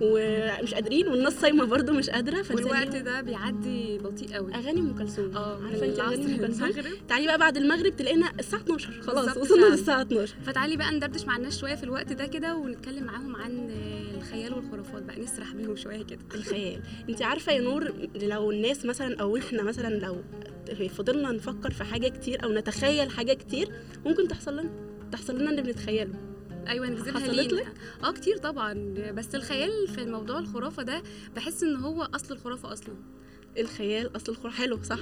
ومش 0.00 0.74
قادرين 0.74 1.08
والناس 1.08 1.40
صايمة 1.40 1.64
برضو 1.64 1.92
مش 1.92 2.10
قادرة. 2.10 2.44
والوقت 2.54 2.96
ده 2.96 3.20
بيعدي 3.20 3.98
بطيء 3.98 4.34
قوي 4.34 4.54
أغاني 4.54 4.80
أم 4.80 4.98
كلثوم. 4.98 5.36
آه 5.36 5.62
عارفة 5.64 5.86
انت 5.86 5.98
أغاني 5.98 6.24
أم 6.34 6.46
كلثوم؟ 6.46 6.70
تعالي 7.08 7.26
بقى 7.26 7.38
بعد 7.38 7.56
المغرب 7.56 7.96
تلاقينا 7.96 8.32
الساعة 8.38 8.60
12 8.60 9.02
خلاص 9.02 9.36
وصلنا. 9.36 9.66
للساعة 9.66 10.02
12 10.02 10.34
فتعالي 10.46 10.76
بقى 10.76 10.94
ندردش 10.94 11.24
مع 11.24 11.36
الناس 11.36 11.58
شوية 11.60 11.74
في 11.74 11.84
الوقت 11.84 12.12
ده 12.12 12.26
كده 12.26 12.56
ونتكلم 12.56 13.04
معاهم 13.04 13.36
عن 13.36 13.70
الخيال 14.20 14.54
والخرافات 14.54 15.02
بقى 15.02 15.20
نسرح 15.20 15.52
بيهم 15.54 15.76
شوية 15.76 16.02
كده. 16.02 16.20
الخيال. 16.34 16.82
انت 17.08 17.22
عارفة 17.22 17.52
يا 17.52 17.60
نور 17.60 18.08
لو 18.22 18.50
الناس 18.50 18.84
مثلا 18.86 19.20
أو 19.20 19.36
إحنا 19.36 19.62
مثلا 19.62 19.94
لو 19.94 20.22
فضلنا 20.88 21.32
نفكر 21.32 21.70
في 21.70 21.84
حاجة 21.84 22.08
كتير 22.08 22.44
أو 22.44 22.52
نتخيل 22.52 23.10
حاجة 23.10 23.32
كتير 23.32 23.72
ممكن 24.06 24.28
تحصل 24.28 24.52
لنا 24.56 24.70
تحصل 25.12 25.38
لنا 25.38 25.50
اللي 25.50 25.62
بنتخيله. 25.62 26.14
أيوه 26.68 26.86
نجذبها 26.86 27.20
حصلت 27.20 27.52
لك؟ 27.52 27.66
آه 28.04 28.12
كتير 28.12 28.36
طبعا. 28.36 28.94
بس 29.12 29.34
الخيال 29.34 29.88
في 29.88 30.02
الموضوع 30.02 30.38
الخرافة 30.38 30.82
ده 30.82 31.02
بحس 31.36 31.62
إن 31.62 31.76
هو 31.76 32.02
أصل 32.02 32.34
الخرافة 32.34 32.72
أصلا. 32.72 32.94
الخيال 33.60 34.16
أصل 34.16 34.32
الخرافه 34.32 34.56
حلو 34.56 34.78
صح؟ 34.82 34.98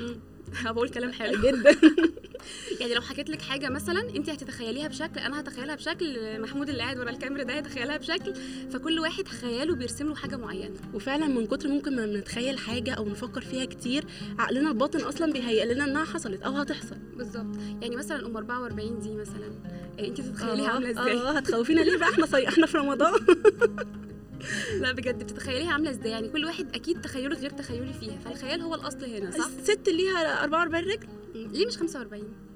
بقول 0.73 0.89
كلام 0.89 1.13
حلو. 1.13 1.43
جدا. 1.43 1.77
يعني 2.81 2.95
لو 2.95 3.01
حكيت 3.01 3.31
لك 3.31 3.43
حاجة 3.43 3.69
مثلا 3.69 4.01
أنت 4.17 4.31
هتتخيليها 4.31 4.89
بشكل 4.89 5.21
أنا 5.21 5.41
هتخيلها 5.41 5.75
بشكل 5.75 6.41
محمود 6.41 6.69
اللي 6.69 6.83
قاعد 6.83 6.99
ورا 6.99 7.11
الكاميرا 7.11 7.43
ده 7.43 7.55
هيتخيلها 7.55 7.97
بشكل 7.97 8.35
فكل 8.73 9.01
واحد 9.01 9.29
خياله 9.29 9.75
بيرسم 9.75 10.09
له 10.09 10.15
حاجة 10.15 10.37
معينة. 10.37 10.75
وفعلا 10.95 11.27
من 11.27 11.47
كتر 11.47 11.69
ممكن 11.69 11.97
ما 11.97 12.07
بنتخيل 12.07 12.59
حاجة 12.59 12.93
أو 12.95 13.09
نفكر 13.09 13.41
فيها 13.41 13.65
كتير 13.65 14.05
عقلنا 14.39 14.69
الباطن 14.71 15.01
أصلا 15.01 15.33
بيهيئ 15.33 15.65
لنا 15.75 15.85
إنها 15.85 16.05
حصلت 16.05 16.43
أو 16.43 16.53
هتحصل. 16.53 16.97
بالظبط. 17.17 17.57
يعني 17.83 17.97
مثلا 17.97 18.27
أم 18.27 18.37
44 18.37 18.99
دي 18.99 19.15
مثلا 19.15 19.53
أنت 19.99 20.21
تتخيليها 20.21 20.67
آه، 20.67 20.71
عاملة 20.71 20.91
إزاي؟ 20.91 21.13
آه 21.13 21.31
هتخوفينا 21.31 21.81
ليه 21.81 21.97
بقى؟ 21.99 22.09
إحنا. 22.11 22.49
إحنا 22.49 22.67
في 22.67 22.77
رمضان. 22.77 23.13
لا 24.83 24.93
بجد 24.93 25.19
بتتخيليها 25.19 25.73
عاملة 25.73 25.91
إزاي؟ 25.91 26.11
يعني 26.11 26.29
كل 26.29 26.45
واحد 26.45 26.75
أكيد 26.75 27.01
تخيله 27.01 27.37
غير 27.37 27.51
تخيلي 27.51 27.93
فيها 27.93 28.19
فالخيال 28.19 28.61
هو 28.63 28.75
الأصل 28.75 29.05
هنا 29.05 29.31
صح؟ 29.31 29.47
الست 29.59 29.89
ليها 29.89 30.45
44 30.45 30.85
رجل؟ 30.85 31.09
ليه 31.35 31.67
مش 31.67 31.77
45 31.77 32.48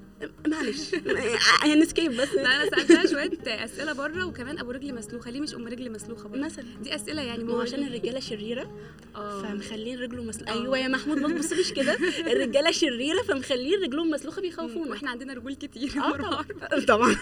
معلش. 0.46 0.94
هنسكيب 1.64 2.12
بس. 2.16 2.34
لا 2.34 2.56
أنا 2.62 2.70
سألتها 2.70 3.06
شوية 3.06 3.30
أسئلة 3.46 3.92
بره 3.92 4.24
وكمان 4.24 4.58
أبو 4.58 4.70
رجل 4.70 4.94
مسلوخة. 4.94 5.30
ليه 5.30 5.40
مش 5.40 5.54
أم 5.54 5.66
رجل 5.68 5.92
مسلوخة 5.92 6.28
برضه؟ 6.28 6.44
مثلا. 6.44 6.64
دي 6.82 6.94
أسئلة 6.94 7.22
يعني 7.22 7.44
ما 7.44 7.52
هو 7.54 7.60
عشان 7.60 7.86
الرجالة 7.86 8.20
شريرة 8.20 8.70
آه. 9.16 9.42
فمخلين 9.42 9.98
رجله 9.98 10.22
مسلوخة. 10.22 10.52
آه. 10.52 10.62
أيوه 10.62 10.78
يا 10.78 10.88
محمود 10.88 11.18
ما 11.18 11.28
تبصليش 11.28 11.72
كده. 11.72 11.94
الرجالة 12.32 12.70
شريرة 12.70 13.22
فمخلين 13.22 13.82
رجلهم 13.82 14.10
مسلوخة 14.10 14.42
بيخوفونا. 14.42 14.90
وإحنا 14.90 15.10
عندنا 15.10 15.32
رجول 15.34 15.54
كتير 15.54 15.90
آه 15.98 16.44
طبعا. 16.88 17.16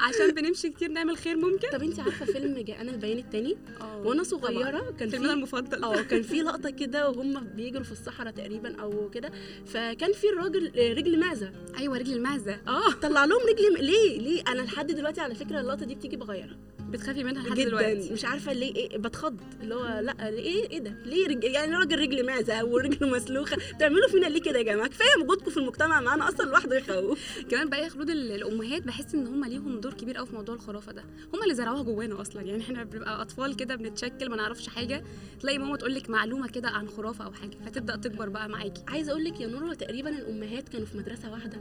عشان 0.00 0.34
بنمشي 0.34 0.68
كتير 0.70 0.88
نعمل 0.90 1.16
خير 1.16 1.36
ممكن؟ 1.36 1.68
طب 1.72 1.82
انت 1.82 2.00
عارفة 2.00 2.26
فيلم 2.26 2.58
جاءنا 2.58 2.90
البيان 2.90 3.18
التاني؟ 3.18 3.56
آه 3.80 4.02
وأنا 4.02 4.22
صغيرة 4.22 4.94
كان 4.98 5.08
فيلمنا 5.08 5.28
في 5.28 5.34
المفضل. 5.34 5.84
آه 5.84 6.02
كان 6.02 6.22
في 6.30 6.34
لقطة 6.42 6.70
كده 6.70 7.10
وهم 7.10 7.44
بيجروا 7.56 7.84
في 7.84 7.92
الصحراء 7.92 8.32
تقريبا 8.32 8.80
أو 8.80 9.10
كده. 9.10 9.30
فكان 9.66 10.12
في 10.12 10.28
الراجل 10.28 10.72
آه، 10.76 10.92
رجل 10.92 11.18
معزه 11.20 11.52
أيوه 11.78 11.98
رجل 11.98 12.12
المعزه 12.12 12.45
آه. 12.68 12.92
طلع 13.02 13.24
لهم 13.24 13.40
رجل 13.48 13.72
م- 13.72 13.76
ليه؟ 13.76 14.18
ليه؟ 14.18 14.42
أنا 14.48 14.62
لحد 14.62 14.86
دلوقتي 14.86 15.20
على 15.20 15.34
فكرة 15.34 15.60
اللقطة 15.60 15.86
دي 15.86 15.94
بتيجي 15.94 16.16
بغيرها. 16.16 16.56
بتخافي 16.90 17.24
منها 17.24 17.46
لحد 17.48 17.56
دلوقتي. 17.60 18.12
مش 18.12 18.24
عارفة 18.24 18.52
ليه 18.52 18.74
إيه 18.76 18.98
بتخض. 18.98 19.40
اللي 19.62 19.74
هو 19.74 19.84
لأ 20.02 20.30
ليه 20.30 20.70
إيه 20.70 20.78
ده؟ 20.78 20.96
ليه 21.04 21.28
رج... 21.28 21.44
يعني 21.44 21.74
راجل 21.74 21.98
رجل 21.98 22.26
معزه 22.26 22.64
ورجل 22.64 23.10
مسلوخة؟ 23.10 23.56
بتعملوا 23.74 24.08
فينا 24.08 24.26
ليه 24.26 24.40
كده 24.42 24.58
يا 24.58 24.62
جماعة؟ 24.64 24.88
كفاية 24.88 25.22
وجودكم 25.22 25.50
في 25.50 25.56
المجتمع 25.56 26.00
معانا 26.00 26.28
أصلا 26.28 26.46
لوحده 26.50 26.76
يخوف 26.76 27.20
كمان 27.50 27.68
بقى 27.68 27.90
خلود 27.90 28.10
ال- 28.10 28.32
الأمهات 28.32 28.82
بحس 28.82 29.14
إن 29.14 29.26
هم 29.26 29.44
ليهم 29.44 29.80
دور 29.80 29.94
كبير 29.94 30.16
قوي 30.16 30.26
في 30.26 30.34
موضوع 30.34 30.54
الخرافة 30.54 30.92
ده. 30.92 31.04
هم 31.34 31.42
اللي 31.42 31.54
زرعوها 31.54 31.82
جوانا 31.82 32.20
أصلا. 32.20 32.42
يعني 32.42 32.62
إحنا 32.62 32.84
بنبقى 32.84 33.22
أطفال 33.22 33.56
كده 33.56 33.74
بنتشكل 33.76 34.30
ما 34.30 34.36
نعرفش 34.36 34.68
حاجة 34.68 35.04
تلاقي 35.40 35.58
ماما 35.58 35.76
تقول 35.76 35.94
لك 35.94 36.10
معلومة 36.10 36.48
كده 36.48 36.68
عن 36.68 36.88
خرافة 36.88 37.24
أو 37.24 37.32
حاجة 37.32 37.56
فتبدأ 37.66 37.96
تكبر 37.96 38.28
بقى 38.28 38.48
معاكي. 38.48 38.82
عايزة 38.88 39.10
أقول 39.12 39.24
لك 39.24 39.40
يا 39.40 39.46
نور 39.46 39.74
تقريبا 39.74 40.10
الأمهات 40.10 40.68
كانوا 40.68 40.86
في 40.86 40.98
مدرسة 40.98 41.30
واحدة. 41.32 41.56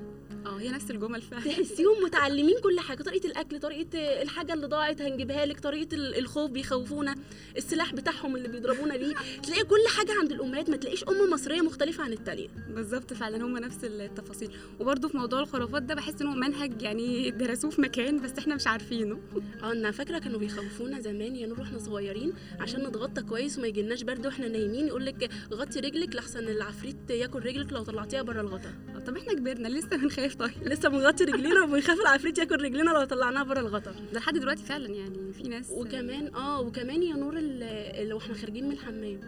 آه 0.46 0.58
هي 0.60 0.70
نفس 0.70 0.92
الجمل 0.92 1.22
فعلا. 1.22 1.44
تحسيهم 1.44 2.04
متعلمين 2.04 2.56
كل 2.64 2.80
حاجة 2.80 3.04
طريقة 3.04 3.28
الأكل 3.28 3.60
طريقة 3.60 4.22
الحاجة 4.22 4.54
اللي 4.54 4.68
ضاعت 4.68 5.02
هنجيبها 5.16 5.46
لك 5.46 5.60
طريقة 5.60 5.96
ال- 5.96 6.18
الخوف 6.18 6.52
بيخوفونا 6.52 7.16
السلاح 7.58 7.94
بتاعهم 7.94 8.36
اللي 8.36 8.48
بيضربونا 8.48 8.98
بيه. 8.98 9.14
تلاقي 9.44 9.64
كل 9.64 9.88
حاجة 9.98 10.14
عند 10.20 10.32
الأمهات 10.32 10.70
ما 10.70 10.78
تلاقيش 10.78 11.04
ام 11.04 11.30
مصرية 11.34 11.62
مختلفة 11.62 12.04
عن 12.04 12.14
التانية. 12.14 12.48
بالظبط 12.70 13.14
فعلا 13.14 13.46
هم 13.46 13.58
نفس 13.58 13.78
التفاصيل. 13.84 14.52
وبرده 14.80 15.08
في 15.08 15.18
موضوع 15.18 15.40
الخرافات 15.40 15.84
ده 15.84 15.96
بحس 15.96 16.22
ان 16.22 16.28
هو 16.28 16.34
منهج 16.36 16.82
يعني 16.82 17.32
درسوه 17.32 17.72
في 17.72 17.82
مكان 17.82 18.22
بس 18.22 18.32
إحنا 18.40 18.56
مش 18.56 18.68
عارفينه. 18.68 19.20
آه 19.64 19.72
أنا 19.72 19.92
فاكرة 19.92 20.20
كانوا 20.20 20.40
بيخوفونا 20.40 21.00
زمان 21.00 21.36
يا 21.36 21.48
نور 21.48 21.60
وإحنا 21.60 21.80
صغيرين 21.80 22.34
عشان 22.60 22.88
نتغطى 22.88 23.22
كويس 23.22 23.58
وما 23.58 23.68
يجيلناش 23.68 24.04
برد 24.04 24.26
وإحنا 24.26 24.48
نايمين 24.48 24.88
يقول 24.88 25.06
لك 25.06 25.30
غطي 25.54 25.80
رجلك 25.80 26.16
لحسن 26.16 26.40
العفريت 26.48 27.10
ياكل 27.10 27.40
رجلك 27.46 27.74
لو 27.74 27.84
طلعتيها 27.84 28.22
بره 28.22 28.42
الغطا. 28.42 28.74
طب 29.08 29.18
إحنا 29.18 29.34
كبرنا 29.34 29.68
لسه 29.68 29.98
بنخاف 29.98 30.36
طيب. 30.36 30.52
لسه 30.66 30.90
بنغطي 30.90 31.24
رجلينا 31.24 31.64
وبنخاف 31.64 32.00
العفريت 32.00 32.38
ياكل 32.38 32.64
رجلنا 32.64 32.92
لو 32.92 33.04
طلعناها 33.04 33.44
بره 33.44 33.60
الغطا. 33.60 33.92
ده 34.14 34.20
لحد 34.20 34.38
دلوقتي 34.38 34.64
فعلا 34.64 34.90
يعني 34.90 35.34
في 35.34 35.44
ناس 35.44 35.68
وكمان 35.72 36.36
آه 36.36 36.62
وكمان 36.62 37.04
يا 37.04 37.14
نور 37.16 37.38
اللي 37.38 38.14
وإحنا 38.14 38.34
خارجين 38.34 38.66
من 38.66 38.72
الحمام. 38.72 39.20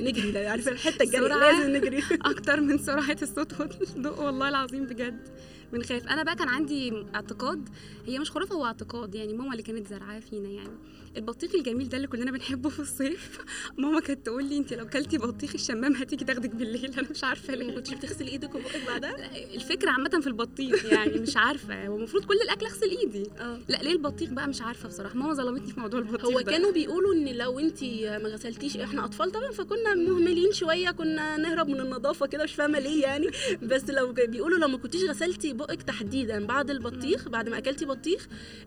نجري 0.00 0.30
ده 0.30 0.50
عارفة 0.50 0.72
الحتة 0.72 1.02
الجري 1.02 1.28
لازم 1.28 1.76
نجري. 1.76 2.02
أكتر 2.24 2.60
من 2.60 2.78
سرعة 2.78 3.16
الصوت. 3.22 3.60
والضوء 3.60 4.20
والله 4.20 4.48
العظيم 4.48 4.84
بجد. 4.84 5.28
بنخاف 5.74 6.06
أنا 6.08 6.22
بقى 6.22 6.36
كان 6.36 6.48
عندي 6.48 6.92
اعتقاد 7.14 7.68
هي 8.06 8.18
مش 8.18 8.30
خرافه 8.30 8.54
هو 8.54 8.64
اعتقاد. 8.66 9.14
يعني 9.14 9.32
ماما 9.32 9.52
اللي 9.52 9.62
كانت 9.62 9.86
زرعاه 9.88 10.20
فينا 10.20 10.48
يعني. 10.48 10.78
البطيخ 11.16 11.54
الجميل 11.54 11.88
ده 11.88 11.96
اللي 11.96 12.08
كلنا 12.08 12.30
بنحبه 12.30 12.68
في 12.68 12.80
الصيف. 12.80 13.38
ماما 13.78 14.00
كانت 14.00 14.26
تقول 14.26 14.44
لي 14.44 14.58
أنت 14.58 14.72
لو 14.72 14.86
كلتي 14.86 15.18
بطيخ 15.18 15.54
الشمام 15.54 15.94
هتيجي 15.94 16.24
تاخدك 16.24 16.50
بالليل. 16.54 16.94
أنا 16.98 17.08
مش 17.10 17.24
عارفة 17.24 17.54
ليه. 17.54 17.74
كنتش 17.74 17.94
بتغسلي 17.94 18.30
إيدك 18.30 18.54
وبقك 18.54 18.82
بعدها؟ 18.86 19.36
الفكرة 19.54 19.90
عامة 19.90 20.20
في 20.20 20.26
البطيخ 20.26 20.84
يعني 20.84 21.18
مش 21.18 21.36
عارفة. 21.36 21.86
هو 21.86 21.96
المفروض 21.96 22.24
كل 22.24 22.34
الأكل 22.44 22.66
أغسل 22.66 22.90
إيدي. 22.90 23.30
آه. 23.38 23.58
لا 23.68 23.76
ليه 23.82 23.92
البطيخ 23.92 24.30
بقى؟ 24.30 24.48
مش 24.48 24.62
عارفة 24.62 24.88
بصراحة. 24.88 25.14
ماما 25.14 25.34
ظلمتني 25.34 25.72
في 25.72 25.80
موضوع 25.80 26.00
البطيخ 26.00 26.24
هو 26.24 26.40
ده. 26.40 26.52
كانوا 26.52 26.72
بيقولوا 26.72 27.14
إن 27.14 27.28
لو 27.36 27.58
أنت 27.58 27.84
ما 27.84 28.28
غسلتيش 28.28 28.76
إحنا 28.76 29.04
أطفال 29.04 29.32
طبعا 29.32 29.50
فكنا 29.52 29.94
مهملين 29.94 30.52
شوية 30.52 30.90
كنا 30.90 31.36
نهرب 31.36 31.68
من 31.68 31.80
النظافة 31.80 32.26
كده 32.26 32.44
مش 32.44 32.54
فاهمة 32.54 32.78
ليه 32.78 33.02
يعني. 33.02 33.30
بس 33.62 33.90
لو 33.90 34.12
بيقولوا 34.12 34.58
لو 34.58 34.68
ما 34.68 34.78
كنتيش 34.78 35.04
غسلتي 35.04 35.52
بقك 35.66 35.82
تحديدا. 35.82 36.46
بعد 36.46 36.70
البطيخ 36.70 37.28
بعد 37.28 37.48
ما 37.48 37.58
أكلتي 37.58 37.84
بطيخ 37.84 38.26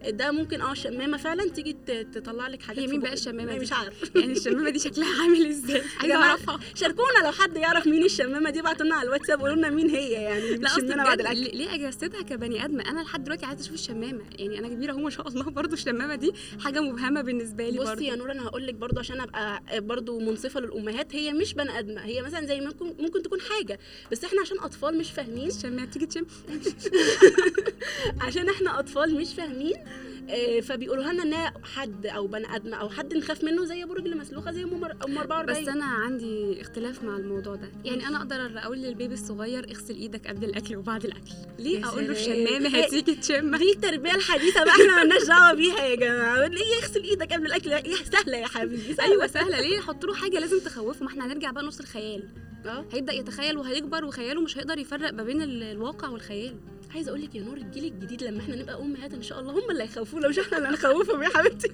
ده 0.10 0.32
ممكن 0.32 0.62
آه 0.62 0.72
الشمامه 0.72 1.18
فعلا 1.18 1.50
تيجي 1.50 1.74
تطلع 2.14 2.48
لك 2.48 2.62
حاجات 2.62 2.84
هي 2.84 2.88
مين 2.88 3.00
بقى. 3.02 3.14
الشمامة 3.14 3.54
دي؟ 3.54 3.60
مش 3.60 3.74
عارف. 3.74 3.94
يعني 4.16 4.32
الشمامة 4.32 4.70
دي 4.70 4.80
شكلها 4.80 5.22
عامل 5.22 5.46
إزاي؟ 5.46 5.82
عايزه 6.02 6.16
اعرفها 6.16 6.60
شاركونا 6.76 7.20
لو 7.26 7.32
حد 7.32 7.58
يعرف 7.58 7.88
مين 7.88 8.04
الشمامة 8.06 8.50
دي 8.50 8.60
ابعتوا 8.60 8.86
لنا 8.86 8.96
على 8.96 9.08
الواتساب 9.08 9.40
قولوا 9.42 9.56
لنا 9.56 9.70
مين 9.70 9.90
هي 9.90 10.12
يعني 10.12 10.56
لا 10.56 10.68
اصل 10.68 10.96
بعد 10.98 11.20
الأكل. 11.20 11.38
ليه 11.58 11.74
اجسدها 11.76 12.22
كبني 12.22 12.66
آدم؟ 12.66 12.80
أنا 12.80 13.00
لحد 13.02 13.24
دلوقتي 13.24 13.46
عايزة 13.46 13.62
أشوف 13.62 13.74
الشمامة. 13.74 14.22
يعني 14.40 14.60
أنا 14.60 14.68
كبيرة 14.68 14.92
أهو 14.92 15.00
ما 15.00 15.10
شاء 15.10 15.28
الله 15.28 15.44
برضو 15.44 15.74
الشمامة 15.74 16.16
دي 16.16 16.32
حاجة 16.60 16.80
مبهمة 16.82 17.22
بالنسبة 17.22 17.70
لي 17.70 17.80
بصي 17.80 18.06
يا 18.06 18.16
نور 18.16 18.32
أنا 18.32 18.44
هقول 18.48 18.68
لك 18.68 18.74
برضو 18.74 19.00
عشان 19.00 19.22
أبقى 19.22 19.62
برضو 19.82 20.20
منصفة 20.20 20.60
للأمهات 20.60 21.16
هي 21.16 21.34
مش 21.34 21.54
بني 21.54 21.80
ادمه 21.80 22.02
هي 22.02 22.22
مثلا 22.22 22.46
زي 22.46 22.62
ممكن 22.62 22.86
ممكن 23.00 23.22
تكون 23.22 23.40
حاجة 23.42 23.80
بس 24.12 24.24
إحنا 24.24 24.42
عشان 24.42 24.60
أطفال 24.60 24.98
مش 24.98 25.12
فاهمين. 25.12 25.48
الشمامة 25.48 25.86
تيجي 25.86 26.06
تشم 26.06 26.26
عشان 28.22 28.50
إحنا 28.50 28.80
اطفال 28.80 29.16
مش 29.16 29.34
فاهمين 29.34 29.76
آه، 30.30 30.60
فبيقولوا 30.60 31.04
لنا 31.04 31.24
انها 31.24 31.54
حد 31.64 32.06
أو 32.06 32.28
بني 32.28 32.56
آدم 32.56 32.74
أو 32.74 32.90
حد 32.90 33.14
نخاف 33.14 33.44
منه 33.44 33.66
زي 33.66 33.84
ابو 33.84 33.94
رجل 33.94 34.18
مسلوخه 34.18 34.52
زي 34.52 34.64
أم 34.64 34.86
أم 35.06 35.18
44 35.18 35.62
بس 35.64 35.68
أنا 35.70 35.86
عندي 35.86 36.62
اختلاف 36.62 37.04
مع 37.04 37.18
الموضوع 37.18 37.56
ده. 37.56 37.70
يعني 37.86 38.08
أنا 38.08 38.18
أقدر 38.18 38.52
أقول 38.60 38.78
للبيبي 38.78 39.14
الصغير 39.14 39.70
اغسل 39.72 39.96
إيدك 39.96 40.28
قبل 40.28 40.44
الأكل 40.46 40.76
وبعد 40.76 41.06
الأكل. 41.06 41.32
ليه 41.60 41.86
أقول 41.86 42.04
له. 42.06 42.12
الشمامه 42.12 42.70
هتيجي 42.80 43.16
تشم؟ 43.16 43.56
دي 43.56 43.72
التربية 43.72 44.16
الحديثة 44.16 44.64
بقى 44.64 44.74
إحنا 44.74 44.96
مالناش 45.04 45.24
دعوة 45.24 45.54
بيها 45.54 45.86
يا 45.86 45.96
جماعة. 45.96 46.48
ليه 46.48 46.66
يغسل 46.82 47.04
إيدك 47.04 47.34
قبل 47.34 47.46
الأكل؟ 47.46 47.74
إيه 47.74 47.96
سهلة 47.96 48.38
يا 48.38 48.48
حبيبي 48.48 48.94
سهلة. 48.94 49.12
أيوه 49.12 49.28
سهلة. 49.28 49.62
ليه؟ 49.62 49.80
حط 49.80 50.06
له 50.06 50.14
حاجة 50.14 50.40
لازم 50.40 50.60
تخوفه. 50.60 51.04
ما 51.06 51.12
إحنا 51.12 51.26
هنرجع 51.26 51.52
بقى 51.52 51.64
نص 51.64 51.80
الخيال. 51.80 52.24
آه. 52.66 52.86
هيبدأ 52.94 53.14
يتخيل 53.14 53.58
وهيكبر 53.58 54.06
وخياله 54.06 54.42
مش 54.42 54.58
هيقدر 54.58 54.78
يفرق 54.78 55.14
ما 55.14 55.24
بين 55.24 55.42
ال- 55.42 55.64
الواقع 55.64 56.10
والخيال. 56.10 56.56
عايزة 56.98 57.10
أقول 57.10 57.22
لك 57.22 57.36
يا 57.36 57.42
نور 57.44 57.58
الجيل 57.58 57.86
الجديد 57.86 58.24
لما 58.24 58.40
إحنا 58.42 58.56
نبقى 58.56 58.82
امهات 58.82 59.14
إن 59.14 59.22
شاء 59.22 59.40
الله 59.40 59.52
هم 59.52 59.72
اللي 59.72 59.84
هيخوفونا 59.84 60.28
مش 60.28 60.40
إحنا 60.40 60.58
اللي 60.58 60.70
هنخوفهم 60.70 61.24
يا 61.24 61.30
حبيبتي. 61.30 61.72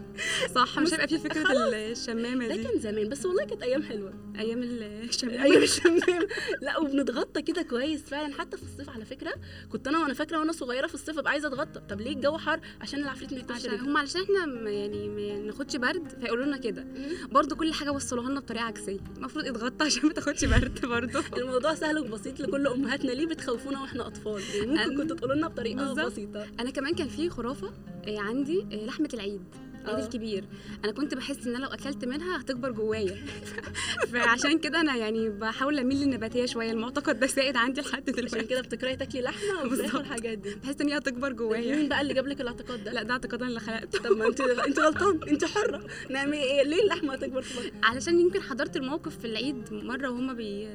صح 0.55 0.79
مش 0.79 0.93
هيبقى 0.93 1.07
في 1.07 1.17
فكرة. 1.17 1.69
الشمامة 1.73 2.47
ده 2.47 2.55
دي. 2.55 2.63
كان 2.63 2.79
زمان 2.79 3.09
بس 3.09 3.25
والله 3.25 3.45
كانت 3.45 3.63
أيام 3.63 3.83
حلوة. 3.83 4.13
أيام 4.39 4.63
الشمامه 4.63 5.43
أيام 5.43 5.63
الشمام. 5.63 6.27
لا 6.61 6.77
وبنتغطى 6.79 7.41
كده 7.41 7.61
كويس 7.61 8.01
فعلا 8.03 8.33
حتى 8.33 8.57
في 8.57 8.63
الصيف 8.63 8.89
على 8.89 9.05
فكرة 9.05 9.33
كنت 9.71 9.87
أنا 9.87 9.99
وأنا 9.99 10.13
فاكرة 10.13 10.37
وأنا 10.39 10.51
صغيرة 10.51 10.87
في 10.87 10.93
الصيف 10.93 11.19
أبقى 11.19 11.31
عايزة 11.31 11.47
أتغطى. 11.47 11.81
طب 11.89 12.01
ليه 12.01 12.13
الجو 12.15 12.37
حر؟ 12.37 12.59
عشان 12.81 12.99
العفريت 12.99 13.33
ما 13.33 13.39
يكونش 13.39 13.59
عشان. 13.65 13.79
هم 13.79 13.97
علشان 13.97 14.21
إحنا 14.21 14.69
يعني 14.69 15.09
ما 15.09 15.45
ناخدش 15.45 15.75
برد 15.75 16.07
فيقولوا 16.21 16.45
لنا 16.45 16.57
كده. 16.57 16.85
برضو 17.31 17.55
كل 17.55 17.73
حاجة 17.73 17.91
وصلوها 17.91 18.29
لنا 18.29 18.39
بطريقة 18.39 18.63
عكسية. 18.65 18.99
المفروض 19.17 19.45
اتغطى 19.47 19.85
عشان 19.85 20.05
ما 20.07 20.13
تاخدش 20.13 20.45
برد 20.45 20.85
برضو. 20.85 21.19
الموضوع 21.37 21.73
سهل 21.75 21.97
وبسيط 21.99 22.39
لكل 22.39 22.67
أمهاتنا. 22.67 23.11
ليه 23.11 23.25
بتخوفونا 23.25 23.81
وإحنا 23.81 24.07
أطفال؟ 24.07 24.41
يعني 24.55 24.71
ممكن 24.71 24.97
كنتوا 24.97 25.15
تقولوا 25.15 25.35
لنا 25.35 25.47
بطريقة. 25.47 25.93
بسيطة. 25.93 26.47
أنا 26.59 26.69
كمان 26.69 26.93
كان 26.95 27.07
في 27.07 27.29
خرافة 27.29 27.73
آه، 28.07 28.19
عندي 28.19 28.61
آه، 28.71 28.85
لحمة 28.85 29.09
العيد. 29.13 29.41
العيد 29.83 29.99
آه. 29.99 30.05
الكبير 30.05 30.45
أنا 30.83 30.91
كنت 30.91 31.13
بحس 31.15 31.47
إن 31.47 31.55
أنا 31.55 31.65
لو 31.65 31.71
أكلت 31.71 32.05
منها 32.05 32.41
هتكبر 32.41 32.71
جوايا. 32.71 33.25
فعشان 34.13 34.59
كده 34.59 34.81
أنا 34.81 34.95
يعني 34.95 35.29
بحاول 35.29 35.79
أميل 35.79 35.97
للنباتية 35.97 36.45
شوية. 36.45 36.71
المعتقد 36.71 37.19
ده 37.19 37.27
سائد 37.27 37.57
عندي 37.57 37.81
لحد 37.81 38.05
دلوقتي. 38.05 38.35
عشان 38.35 38.47
كده 38.47 38.61
بتكرهي 38.61 38.95
تاكلي 38.95 39.21
لحمة 39.21 39.53
وفراخ 39.65 39.69
بالظبط. 39.69 39.95
والحاجات 39.95 40.37
دي. 40.37 40.55
بحس 40.55 40.81
إن 40.81 40.89
هي 40.89 40.97
هتكبر 40.97 41.31
جوايا. 41.33 41.75
مين 41.75 41.89
بقى 41.89 42.01
اللي 42.01 42.13
جاب 42.13 42.27
لك 42.27 42.41
الاعتقاد 42.41 42.83
ده؟ 42.83 42.91
لا 42.93 43.03
ده 43.03 43.13
اعتقاد 43.13 43.39
أنا 43.41 43.49
اللي 43.49 43.59
خلقته. 43.59 43.99
طب 43.99 44.17
ما 44.17 44.27
انت 44.27 44.41
أنت 44.41 44.79
غلطان. 44.79 45.19
أنت 45.29 45.45
حرة. 45.45 45.87
نعمل 46.09 46.33
إيه 46.33 46.63
ليه 46.63 46.83
اللحمة 46.83 47.13
هتكبر 47.13 47.41
في 47.41 47.59
بطنك؟ 47.59 47.73
علشان 47.85 48.19
يمكن 48.19 48.41
حضرت 48.41 48.77
الموقف 48.77 49.17
في 49.19 49.25
العيد 49.25 49.73
مرة 49.73 50.09
وهما 50.09 50.33
بي 50.33 50.67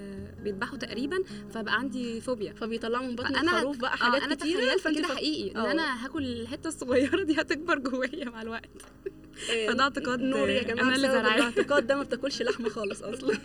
بيذبحوا 0.45 0.79
تقريبا 0.79 1.17
فبقى 1.51 1.75
عندي 1.79 2.21
فوبيا. 2.21 2.53
فبيطلعوا 2.53 3.07
من 3.07 3.17
بطنك 3.17 3.37
أنا 3.39 3.61
خروف 3.61 3.77
بقى 3.79 3.93
آه، 3.93 3.97
حاجات 3.97 4.23
أنا 4.23 4.35
كتيرة 4.35 4.75
تخيلت 4.77 4.99
كده 4.99 5.07
حقيقي 5.09 5.51
إن 5.51 5.57
آه. 5.57 5.71
أنا 5.73 6.05
هاكل 6.05 6.25
الحتة 6.27 6.69
الصغيرة 6.69 7.23
دي 7.23 7.41
هتكبر 7.41 7.79
جوايا 7.79 8.25
مع 8.31 8.43
الوقت. 8.43 8.69
فده 9.69 9.83
اعتقاد 9.83 10.21
نور 10.21 10.49
يا 10.49 10.63
جماعة 10.63 10.87
أنا 10.87 10.97
اللي 10.97 11.21
الاعتقاد 11.21 11.87
ده 11.87 11.97
ما 11.97 12.03
بتاكلش 12.03 12.43
لحمة 12.43 12.69
خالص 12.69 13.03
أصلا. 13.03 13.39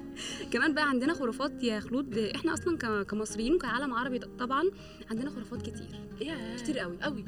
كمان 0.52 0.74
بقى 0.74 0.88
عندنا 0.88 1.14
خرافات 1.14 1.62
يا 1.62 1.80
خلود. 1.80 2.18
إحنا 2.18 2.54
أصلا 2.54 3.04
كمصريين 3.04 3.54
وكعالم 3.54 3.94
عربي 3.94 4.18
طبعا 4.18 4.64
عندنا 5.10 5.30
خرافات 5.30 5.62
كتير. 5.62 5.88
كتير 6.58 6.78
قوي. 6.78 6.98
قوي. 7.02 7.24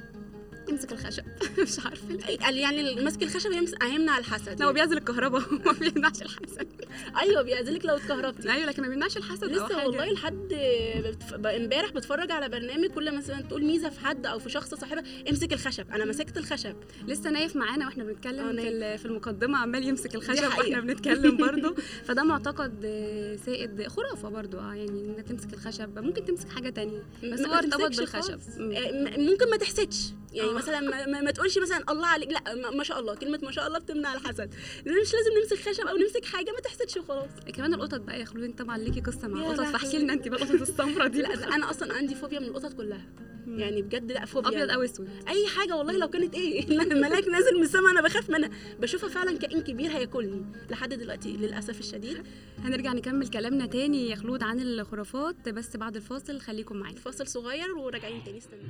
امسك 0.70 0.92
الخشب. 0.92 1.24
مش 1.62 1.80
عارفة. 1.84 2.36
قال 2.44 2.56
يعني 2.58 2.94
ماسك 2.94 3.22
الخشب 3.22 3.50
هيمنع 3.82 4.18
الحسد. 4.18 4.48
لو 4.48 4.56
يعني. 4.60 4.72
بيعزل 4.72 4.96
الكهرباء. 4.96 5.42
ما 5.66 5.72
بيمنعش 5.72 6.22
الحسد. 6.22 6.68
أيوه 7.22 7.42
بيعزلك 7.42 7.84
لو 7.86 7.96
اتكهربتي. 7.96 8.52
أيوه 8.52 8.66
لكن 8.66 8.82
ما 8.82 8.88
بيمنعش 8.88 9.16
الحسد 9.16 9.44
لسه. 9.44 9.86
والله 9.86 10.12
لحد 10.12 10.52
امبارح 11.46 11.90
بتفرج 11.92 12.30
على 12.30 12.48
برنامج 12.48 12.86
كل 12.90 13.16
مثلا 13.16 13.40
تقول 13.40 13.64
ميزة 13.64 13.88
في 13.88 14.00
حد 14.00 14.26
أو 14.26 14.38
في 14.38 14.50
شخص 14.50 14.74
صاحبها 14.74 15.02
امسك 15.30 15.52
الخشب. 15.52 15.90
أنا 15.92 16.04
مسكت 16.04 16.36
الخشب. 16.38 16.76
لسه 17.08 17.30
نايف 17.30 17.56
معانا 17.56 17.86
وإحنا 17.86 18.04
آه، 18.04 18.06
بنتكلم 18.06 18.48
في 18.50 18.56
نايف. 18.56 18.68
ال- 18.68 18.98
في 18.98 19.06
المقدمة 19.06 19.58
عمال 19.58 19.88
يمسك 19.88 20.14
الخشب. 20.14 20.44
وإحنا 20.58 20.80
بنتكلم 20.80 21.36
برضه. 21.36 21.74
فده 22.06 22.22
معتقد 22.22 22.82
آه، 22.84 23.36
سائد 23.36 23.86
خرافة 23.88 24.28
برضه. 24.28 24.58
آه 24.58 24.74
يعني 24.74 25.00
إنك 25.04 25.28
تمسك 25.28 25.54
الخشب. 25.54 25.98
ممكن 25.98 26.24
تمسك 26.24 26.48
حاجة 26.48 26.70
تانية. 26.70 27.02
بس 27.24 27.40
هو 27.40 27.54
ارتبط 27.54 27.96
بالخشب. 27.98 28.38
آه، 28.60 29.18
ممكن 29.18 29.50
ما 29.50 29.56
تحسدش. 29.56 30.06
يعني 30.33 30.51
آه. 30.51 30.53
مثلا 30.53 30.81
ما, 30.81 31.20
ما, 31.20 31.31
تقولش 31.31 31.59
مثلا 31.59 31.85
الله 31.91 32.07
عليك 32.07 32.33
لا 32.33 32.70
ما, 32.70 32.85
شاء 32.85 33.01
الله 33.01 33.14
كلمة 33.14 33.39
ما 33.43 33.51
شاء 33.51 33.66
الله 33.66 33.78
بتمنع 33.78 34.14
الحسد. 34.14 34.55
مش 34.81 35.14
لازم 35.14 35.31
نمسك 35.43 35.68
خشب 35.68 35.87
أو 35.87 35.97
نمسك 35.97 36.24
حاجة 36.24 36.51
ما 36.51 36.61
تحسدش 36.61 36.97
وخلاص. 36.97 37.28
كمان 37.55 37.74
القطط 37.74 38.01
بقى 38.01 38.20
يا 38.20 38.24
خلود 38.24 38.45
انت 38.45 38.59
طبعا 38.59 38.78
ليكي 38.78 39.01
قصة 39.01 39.28
مع 39.28 39.41
القطط. 39.41 39.61
فاحكي 39.64 39.99
لنا 39.99 40.12
انت 40.12 40.28
بقى 40.28 40.43
القطط 40.43 40.61
السمراء 40.61 41.09
دي. 41.09 41.22
لا 41.22 41.55
أنا 41.55 41.70
أصلا 41.70 41.95
عندي 41.95 42.14
فوبيا 42.14 42.41
من 42.41 42.47
القطط 42.47 42.72
كلها. 42.72 43.03
يعني 43.47 43.83
بجد 43.83 44.12
لا 44.12 44.24
فوبيا. 44.24 44.49
أبيض 44.51 44.70
أو 44.70 44.83
أسود. 44.83 45.09
أي 45.28 45.47
حاجة 45.47 45.76
والله 45.76 45.93
لو 45.93 46.09
كانت 46.09 46.35
إيه 46.35 46.66
ملاك 46.95 47.28
نازل 47.28 47.57
من 47.57 47.62
السما 47.62 47.91
أنا 47.91 48.01
بخاف 48.01 48.31
منها. 48.31 48.51
بشوفها 48.81 49.09
فعلا 49.09 49.39
كائن 49.39 49.61
كبير 49.61 49.91
هياكلني 49.91 50.45
لحد 50.70 50.95
دلوقتي 50.95 51.37
للأسف 51.37 51.81
الشديد. 51.81 52.22
هنرجع 52.59 52.93
نكمل 52.93 53.28
كلامنا 53.28 53.66
تاني 53.66 54.09
يا 54.11 54.16
خلود 54.16 54.43
عن 54.43 54.61
الخرافات 54.61 55.49
بس 55.49 55.76
بعد 55.76 55.97
الفاصل 55.97 56.41
خليكم 56.41 56.76
معانا 56.76 56.99
فاصل 56.99 57.26
صغير 57.26 57.72
وراجعين 57.72 58.24
تاني 58.24 58.39
استنى. 58.39 58.61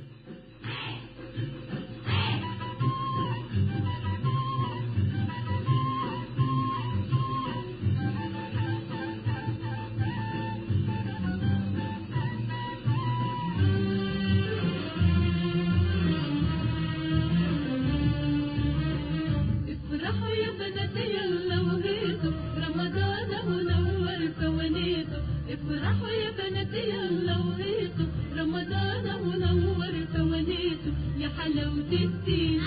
حلاوة 31.41 31.91
الدين 31.91 32.61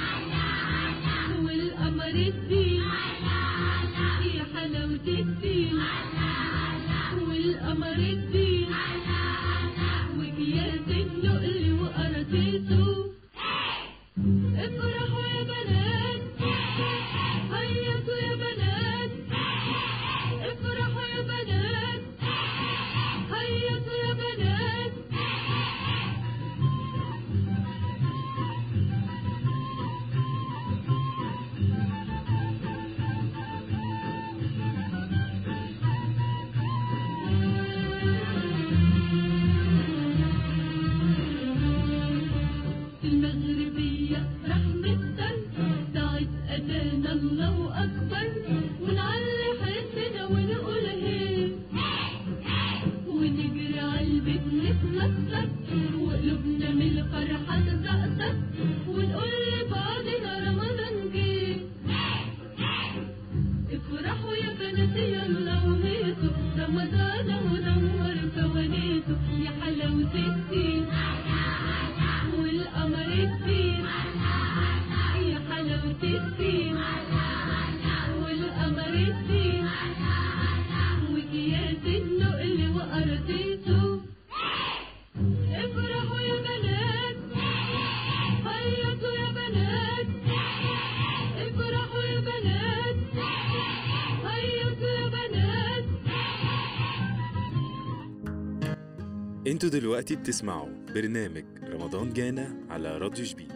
دلوقتي 99.84 100.16
بتسمعوا 100.16 100.68
برنامج 100.94 101.44
رمضان 101.62 102.12
جانا 102.12 102.56
على 102.70 102.98
راديو 102.98 103.24
شبين 103.24 103.48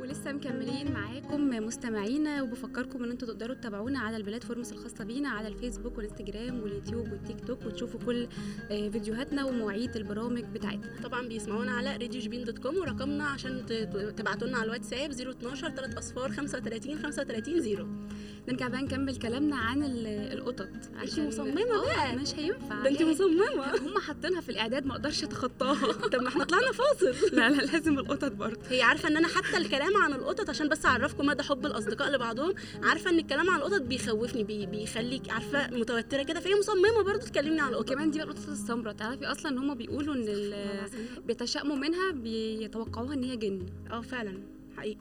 ولسه 0.00 0.32
مكملين 0.32 0.92
معاكم 0.92 1.48
مستمعينا 1.66 2.42
وبفكركم 2.42 3.04
إن 3.04 3.10
أنتوا 3.10 3.28
تقدروا 3.28 3.54
تتابعونا 3.54 3.98
على 3.98 4.16
ال 4.16 4.22
platforms 4.22 4.72
الخاصة 4.72 5.04
بينا 5.04 5.28
على 5.28 5.48
الفيسبوك 5.48 5.98
والإنستجرام 5.98 6.60
واليوتيوب 6.62 7.12
والتيك 7.12 7.40
توك 7.46 7.66
وتشوفوا 7.66 8.00
كل 8.06 8.28
آه، 8.70 8.88
فيديوهاتنا 8.88 9.44
ومواعيد 9.44 9.96
البرامج 9.96 10.44
بتاعتنا. 10.44 11.00
طبعا 11.02 11.28
بيسمعونا 11.28 11.72
على 11.72 11.92
راديو 11.96 12.17
شبين 12.17 12.44
dot 12.44 12.58
com 12.58 12.76
ورقمنا 12.76 13.24
عشان 13.24 13.66
تبعتوا 14.16 14.48
لنا 14.48 14.56
على 14.56 14.64
الواتساب 14.64 15.10
012 15.10 15.70
3 15.70 15.98
أصفار 15.98 16.30
35 16.32 16.98
35 16.98 17.62
0 17.62 17.86
نرجع 18.48 18.68
بقى 18.68 18.82
نكمل 18.82 19.16
كلامنا 19.16 19.56
عن 19.56 19.82
ال- 19.82 20.06
القطط. 20.38 20.68
انت 21.02 21.18
مصممة 21.20 21.60
آه، 21.62 21.84
بقى. 21.96 22.16
مش 22.16 22.34
هينفع. 22.34 22.82
ده 22.82 22.88
انت 22.90 23.02
مصممة. 23.02 23.76
هم 23.86 23.98
حاطينها 23.98 24.40
في 24.40 24.48
الإعداد 24.48 24.86
ما 24.86 24.92
أقدرش 24.92 25.24
اتخطاها. 25.24 25.92
طب 26.12 26.22
ما 26.22 26.28
إحنا 26.28 26.44
طلعنا 26.44 26.72
فاصل. 26.72 27.14
لا 27.36 27.50
لا 27.50 27.62
لازم 27.62 27.98
القطط 27.98 28.32
برضه. 28.32 28.60
هي 28.68 28.82
عارفة 28.82 29.08
إن 29.08 29.16
أنا 29.16 29.28
حتى 29.28 29.56
الكلام 29.56 29.96
عن 29.96 30.12
القطط 30.12 30.50
عشان 30.50 30.68
بس 30.68 30.86
أعرفكم 30.86 31.26
مدى 31.26 31.42
حب 31.42 31.66
الأصدقاء 31.66 32.10
لبعضهم 32.10 32.54
عارفة 32.82 33.10
إن 33.10 33.18
الكلام 33.18 33.50
عن 33.50 33.58
القطط 33.58 33.82
بيخوفني 33.82 34.44
بي 34.44 34.66
بيخليك 34.66 35.30
عارفة 35.30 35.70
متوترة 35.70 36.22
كده. 36.22 36.40
فهي 36.40 36.54
مصممة 36.54 37.02
برضه 37.04 37.18
تكلمني 37.18 37.60
عن 37.60 37.68
القطط. 37.72 37.90
وكمان 37.90 38.10
دي 38.10 38.18
بقى 38.18 38.26
القطط 38.28 38.48
السمراء. 38.48 38.94
تعرفي 38.94 39.26
أصلا 39.26 39.52
إن 39.52 39.58
هم 39.58 39.74
بيقولوا 39.74 40.14
إن 40.14 40.52
بيتشائموا 41.26 41.76
منها 41.76 42.10
بيتوقعوها 42.10 43.14
إن 43.14 43.24
هي 43.24 43.36
جن. 43.36 43.66
آه 43.90 44.00
فعلا. 44.00 44.42
حقيقي. 44.76 44.98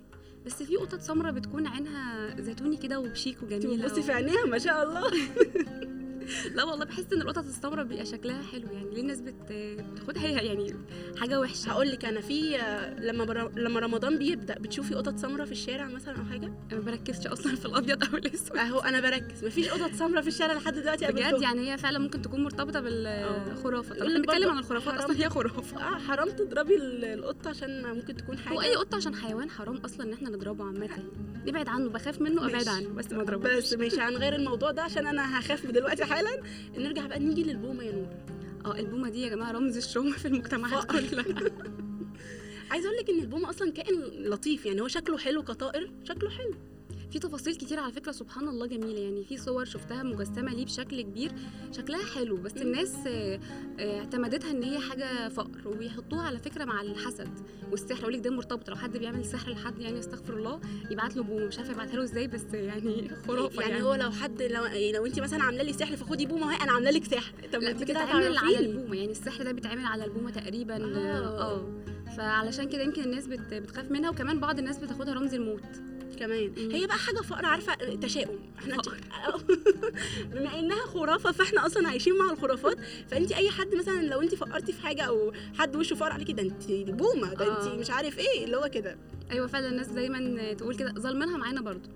بس 0.48 0.64
في 0.64 0.76
قطط 0.76 1.02
سمراء 1.02 1.32
بتكون 1.32 1.68
عينها 1.68 2.36
زيتوني 2.42 2.78
كده 2.78 3.00
وبشيك 3.00 3.44
وجميلة 3.44 3.86
بصي 3.86 4.02
في 4.02 4.12
عينيها 4.12 4.46
ما 4.46 4.58
شاء 4.58 4.84
الله. 4.84 5.12
لا 6.56 6.64
والله 6.64 6.86
بحس 6.86 7.06
إن 7.14 7.22
القطط 7.22 7.46
السمراء 7.46 7.86
بيبقى 7.86 8.06
شكلها 8.06 8.42
حلو 8.52 8.68
يعني. 8.74 8.90
ليه 8.94 9.02
الناس 9.02 9.22
بت- 9.22 9.52
بتاخدها 9.52 10.24
هي 10.24 10.46
يعني 10.46 10.76
حاجة 11.18 11.40
وحشة. 11.40 11.70
هقول 11.70 11.92
لك 11.92 12.06
أنا 12.06 12.22
في 12.22 12.58
لما 13.00 13.24
بر... 13.26 13.52
لما 13.60 13.80
رمضان 13.80 14.18
بيبدأ 14.18 14.54
بتشوفي 14.60 14.96
قطط 14.96 15.18
سمراء 15.18 15.46
في 15.46 15.52
الشارع 15.52 15.86
مثلا 15.88 16.18
أو 16.18 16.26
حاجة؟ 16.26 16.46
أنا 16.46 16.80
ما 16.80 16.80
بركزش 16.80 17.28
أصلا 17.28 17.56
في 17.56 17.66
الأبيض 17.66 18.04
أو 18.04 18.18
الأسود. 18.18 18.58
أهو 18.58 18.80
أنا 18.80 19.00
بركز. 19.02 19.46
مفيش 19.46 19.70
قطط 19.70 19.94
سمراء 19.94 20.22
في 20.22 20.28
الشارع 20.28 20.54
لحد 20.54 20.74
دلوقتي 20.74 21.08
بجد. 21.12 21.42
يعني 21.42 21.72
هي 21.74 21.78
فعلا 21.78 22.00
ممكن 22.00 22.22
تكون 22.22 22.44
مرتبطة 22.44 22.80
بالخرافة. 22.80 23.96
طب 23.96 24.02
إحنا 24.06 24.20
بنتكلم 24.20 24.50
عن 24.50 24.58
الخرافات 24.58 24.94
أصلا 25.02 25.18
هي 25.18 25.30
خرافة. 25.30 25.78
آه 25.78 25.98
حرام 26.00 26.30
تضربي 26.30 26.76
ال- 26.76 27.06
القطة 27.06 27.50
عشان 27.50 27.94
ممكن 27.94 28.16
تكون 28.16 28.38
حاجة. 28.38 28.54
هو 28.56 28.62
أي 28.62 28.76
قطة 28.76 28.96
عشان 28.98 29.16
حيوان 29.16 29.50
حرام 29.50 29.78
أصلا 29.78 30.04
إن 30.04 30.14
إحنا 30.14 30.30
نضربه 30.30 30.66
عامة. 30.66 30.90
نبعد 31.48 31.68
عنه 31.70 31.90
بخاف 31.90 32.22
منه 32.22 32.48
أبعد. 32.50 32.68
عنه 32.68 32.90
بس 32.90 33.12
ما 33.12 33.22
اضربوش 33.22 33.50
بس 33.52 33.74
ماشي 33.74 34.02
هنغير 34.02 34.36
الموضوع 34.36 34.72
ده 34.72 34.82
عشان 34.82 35.08
أنا 35.08 35.40
هخاف 35.40 35.66
دلوقتي 35.66 36.04
حالا 36.18 36.42
نرجع 36.78 37.06
بقى 37.06 37.20
نيجي 37.20 37.44
للبومة 37.44 37.84
يا 37.84 37.92
نور. 37.92 38.08
آه 38.66 38.80
البومة 38.80 39.10
دي 39.10 39.22
يا 39.22 39.30
جماعة 39.30 39.52
رمز 39.52 39.78
الشوم 39.78 40.12
في 40.12 40.28
المجتمعات 40.28 40.92
كلها. 40.92 41.26
عايزه 42.72 42.88
أقول 42.88 42.98
لك 43.00 43.10
إن 43.10 43.20
البومة 43.20 43.50
أصلا 43.50 43.72
كائن 43.72 43.96
لطيف 44.02 44.66
يعني 44.66 44.82
هو 44.82 44.88
شكله 44.88 45.18
حلو 45.18 45.44
كطائر 45.44 45.92
شكله 46.04 46.30
حلو. 46.30 46.54
في 47.12 47.20
تفاصيل 47.20 47.56
كتير 47.56 47.80
على 47.80 47.94
فكرة 47.94 48.12
سبحان 48.12 48.48
الله 48.48 48.66
جميلة. 48.68 49.00
يعني 49.00 49.24
في 49.24 49.38
صور 49.38 49.66
شفتها 49.66 50.04
مجسمة 50.04 50.54
ليه 50.54 50.66
بشكل 50.66 51.02
كبير 51.02 51.32
شكلها 51.72 52.06
حلو. 52.16 52.38
بس 52.38 52.58
الناس 52.58 52.96
آه، 53.08 53.40
آه، 53.80 54.00
اعتمدتها 54.00 54.52
إن 54.52 54.64
هي 54.64 54.80
حاجة 54.80 55.30
فقر 55.30 55.68
وبيحطوها 55.68 56.22
على 56.22 56.40
فكرة 56.40 56.66
مع 56.66 56.82
الحسد 56.82 57.30
والسحر. 57.72 58.02
أقول 58.02 58.14
لك 58.14 58.20
ده 58.20 58.30
مرتبط 58.32 58.70
لو 58.70 58.76
حد 58.76 58.98
بيعمل 58.98 59.26
سحر 59.26 59.52
لحد 59.52 59.80
يعني 59.82 60.00
استغفر 60.00 60.38
الله 60.38 60.60
يبعت 60.92 61.16
له 61.16 61.24
بومة. 61.24 61.46
مش 61.46 61.58
عارفة 61.58 61.74
يبعتها 61.74 61.96
له 61.96 62.04
إزاي 62.04 62.28
بس 62.28 62.44
يعني 62.54 63.10
خرافة 63.28 63.62
يعني, 63.62 63.74
يعني, 63.74 63.84
هو 63.84 63.96
لو 63.96 64.12
حد 64.12 64.42
لو 64.42 64.66
لو 64.94 65.06
انت 65.06 65.20
مثلا 65.20 65.44
عاملة 65.44 65.64
لي 65.64 65.74
سحر 65.74 65.96
فخدي 65.96 66.26
بومة 66.26 66.52
اهي 66.54 66.64
أنا 66.64 66.72
عاملة 66.72 66.90
لك 66.92 67.04
سحر. 67.06 67.34
طب 67.54 67.62
لا 67.62 67.72
انت 67.72 67.84
كده 67.84 68.04
بتتعمل 68.04 68.38
على. 68.38 68.60
البومة. 68.60 68.96
يعني 68.96 69.12
السحر 69.12 69.44
ده 69.44 69.52
بيتعمل 69.52 69.86
على 69.86 70.06
البومة 70.06 70.32
تقريبا. 70.32 70.76
آه. 70.98 71.42
آه. 71.42 71.84
فعلشان 72.18 72.70
كده 72.70 72.84
يمكن 72.84 73.04
الناس 73.04 73.28
بت- 73.28 73.54
بتخاف 73.54 73.92
منها 73.92 74.10
وكمان 74.10 74.40
بعض 74.40 74.60
الناس 74.60 74.78
بتاخدها 74.78 75.14
رمز 75.14 75.34
الموت. 75.34 75.62
كمان. 76.20 76.72
هي 76.72 76.88
بقى 76.88 76.98
حاجة 76.98 77.18
فقر 77.22 77.46
عارفة 77.46 77.76
تشاؤم. 77.96 78.40
إحنا 78.60 78.78
بما 80.34 80.60
إنها 80.60 80.86
خرافة 80.86 81.32
فإحنا 81.32 81.66
أصلا 81.66 81.88
عايشين 81.88 82.18
مع 82.18 82.32
الخرافات 82.32 82.78
فانت 83.08 83.32
أي 83.32 83.50
حد 83.50 83.76
مثلا 83.76 84.02
لو 84.02 84.22
انت 84.22 84.36
فقرتي 84.36 84.74
في 84.74 84.82
حاجة 84.82 85.02
أو 85.02 85.34
حد 85.58 85.76
وشه 85.76 85.96
فقر 85.96 86.12
عليكي 86.12 86.34
ده 86.34 86.42
انت 86.44 86.72
بومة 86.72 87.34
ده 87.34 87.46
آه. 87.46 87.58
انت 87.74 87.80
مش 87.80 87.90
عارف 87.90 88.20
إيه 88.20 88.46
اللي 88.46 88.58
هو 88.58 88.70
كده. 88.74 88.98
أيوه 89.32 89.48
فعلا 89.48 89.70
الناس 89.70 89.88
دايما 89.88 90.54
تقول 90.54 90.76
كده. 90.76 90.94
ظالمينها 90.98 91.38
معانا 91.38 91.62
برضو. 91.62 91.90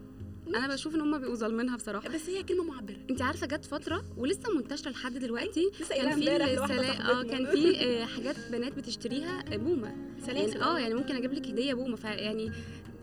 أنا 0.48 0.74
بشوف 0.74 0.96
إن 0.96 1.02
هم 1.02 1.18
بيبقوا 1.18 1.36
ظالمينها 1.36 1.76
بصراحة. 1.76 2.10
بس 2.10 2.30
هي 2.30 2.44
كلمة 2.44 2.64
معبرة. 2.64 2.96
انت 3.10 3.22
عارفة 3.22 3.48
جت 3.48 3.66
فترة 3.66 4.04
ولسه 4.18 4.54
منتشرة 4.58 4.90
لحد 4.92 5.18
دلوقتي 5.18 5.72
لسه 5.82 5.96
كان 5.96 6.10
قايلها 6.24 6.68
في 6.68 6.74
آه. 7.02 7.24
كان 7.24 7.46
في 7.46 7.80
آه، 7.80 8.06
حاجات 8.06 8.36
بنات 8.52 8.74
بتشتريها 8.74 9.44
آه، 9.54 9.58
بومة. 9.58 9.96
سلاسل، 10.26 10.58
يعني 10.58 10.64
آه 10.64 10.80
يعني 10.80 10.94
ممكن 10.94 11.16
أجيب 11.16 11.34
لك 11.34 11.48
هدية 11.48 11.74
بومة. 11.74 11.96
فيعني 11.96 12.52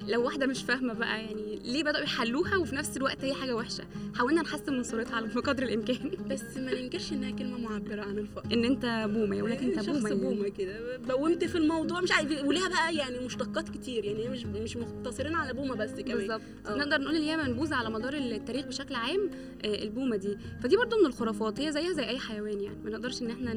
لو 0.09 0.25
واحدة 0.25 0.47
مش 0.47 0.63
فاهمة 0.63 0.93
بقى 0.95 1.25
يعني 1.25 1.59
ليه 1.65 1.83
بدأوا 1.85 2.05
يحلوها 2.05 2.57
وفي 2.57 2.75
نفس 2.77 2.97
الوقت 2.97 3.25
هي 3.25 3.35
حاجة 3.35 3.57
وحشة. 3.57 3.85
حاولنا 4.15 4.43
نحسن 4.43 4.73
من 4.73 4.83
صورتها 4.83 5.17
على 5.17 5.27
بقدر 5.27 5.63
الإمكان. 5.63 6.11
بس 6.31 6.57
ما 6.57 6.75
ننكرش 6.81 7.13
إنها 7.13 7.31
كلمة 7.31 7.59
معبرة 7.59 8.03
عن 8.03 8.19
الفقر. 8.19 8.53
إن 8.53 8.65
أنت 8.65 9.09
بومة 9.15 9.37
يقول 9.37 9.51
لك 9.51 9.59
أنت 9.63 9.77
شخص 9.81 9.89
بومة 9.97 10.09
يعني. 10.09 10.21
بومة 10.21 10.49
كده. 10.49 10.97
بومت 10.97 11.45
في 11.45 11.59
الموضوع 11.59 12.01
مش 12.01 12.13
عارف 12.13 12.45
وليها 12.45 12.69
بقى 12.69 12.95
يعني 12.95 13.19
مشتقات 13.19 13.69
كتير 13.69 14.05
يعني 14.05 14.29
مش 14.29 14.45
مش 14.47 14.77
مقتصرين 14.77 15.35
على 15.35 15.53
بومة 15.53 15.75
بس 15.75 15.91
كمان. 15.91 16.19
بالظبط. 16.19 16.43
آه. 16.67 16.77
نقدر 16.77 17.01
نقول 17.01 17.17
إن 17.17 17.23
هي 17.23 17.37
منبوذة 17.37 17.75
على 17.75 17.91
مدار 17.91 18.15
التاريخ 18.15 18.67
بشكل 18.67 18.95
عام 18.95 19.31
آه، 19.65 19.83
البومة 19.83 20.17
دي. 20.17 20.39
فدي 20.63 20.77
برضو 20.77 21.01
من 21.01 21.07
الخرافات 21.07 21.61
هي 21.61 21.73
زيها 21.73 21.93
زي 21.93 22.05
أي 22.09 22.19
حيوان 22.19 22.61
يعني. 22.61 22.79
ما 22.85 22.91
نقدرش 22.91 23.23
إن 23.23 23.31
إحنا 23.31 23.55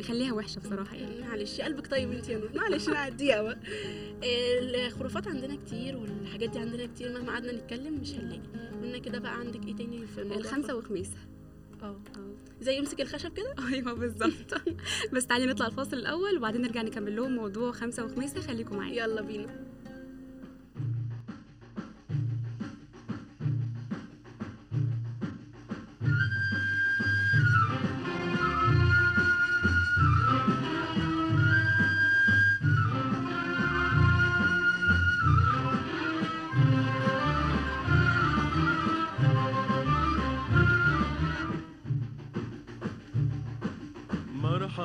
نخليها 0.00 0.32
وحشة 0.32 0.58
بصراحة 0.60 0.96
يعني. 0.96 1.20
معلش 1.20 1.60
قلبك 1.60 1.86
طيب 1.86 2.12
أنت 2.12 2.28
يا 2.28 2.38
نور. 2.38 2.50
معلش 2.54 2.88
نعديها 2.88 3.42
بقى. 3.42 3.58
الخرافات 4.86 5.28
عندنا 5.28 5.49
كتير 5.56 5.96
والحاجات 5.96 6.50
دي 6.50 6.58
عندنا 6.58 6.86
كتير 6.86 7.12
مهما 7.12 7.32
قعدنا 7.32 7.52
نتكلم 7.52 7.94
مش 8.00 8.12
هنلاقي. 8.14 8.40
قلنا 8.82 8.98
كده 8.98 9.18
بقى 9.18 9.38
عندك 9.38 9.66
إيه 9.66 9.76
تاني 9.76 10.06
في 10.06 10.20
الموضوع؟ 10.20 10.42
الخمسة 10.44 10.76
وخميسة. 10.76 11.16
آه 11.82 11.96
زي 12.60 12.76
يمسك 12.78 13.00
الخشب 13.00 13.32
كده؟ 13.32 13.54
أيوه 13.72 13.92
بالظبط. 13.92 14.62
بس 15.12 15.26
تعالي 15.26 15.46
نطلع 15.46 15.66
الفاصل 15.66 15.96
الأول 15.96 16.36
وبعدين 16.36 16.62
نرجع 16.62 16.82
نكمل 16.82 17.16
لهم 17.16 17.34
موضوع 17.36 17.72
خمسة 17.72 18.04
وخميسة. 18.04 18.40
خليكم 18.40 18.76
معايا. 18.76 19.04
يلا 19.04 19.20
بينا. 19.22 19.46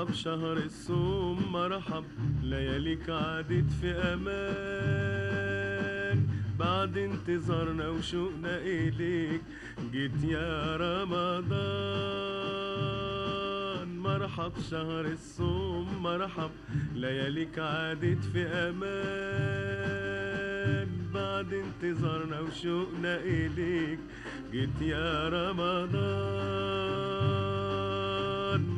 مرحب 0.06 0.14
شهر 0.14 0.58
الصوم 0.58 1.51
مرحب 1.51 2.03
لياليك 2.43 3.10
عادت 3.10 3.72
في 3.82 3.91
أمان. 3.91 5.38
بعد 6.60 6.97
انتظارنا 6.97 7.89
وشوقنا 7.89 8.58
إليك 8.58 9.41
جيت 9.91 10.24
يا 10.24 10.78
رمضان. 10.78 11.58
مرحب 13.97 14.51
شهر 14.72 15.06
الصوم 15.06 16.03
مرحب 16.03 16.51
لياليك 16.95 17.60
عادت 17.60 18.24
في 18.24 18.45
أمان. 18.47 18.86
بعد 21.14 21.53
انتظارنا 21.53 22.39
وشوقنا 22.39 23.20
إليك 23.20 23.99
جيت 24.51 24.82
يا 24.82 25.30
رمضان. 25.30 26.56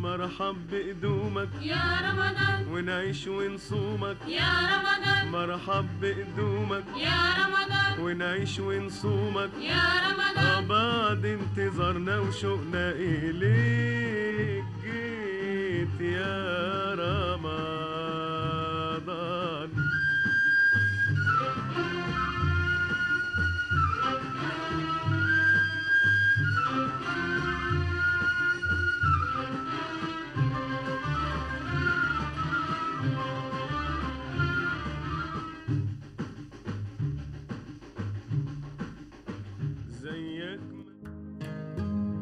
مرحب 0.07 0.57
بقدومك 0.71 1.49
يا 1.61 1.85
رمضان. 2.09 2.67
ونعيش 2.71 3.27
ونصومك. 3.27 4.17
يا 4.27 4.51
رمضان. 4.73 5.31
مرحب 5.31 5.87
بقدومك 6.01 6.83
يا 6.97 7.19
رمضان. 7.39 7.99
ونعيش 7.99 8.59
ونصومك. 8.59 9.49
يا 9.61 9.85
رمضان. 10.07 10.67
بعد 10.67 11.25
انتظارنا 11.25 12.19
وشوقنا 12.19 12.91
إليك. 12.95 14.63
جيت 14.83 16.01
يا 16.01 16.93
رمضان 16.93 17.36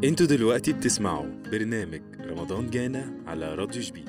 أنتوا 0.05 0.27
دلوقتي 0.27 0.73
بتسمعوا 0.73 1.25
برنامج 1.51 2.01
رمضان 2.19 2.69
جانا 2.69 3.13
على 3.27 3.55
راديو 3.55 3.81
شبين 3.81 4.05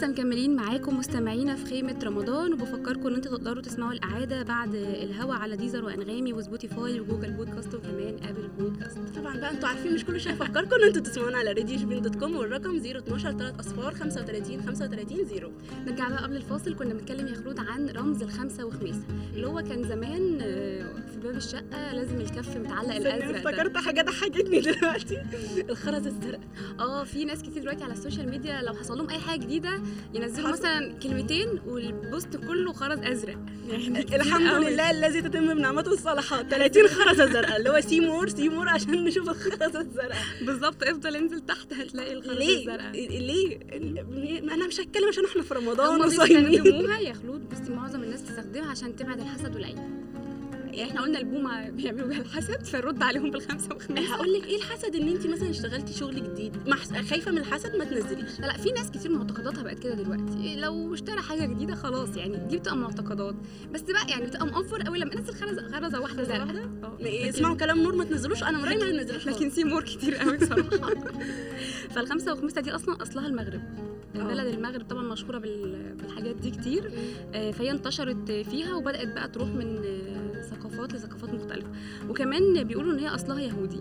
ولسه 0.00 0.12
مكملين 0.12 0.56
معاكم 0.56 0.98
مستمعينا 0.98 1.56
في 1.56 1.66
خيمة 1.66 1.98
رمضان 2.04 2.52
وبفكركم 2.52 3.06
إن 3.06 3.14
أنتوا 3.14 3.36
تقدروا 3.36 3.62
تسمعوا 3.62 3.92
الإعادة 3.92 4.42
بعد 4.42 4.74
الهوا 4.74 5.34
على 5.34 5.56
ديزر 5.56 5.84
وأنغامي 5.84 6.32
وسبوتيفاي 6.32 7.00
وجوجل 7.00 7.32
بودكاست 7.32 7.74
وكمان 7.74 8.16
أبل 8.28 8.48
بودكاست. 8.58 8.98
طبعا 9.16 9.36
بقى 9.36 9.50
أنتوا 9.50 9.68
عارفين 9.68 9.94
مش 9.94 10.04
كل 10.04 10.20
شوية 10.20 10.32
افكركم 10.32 10.74
إن 10.74 10.82
أنتوا 10.82 11.02
تسمعونا 11.02 11.38
على 11.38 11.52
راديو 11.52 12.00
dot 12.00 12.16
com 12.16 12.36
والرقم 12.36 12.76
012 12.76 13.32
3 13.32 13.60
أصفار 13.60 13.94
35 13.94 14.62
35 14.62 15.24
0 15.26 15.52
نرجع 15.86 16.08
بقى 16.08 16.22
قبل 16.22 16.36
الفاصل 16.36 16.74
كنا 16.74 16.94
بنتكلم 16.94 17.26
يا 17.26 17.34
خلود 17.34 17.58
عن 17.58 17.88
رمز 17.88 18.22
الخمسة 18.22 18.64
وخميسة 18.64 19.02
اللي 19.34 19.46
هو 19.46 19.62
كان 19.62 19.88
زمان 19.88 20.38
آه، 20.42 20.82
في 21.12 21.20
باب 21.22 21.36
الشقة 21.36 21.92
لازم 21.92 22.20
الكف 22.20 22.56
متعلق 22.56 22.94
الأزرق. 22.94 23.46
افتكرت 23.46 23.76
حاجة 23.76 24.02
ضحكتني 24.02 24.60
دلوقتي. 24.60 25.18
الخرز 25.70 26.06
الزرق 26.06 26.40
آه 26.80 27.04
في 27.04 27.24
ناس 27.24 27.42
كتير 27.42 27.62
دلوقتي 27.62 27.84
على 27.84 27.92
ال 27.92 27.97
social 27.97 28.30
media 28.30 28.62
لو 28.62 28.74
حصل 28.74 28.98
لهم 28.98 29.10
أي 29.10 29.18
حاجة 29.18 29.40
جديدة 29.40 29.80
ينزلوا. 30.14 30.50
مثلا 30.50 30.92
كلمتين 31.02 31.48
وال 31.66 31.89
post 31.89 32.36
كله 32.36 32.72
خرز 32.72 32.98
أزرق. 32.98 33.38
يعني 33.68 34.02
كتير 34.02 34.20
الحمد. 34.20 34.64
لله 34.64 34.90
الذي 34.90 35.22
تتم 35.22 35.54
بنعمته 35.54 35.92
الصالحات 35.92 36.50
30 36.50 36.88
خرزه 36.88 37.26
زرقاء 37.26 37.56
اللي 37.56 37.70
هو 37.70 37.80
see 37.80 38.01
more 38.01 38.28
see 38.28 38.45
more 38.45 38.68
عشان 38.68 39.04
نشوف 39.04 39.28
الخرزه 39.28 39.80
الزرقاء 39.80 40.22
بالظبط. 40.46 40.82
افضل 40.82 41.16
انزل 41.16 41.40
تحت 41.40 41.72
هتلاقي 41.72 42.12
الخرز 42.12 42.36
ليه؟ 42.38 42.58
الزرقاء 42.60 42.92
ليه؟ 42.92 44.40
ما 44.40 44.54
أنا 44.54 44.66
مش 44.66 44.80
هتكلم 44.80 45.08
عشان 45.08 45.24
إحنا 45.24 45.42
في 45.42 45.54
رمضان 45.54 46.00
هم 46.00 46.06
وصايمين. 46.06 46.62
بيستخدموها 46.62 46.98
يا 46.98 47.12
خلود 47.12 47.48
بصي 47.48 47.72
معظم 47.72 48.02
الناس 48.02 48.20
بتستخدمها 48.22 48.70
عشان 48.70 48.96
تبعد 48.96 49.20
الحسد 49.20 49.54
والعين 49.54 49.76
يعني 49.76 50.09
إحنا 50.74 51.00
قلنا 51.02 51.18
البومة 51.18 51.70
بيعملوا 51.70 52.08
بيها 52.08 52.20
الحسد 52.20 52.62
فنرد 52.66 53.02
عليهم 53.02 53.30
بالخمسة 53.30 53.74
وخميسه 53.76 54.14
هقول 54.14 54.32
لك 54.32 54.46
إيه 54.46 54.56
الحسد؟ 54.56 54.96
إن 54.96 55.08
انت 55.08 55.26
مثلا 55.26 55.50
اشتغلتي 55.50 55.92
شغل 55.92 56.14
جديد 56.32 56.68
محس... 56.68 56.92
خايفة 56.92 57.30
من 57.30 57.38
الحسد 57.38 57.76
ما 57.76 57.84
تنزليش. 57.84 58.40
لا 58.40 58.46
لا 58.46 58.56
في 58.56 58.70
ناس 58.70 58.90
كتير 58.90 59.10
معتقداتها 59.12 59.62
بقت 59.62 59.78
كده 59.78 59.94
دلوقتي. 59.94 60.56
لو 60.56 60.94
اشترى 60.94 61.20
حاجة 61.20 61.46
جديدة 61.46 61.74
خلاص 61.74 62.16
يعني 62.16 62.36
دي 62.36 62.58
بتبقى 62.58 62.76
معتقدات. 62.76 63.34
بس 63.72 63.80
بقى 63.80 64.06
يعني 64.08 64.26
بتبقى 64.26 64.46
مأفور 64.46 64.82
قوي 64.82 64.98
لما 64.98 65.14
أنزل 65.14 65.34
خرزه 65.34 65.68
خرزة 65.68 66.00
واحدة 66.00 66.22
زرقاء. 66.22 66.64
آه. 66.84 66.98
إيه، 67.00 67.20
لكن- 67.22 67.28
اسمعوا 67.28 67.56
كلام 67.56 67.82
نور 67.82 67.96
ما 67.96 68.04
تنزلوش. 68.04 68.42
أنا 68.42 68.58
مرأي 68.58 68.76
ما 68.76 68.84
لكن- 68.84 68.96
ننزلش 68.96 69.26
لكن 69.28 69.50
سيمور 69.50 69.82
كتير 69.84 70.14
قوي 70.16 70.36
بصراحة. 70.36 70.94
فالخمسة 71.94 72.32
وخمسه 72.32 72.60
دي 72.60 72.70
أصلا 72.74 73.02
أصلها 73.02 73.26
المغرب. 73.26 73.60
بلد 74.14 74.46
المغرب 74.54 74.88
طبعا 74.88 75.02
مشهورة 75.02 75.38
بال- 75.38 75.94
بالحاجات 76.02 76.36
دي 76.36 76.50
كتير. 76.50 76.90
آه، 77.34 77.50
فهي 77.50 77.70
انتشرت 77.70 78.30
فيها 78.32 78.74
وبدأت 78.74 79.14
بقى 79.14 79.28
تروح 79.28 79.48
من 79.48 79.76
آه، 79.84 80.42
ثقافات 80.60 80.92
لثقافات 80.94 81.34
مختلفة. 81.34 81.68
وكمان 82.08 82.64
بيقولوا 82.64 82.92
إن 82.92 82.98
هي 82.98 83.08
أصلها 83.08 83.40
يهودي. 83.40 83.80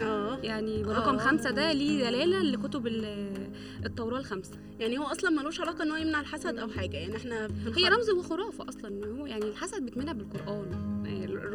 آه. 0.00 0.38
يعني 0.42 0.84
ورقم 0.84 1.14
آه. 1.14 1.18
خمسة 1.18 1.50
ده 1.50 1.72
ليه 1.72 2.10
دلالة 2.10 2.42
لكتب 2.42 2.86
ال- 2.86 3.48
التوراة 3.86 4.18
الخمسة. 4.18 4.52
يعني 4.80 4.98
هو 4.98 5.02
أصلا 5.04 5.30
ملوش 5.30 5.60
علاقة 5.60 5.82
إن 5.82 5.90
هو 5.90 5.96
يمنع 5.96 6.20
الحسد 6.20 6.58
أو 6.58 6.68
حاجة. 6.68 6.96
يعني 6.96 7.16
إحنا 7.16 7.48
هي 7.76 7.88
رمز 7.88 8.10
وخرافة 8.10 8.68
أصلا. 8.68 9.06
هو 9.20 9.26
يعني 9.26 9.44
الحسد 9.44 9.82
بيتمنع 9.84 10.12
بالقرآن. 10.12 10.95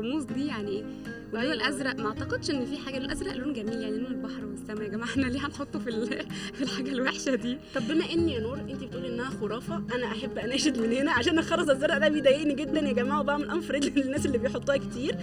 الرموز 0.01 0.23
دي 0.23 0.45
يعني 0.47 0.69
إيه؟ 0.69 0.83
واللون 1.33 1.51
أيوة. 1.51 1.53
الأزرق 1.53 1.99
ما 1.99 2.07
أعتقدش 2.07 2.49
إن 2.51 2.65
في 2.65 2.77
حاجة 2.77 2.97
اللون 2.97 3.11
الأزرق 3.11 3.33
لون 3.33 3.53
جميل 3.53 3.81
يعني 3.81 3.97
لون 3.97 4.11
البحر 4.11 4.45
والسماء 4.45 4.81
يا 4.81 4.87
جماعة. 4.87 5.07
إحنا 5.07 5.25
ليه 5.25 5.45
هنحطه 5.45 5.79
في 5.79 5.91
في 6.55 6.63
الحاجة 6.63 6.89
الوحشة 6.91 7.35
دي؟ 7.35 7.57
طب 7.75 7.81
بما 7.87 8.05
إن 8.13 8.29
يا 8.29 8.39
نور 8.39 8.59
انت 8.59 8.83
بتقولي 8.83 9.07
إنها 9.13 9.29
خرافة 9.29 9.83
أنا 9.95 10.05
أحب 10.05 10.37
اناشد 10.37 10.77
من 10.79 10.91
هنا 10.93 11.11
عشان 11.11 11.39
الخرزه 11.39 11.73
الزرقاء 11.73 11.99
ده 11.99 12.07
بيضايقني 12.09 12.53
جدا 12.53 12.79
يا 12.79 12.93
جماعة 12.93 13.19
وبعمل 13.19 13.49
انفرد 13.49 13.85
للناس 13.99 14.25
اللي 14.25 14.37
بيحطوها 14.37 14.77
كتير. 14.77 15.15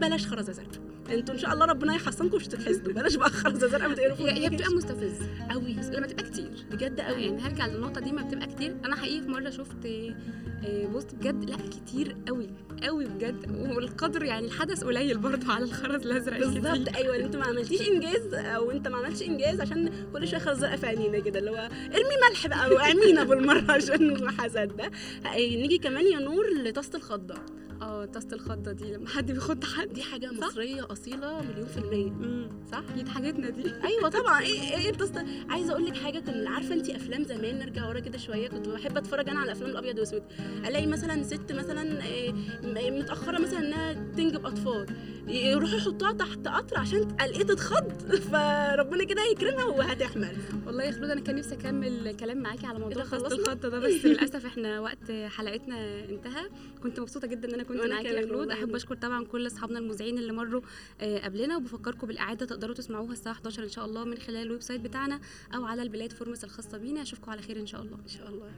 بلاش 0.00 0.26
خرزه 0.26 0.52
زرقاء 0.52 0.89
أنتوا 1.10 1.34
ان 1.34 1.38
شاء 1.38 1.52
الله 1.52 1.64
ربنا 1.66 1.94
يحصنكم 1.94 2.36
مش 2.36 2.46
تتحسدوا 2.48 2.92
بلاش 2.92 3.14
بقى 3.16 3.30
خرزه 3.30 3.66
زرقاء 3.68 3.88
ما 3.88 3.94
تقرفوا 3.94 4.30
هي, 4.30 4.48
بتبقى 4.48 4.70
مستفزة. 4.74 5.26
قوي 5.50 5.72
لما 5.92 6.06
تبقى 6.06 6.24
كتير 6.24 6.50
بجد 6.70 7.00
قوي. 7.00 7.22
يعني 7.22 7.42
هرجع 7.42 7.66
للنقطة 7.66 8.00
دي 8.00 8.12
ما 8.12 8.22
بتبقى 8.22 8.46
كتير. 8.46 8.76
أنا 8.84 8.96
حقيقي 8.96 9.20
في 9.22 9.28
مرة 9.28 9.50
شفت 9.50 9.86
آه، 9.86 10.86
بوست 10.86 11.14
بجد 11.14 11.50
لا 11.50 11.56
كتير 11.56 12.16
قوي 12.28 12.50
قوي 12.82 13.04
بجد. 13.04 13.50
والقدر 13.76 14.22
يعني 14.24 14.46
الحدث 14.46 14.84
قليل 14.84 15.18
برضه 15.18 15.52
على 15.52 15.64
الخرز 15.64 16.06
الكتير. 16.08 16.38
بالظبط. 16.38 16.96
أيوه 16.96 17.16
أنت 17.16 17.36
ما 17.36 17.44
عملتيش 17.44 17.88
إنجاز 17.88 18.34
أو 18.34 18.70
أنت 18.70 18.88
ما 18.88 18.96
عملتش 18.96 19.22
إنجاز 19.22 19.60
عشان 19.60 19.90
كل 20.12 20.28
شوية 20.28 20.40
خرز 20.40 20.58
زرقاء 20.58 20.76
في 20.76 20.86
عينينا 20.86 21.18
كده 21.18 21.38
اللي 21.38 21.50
هو 21.50 21.68
ارمي 21.94 22.16
ملح 22.30 22.46
بقى 22.46 22.74
وارمينا 22.74 23.24
بالمرة 23.24 23.72
عشان 23.76 24.10
الحسد 24.10 24.76
ده. 24.76 24.90
آه، 25.26 25.36
نيجي 25.36 25.78
كمان 25.78 26.06
يا 26.06 26.18
نور 26.18 26.46
لطاسة 26.64 26.96
الخضة. 26.96 27.34
آه 27.82 28.04
طاسة 28.04 28.28
الخضة 28.32 28.72
دي 28.72 28.92
لما 28.94 29.08
حد 29.08 29.32
بيخض 29.32 29.64
حد. 29.64 29.88
دي 29.92 30.02
حاجة 30.02 30.30
مصرية 30.32 30.86
أصيلة 30.92 31.40
مليون 31.42 31.66
في 31.66 31.76
المية. 31.78 32.48
صح؟ 32.72 32.82
دي 32.96 33.10
حاجتنا 33.10 33.50
دي. 33.50 33.62
أيوه 33.88 34.08
طبعا. 34.08 34.40
إيه 34.40 34.76
إيه 34.76 34.90
الطاسة؟ 34.90 35.24
عايزة 35.50 35.72
أقول 35.72 35.86
لك 35.86 35.96
حاجة 35.96 36.18
كنت 36.18 36.46
عارفة 36.46 36.74
انت 36.74 36.90
أفلام 36.90 37.24
زمان 37.24 37.58
نرجع 37.58 37.88
ورا 37.88 38.00
كده 38.00 38.18
شوية 38.18 38.48
كنت 38.48 38.68
بحب 38.68 38.96
أتفرج 38.96 39.28
أنا 39.28 39.40
على 39.40 39.52
أفلام 39.52 39.70
الأبيض 39.70 39.98
وأسود. 39.98 40.22
ألاقي 40.66 40.86
مثلا 40.86 41.22
ست 41.22 41.52
مثلا 41.52 42.04
إيه، 42.04 42.32
م- 42.32 42.98
متأخرة 42.98 43.38
مثلا 43.42 43.58
إنها 43.58 43.92
تنجب 43.92 44.46
أطفال. 44.46 44.86
يروحوا 45.30 45.76
يحطوها 45.78 46.12
تحت 46.12 46.48
قطر 46.48 46.78
عشان 46.78 47.04
قلقيه 47.04 47.42
تتخض 47.44 47.92
فربنا 48.32 49.04
كده 49.04 49.22
يكرمها 49.32 49.64
وهتحمل. 49.64 50.36
والله 50.66 50.84
يا 50.84 50.90
خلود 50.90 51.10
أنا 51.10 51.20
كان 51.20 51.36
نفسي 51.36 51.54
أكمل 51.54 52.16
كلام 52.20 52.38
معاكي 52.38 52.66
على 52.66 52.78
موضوع 52.78 52.90
إيه 53.02 53.02
ده 53.02 53.04
خاصة 53.10 53.28
خلصنا؟ 53.28 53.38
الخط 53.52 53.66
ده 53.66 53.78
بس 53.78 54.04
للأسف 54.04 54.46
إحنا 54.46 54.80
وقت 54.80 55.12
حلقتنا 55.26 56.04
انتهى. 56.04 56.48
كنت 56.82 57.00
مبسوطة 57.00 57.26
جدا 57.26 57.48
إن 57.48 57.54
أنا 57.54 57.62
كنت 57.62 57.80
معاكي 57.86 58.08
يا 58.08 58.26
خلود. 58.26 58.50
أحب 58.50 58.74
أشكر 58.74 58.94
طبعا 58.94 59.24
كل 59.24 59.46
أصحابنا 59.46 59.78
المذيعين 59.78 60.18
اللي 60.18 60.32
مروا 60.32 60.60
آه، 61.00 61.18
قبلنا. 61.24 61.56
وبفكركم 61.56 62.06
بالاعاده 62.06 62.46
تقدروا 62.46 62.74
تسمعوها 62.74 63.12
الساعة 63.12 63.32
11 63.32 63.62
إن 63.62 63.68
شاء 63.68 63.84
الله 63.84 64.04
من 64.04 64.18
خلال 64.18 64.42
ال 64.46 64.62
website 64.62 64.80
بتاعنا 64.80 65.20
أو 65.54 65.64
على 65.64 65.82
ال 65.82 66.12
platforms 66.12 66.44
الخاصة 66.44 66.78
بينا. 66.78 67.02
أشوفكم 67.02 67.30
على 67.30 67.42
خير 67.42 67.60
إن 67.60 67.66
شاء 67.66 67.82
الله. 67.82 67.96
إن 68.02 68.08
شاء 68.08 68.28
الله. 68.28 68.50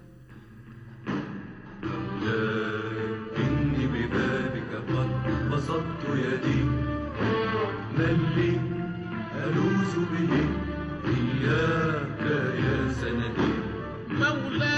بسطت 5.63 6.03
يدي. 6.15 6.61
من 7.99 8.19
لي 8.37 8.53
ألوذ 9.45 9.95
به. 10.11 10.33
إياك 11.07 12.25
يا 12.65 12.93
سندي. 12.93 13.53
مولاي 14.11 14.72